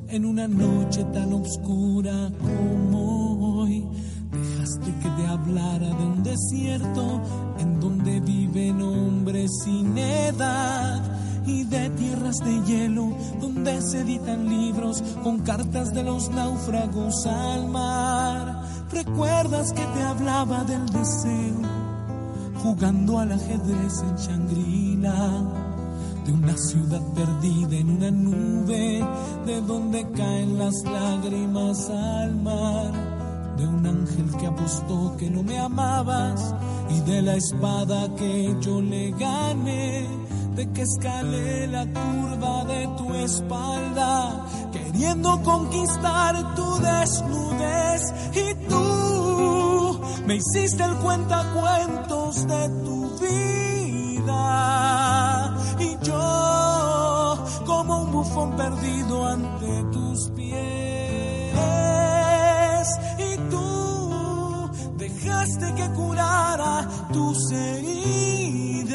[0.09, 3.83] en una noche tan oscura como hoy.
[4.31, 7.21] Dejaste que te hablara de un desierto
[7.57, 11.01] en donde viven hombres sin edad
[11.47, 13.09] y de tierras de hielo
[13.41, 18.61] donde se editan libros con cartas de los náufragos al mar.
[18.91, 21.55] ¿Recuerdas que te hablaba del deseo
[22.61, 25.46] jugando al ajedrez en Shangri-La?
[26.57, 29.05] Ciudad perdida en una nube
[29.45, 32.91] de donde caen las lágrimas al mar.
[33.57, 36.53] De un ángel que apostó que no me amabas
[36.89, 40.27] y de la espada que yo le gané
[40.57, 48.01] de que escalé la curva de tu espalda, queriendo conquistar tu desnudez.
[48.33, 54.35] Y tú me hiciste el cuentacuentos de tu vida.
[55.79, 56.46] Y yo,
[58.45, 61.57] perdido ante tus pies.
[63.17, 68.87] Y tú dejaste que curara tus heridas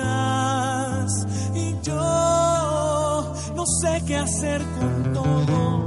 [1.55, 5.82] y yo no sé qué hacer con todo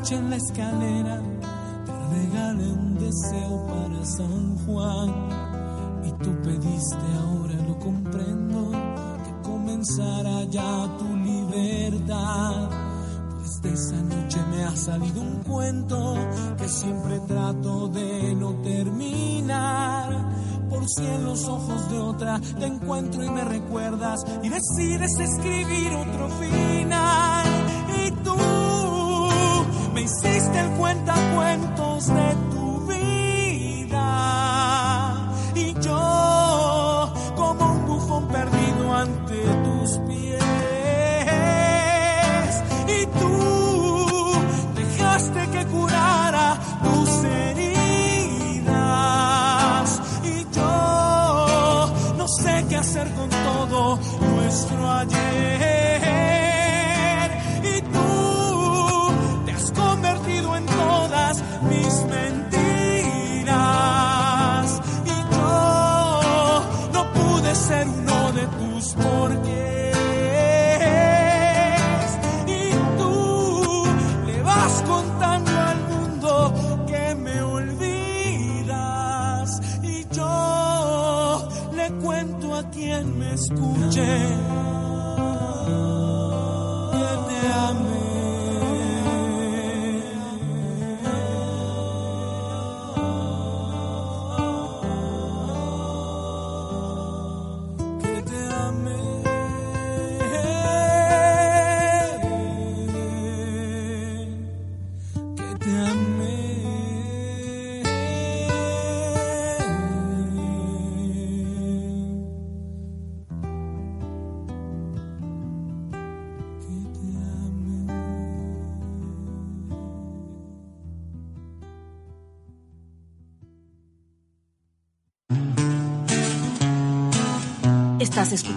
[0.00, 1.20] noche en la escalera
[1.84, 5.10] te regalé un deseo para San Juan?
[6.06, 8.70] Y tú pediste, ahora lo comprendo,
[9.24, 12.70] que comenzara ya tu libertad.
[13.34, 16.16] Pues de esa noche me ha salido un cuento
[16.56, 20.30] que siempre trato de no terminar.
[20.70, 25.92] Por si en los ojos de otra te encuentro y me recuerdas y decides escribir
[25.94, 27.69] otro final.
[30.60, 32.29] Hiciste el cuentacuentos de
[83.90, 84.29] escuche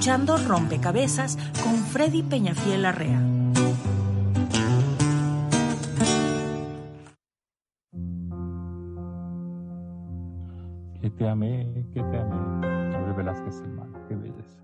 [0.04, 3.22] escuchando Rompecabezas con Freddy Peñafiel Arrea.
[11.00, 12.92] Que te amé, que te amé.
[12.92, 14.62] Gabriel Velázquez, hermano, qué belleza.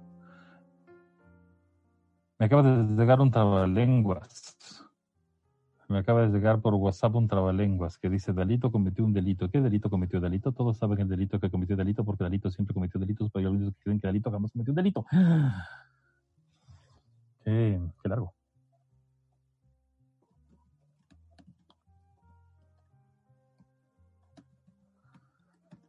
[2.38, 4.49] Me acaba de llegar un trabalenguas.
[5.90, 9.50] Me acaba de llegar por WhatsApp un trabalenguas que dice Dalito cometió un delito.
[9.50, 10.52] ¿Qué delito cometió Dalito?
[10.52, 13.74] Todos saben el delito que cometió Dalito porque Dalito siempre cometió delitos, pero hay algunos
[13.74, 15.04] que creen que Dalito jamás cometió un delito.
[17.44, 18.34] Qué, qué largo.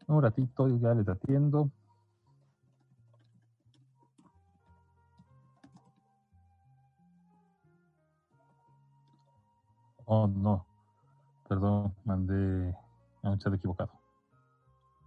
[0.06, 1.70] Un ratito, ya les atiendo.
[10.12, 10.66] Oh, no.
[11.48, 12.74] Perdón, mandé
[13.22, 13.92] a un chat equivocado.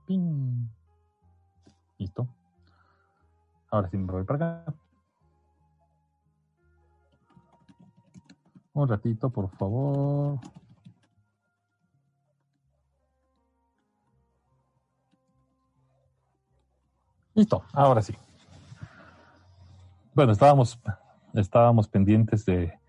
[0.08, 0.66] Ping.
[1.98, 2.26] Listo.
[3.70, 4.74] Ahora sí me voy para acá.
[8.72, 10.40] Un ratito, por favor.
[17.34, 18.16] Listo, ahora sí.
[20.14, 20.80] Bueno, estábamos,
[21.34, 22.80] estábamos pendientes de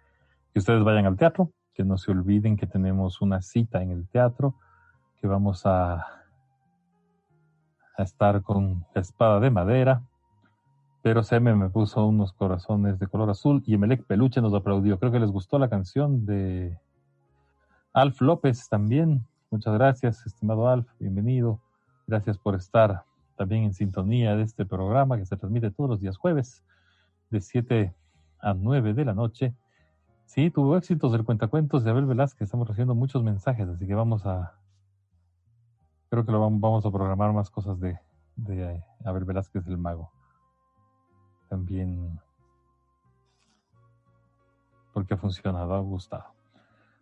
[0.53, 4.09] que ustedes vayan al teatro, que no se olviden que tenemos una cita en el
[4.09, 4.55] teatro,
[5.21, 6.07] que vamos a,
[7.97, 10.03] a estar con la espada de madera,
[11.03, 14.99] pero Seme me puso unos corazones de color azul y Emelec Peluche nos aplaudió.
[14.99, 16.79] Creo que les gustó la canción de
[17.93, 19.27] Alf López también.
[19.51, 21.61] Muchas gracias, estimado Alf, bienvenido.
[22.07, 23.05] Gracias por estar
[23.37, 26.65] también en sintonía de este programa que se transmite todos los días jueves
[27.31, 27.95] de 7
[28.41, 29.55] a 9 de la noche.
[30.27, 32.43] Sí, tuvo éxitos del cuentacuentos de Abel Velázquez.
[32.43, 34.55] Estamos recibiendo muchos mensajes, así que vamos a.
[36.11, 37.99] Creo que lo vamos, a programar más cosas de,
[38.37, 40.11] de Abel Velázquez el Mago.
[41.49, 42.21] También.
[44.93, 46.25] Porque ha funcionado, ha gustado.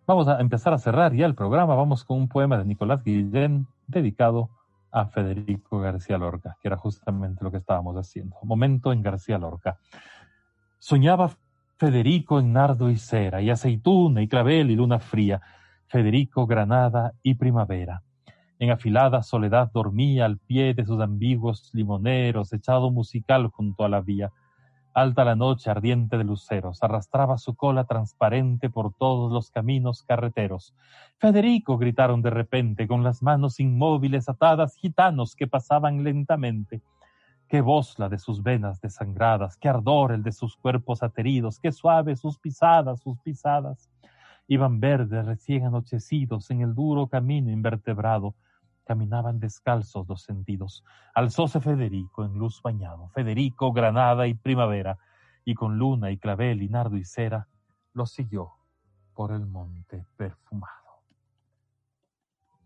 [0.06, 1.74] Vamos a empezar a cerrar ya el programa.
[1.74, 4.50] Vamos con un poema de Nicolás Guillén dedicado
[4.90, 8.36] a Federico García Lorca, que era justamente lo que estábamos haciendo.
[8.42, 9.78] Momento en García Lorca.
[10.78, 11.30] Soñaba
[11.82, 15.40] Federico en nardo y cera, y aceituna y clavel y luna fría,
[15.88, 18.04] Federico granada y primavera.
[18.60, 24.00] En afilada soledad dormía al pie de sus ambiguos limoneros, echado musical junto a la
[24.00, 24.30] vía.
[24.94, 30.76] Alta la noche ardiente de luceros, arrastraba su cola transparente por todos los caminos carreteros.
[31.18, 36.80] Federico, gritaron de repente, con las manos inmóviles atadas, gitanos que pasaban lentamente.
[37.52, 41.70] Qué voz la de sus venas desangradas, qué ardor el de sus cuerpos ateridos, qué
[41.70, 43.90] suave sus pisadas, sus pisadas.
[44.48, 48.34] Iban verdes, recién anochecidos, en el duro camino invertebrado,
[48.86, 50.82] caminaban descalzos los sentidos.
[51.14, 54.96] Alzóse Federico en luz bañado, Federico, granada y primavera,
[55.44, 57.48] y con luna y clavel y nardo y cera,
[57.92, 58.52] lo siguió
[59.12, 61.02] por el monte perfumado.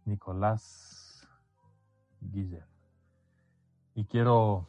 [0.04, 1.28] Nicolás
[2.20, 2.62] Guillén.
[3.96, 4.68] Y quiero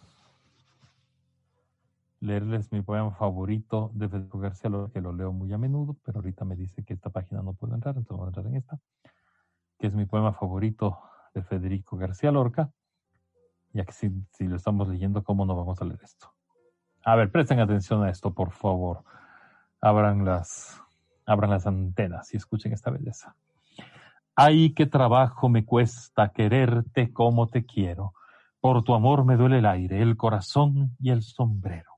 [2.19, 6.19] leerles mi poema favorito de Federico García Lorca, que lo leo muy a menudo, pero
[6.19, 8.79] ahorita me dice que esta página no puedo entrar, entonces voy a entrar en esta,
[9.77, 10.99] que es mi poema favorito
[11.33, 12.71] de Federico García Lorca,
[13.73, 16.33] ya que si, si lo estamos leyendo, ¿cómo no vamos a leer esto?
[17.03, 19.03] A ver, presten atención a esto, por favor.
[19.79, 20.81] Abran las,
[21.25, 23.35] abran las antenas y escuchen esta belleza.
[24.35, 28.13] Ay, qué trabajo me cuesta quererte como te quiero.
[28.59, 31.96] Por tu amor me duele el aire, el corazón y el sombrero.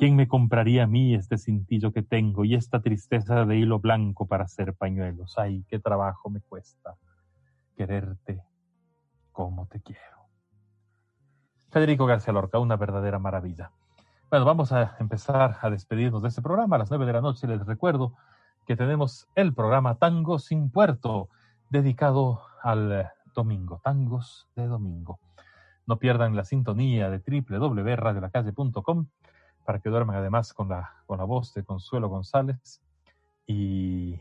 [0.00, 4.26] ¿Quién me compraría a mí este cintillo que tengo y esta tristeza de hilo blanco
[4.26, 5.36] para hacer pañuelos?
[5.36, 6.96] Ay, qué trabajo me cuesta
[7.76, 8.42] quererte
[9.30, 10.24] como te quiero.
[11.68, 13.72] Federico García Lorca, una verdadera maravilla.
[14.30, 16.76] Bueno, vamos a empezar a despedirnos de este programa.
[16.76, 18.14] A las nueve de la noche les recuerdo
[18.66, 21.28] que tenemos el programa Tango sin Puerto,
[21.68, 25.20] dedicado al domingo, tangos de domingo.
[25.86, 29.08] No pierdan la sintonía de www.radiolacalle.com
[29.70, 32.82] para que duerman además con la, con la voz de Consuelo González
[33.46, 34.20] y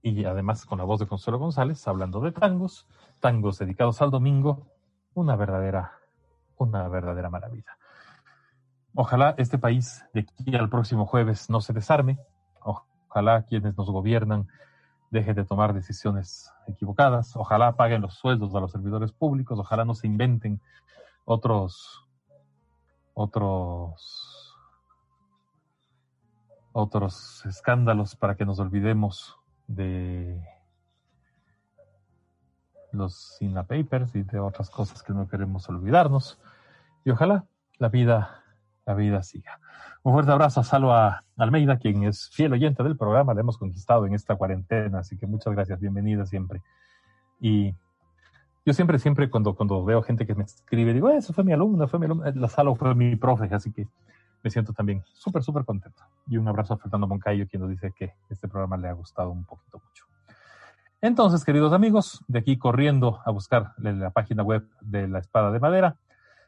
[0.00, 2.86] y además con la voz de Consuelo González hablando de tangos,
[3.18, 4.68] tangos dedicados al domingo,
[5.14, 5.98] una verdadera,
[6.56, 7.78] una verdadera maravilla.
[8.94, 12.20] Ojalá este país de aquí al próximo jueves no se desarme,
[12.60, 14.46] ojalá quienes nos gobiernan
[15.10, 19.94] dejen de tomar decisiones equivocadas, ojalá paguen los sueldos a los servidores públicos, ojalá no
[19.94, 20.60] se inventen
[21.24, 22.06] otros
[23.14, 24.56] otros
[26.72, 30.40] otros escándalos para que nos olvidemos de
[32.92, 36.40] los Sina Papers y de otras cosas que no queremos olvidarnos.
[37.04, 37.44] Y ojalá
[37.78, 38.44] la vida,
[38.86, 39.60] la vida siga.
[40.02, 44.06] Un fuerte abrazo a Salva Almeida, quien es fiel oyente del programa, la hemos conquistado
[44.06, 46.62] en esta cuarentena, así que muchas gracias, bienvenida siempre.
[47.40, 47.74] Y
[48.64, 51.86] yo siempre, siempre cuando, cuando veo gente que me escribe, digo, eso fue mi alumna,
[51.86, 53.86] fue mi alumna, la Salva fue mi profe, así que
[54.42, 56.02] me siento también súper, súper contento.
[56.26, 59.30] Y un abrazo a Fernando Moncayo, quien nos dice que este programa le ha gustado
[59.30, 60.04] un poquito mucho.
[61.02, 65.58] Entonces, queridos amigos, de aquí corriendo a buscar la página web de La Espada de
[65.58, 65.96] Madera,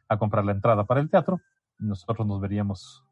[0.09, 1.41] a comprar la entrada para el teatro.
[1.83, 3.05] Nosotros nos veríamos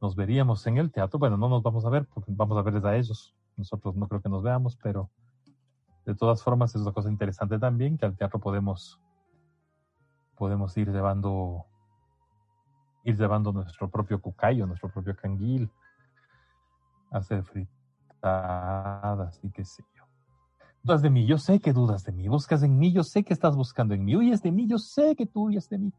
[0.00, 1.18] nos veríamos en el teatro.
[1.18, 3.34] Bueno, no nos vamos a ver porque vamos a verles a ellos.
[3.56, 5.10] Nosotros no creo que nos veamos, pero
[6.04, 9.00] de todas formas es una cosa interesante también que al teatro podemos
[10.36, 11.64] podemos ir llevando
[13.04, 15.70] ir llevando nuestro propio cucayo, nuestro propio canguil,
[17.10, 20.04] hacer fritadas y qué sé yo.
[20.82, 23.32] Dudas de mí, yo sé que dudas de mí, buscas en mí, yo sé que
[23.32, 25.92] estás buscando en mí, huyes de mí, yo sé que tú huyes de mí,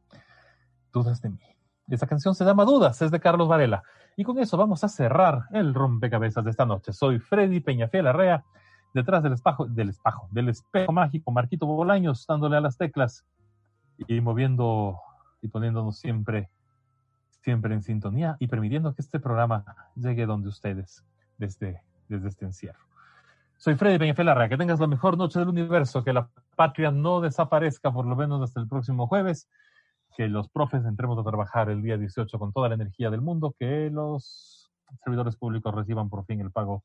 [0.94, 1.57] dudas de mí.
[1.90, 3.82] Esa canción se llama Dudas, es de Carlos Varela.
[4.18, 6.92] Y con eso vamos a cerrar el rompecabezas de esta noche.
[6.92, 8.44] Soy Freddy Peñafiel Arrea,
[8.94, 13.26] detrás del espejo, del espejo, del espejo mágico, Marquito Bolaños, dándole a las teclas
[13.98, 15.00] y moviendo
[15.42, 16.50] y poniéndonos siempre,
[17.42, 19.64] siempre en sintonía y permitiendo que este programa
[19.96, 21.06] llegue donde ustedes
[21.38, 22.86] desde, desde este encierro.
[23.56, 27.22] Soy Freddy Peñafiel Arrea, que tengas la mejor noche del universo, que la patria no
[27.22, 29.48] desaparezca por lo menos hasta el próximo jueves
[30.18, 33.56] que los profes entremos a trabajar el día 18 con toda la energía del mundo,
[33.58, 34.72] que los
[35.04, 36.84] servidores públicos reciban por fin el pago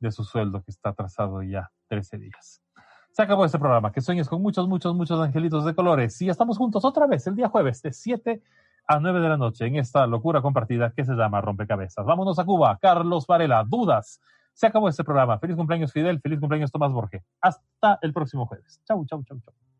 [0.00, 2.62] de su sueldo que está atrasado ya 13 días.
[3.10, 3.92] Se acabó este programa.
[3.92, 6.20] Que sueñes con muchos, muchos, muchos angelitos de colores.
[6.22, 8.42] Y estamos juntos otra vez el día jueves de 7
[8.86, 12.04] a 9 de la noche en esta locura compartida que se llama Rompecabezas.
[12.06, 12.78] Vámonos a Cuba.
[12.80, 14.20] Carlos Varela, dudas.
[14.54, 15.38] Se acabó este programa.
[15.38, 17.22] Feliz cumpleaños Fidel, feliz cumpleaños Tomás Borges.
[17.42, 18.80] Hasta el próximo jueves.
[18.86, 19.73] Chau, chau, chau, chau.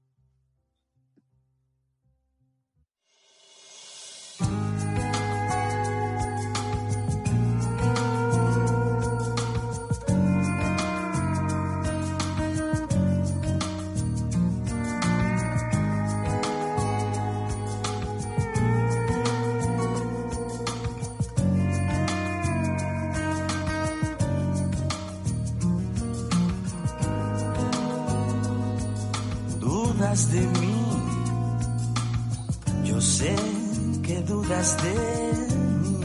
[30.14, 30.76] Dudas de mí,
[32.84, 33.34] yo sé
[34.04, 34.94] que dudas de
[35.82, 36.00] mí.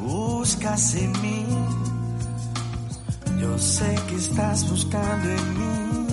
[0.00, 1.44] Buscas en mí,
[3.38, 6.06] yo sé que estás buscando en mí.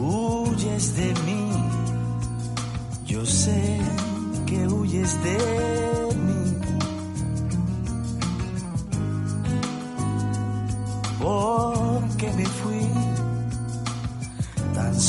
[0.00, 1.50] Huyes de mí,
[3.04, 3.78] Yo sé
[4.46, 5.85] que huyes de mí.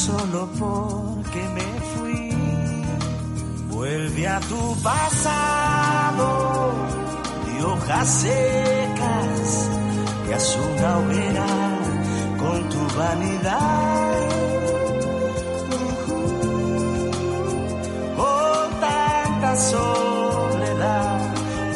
[0.08, 2.30] Solo porque me fui.
[3.74, 6.30] Vuelve a tu pasado
[7.46, 9.70] de hojas secas
[10.28, 11.50] y haz una hoguera
[12.42, 14.14] con tu vanidad.
[18.22, 21.20] Con tanta soledad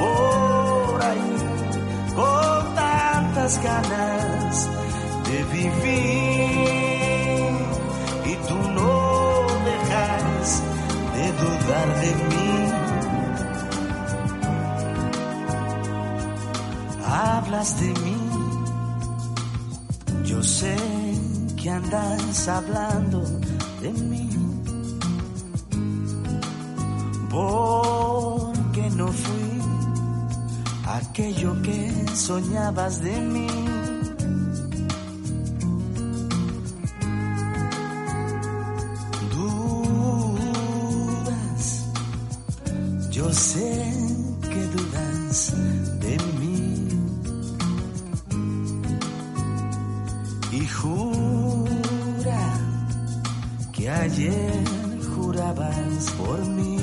[0.01, 1.31] por ahí,
[2.19, 4.69] con tantas ganas
[5.27, 6.20] de vivir
[11.71, 12.71] de mí.
[17.05, 18.17] Hablas de mí,
[20.25, 20.75] yo sé
[21.55, 23.23] que andas hablando
[23.81, 24.29] de mí.
[27.29, 29.61] Porque no fui
[30.85, 33.47] aquello que soñabas de mí.
[43.33, 43.93] Sé
[44.41, 45.53] que dudas
[45.99, 46.87] de mí.
[50.51, 52.43] Y jura
[53.71, 54.63] que ayer
[55.15, 56.77] jurabas por mí.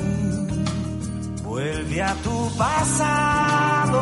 [1.43, 4.01] Vuelve a tu pasado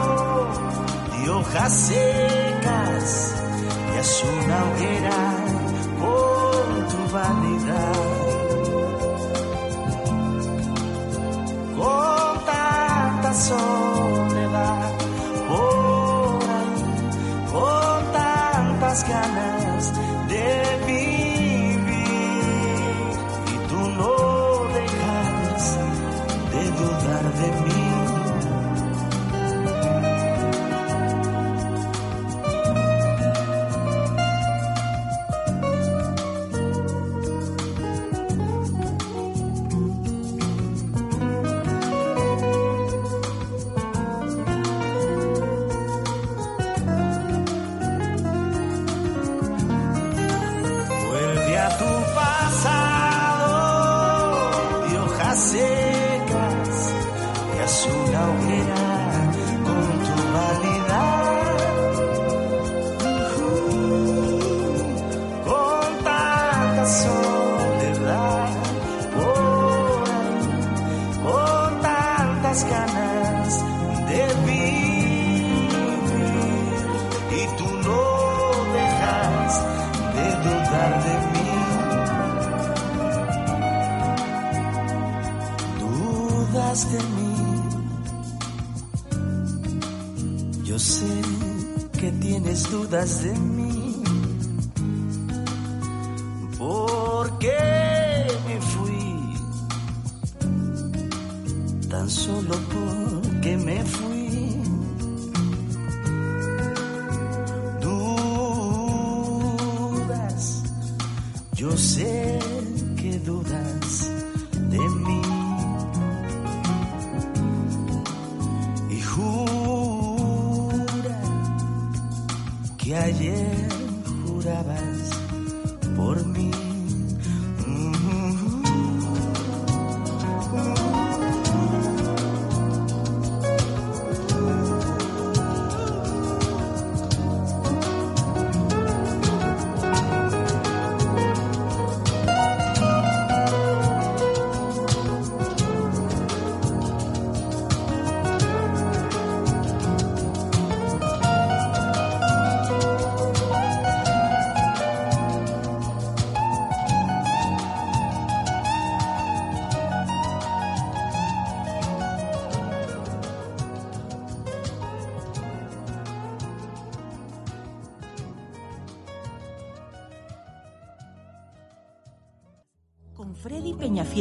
[1.11, 3.34] de hojas secas
[3.94, 5.47] y haz una hoguera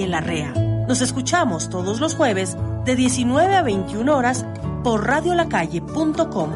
[0.02, 0.52] Arrea.
[0.86, 4.44] Nos escuchamos todos los jueves de 19 a 21 horas
[4.84, 6.50] por radiolacalle.com.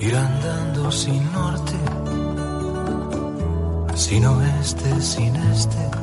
[0.00, 1.72] Ir andando sin norte,
[3.94, 5.95] sin oeste, sin este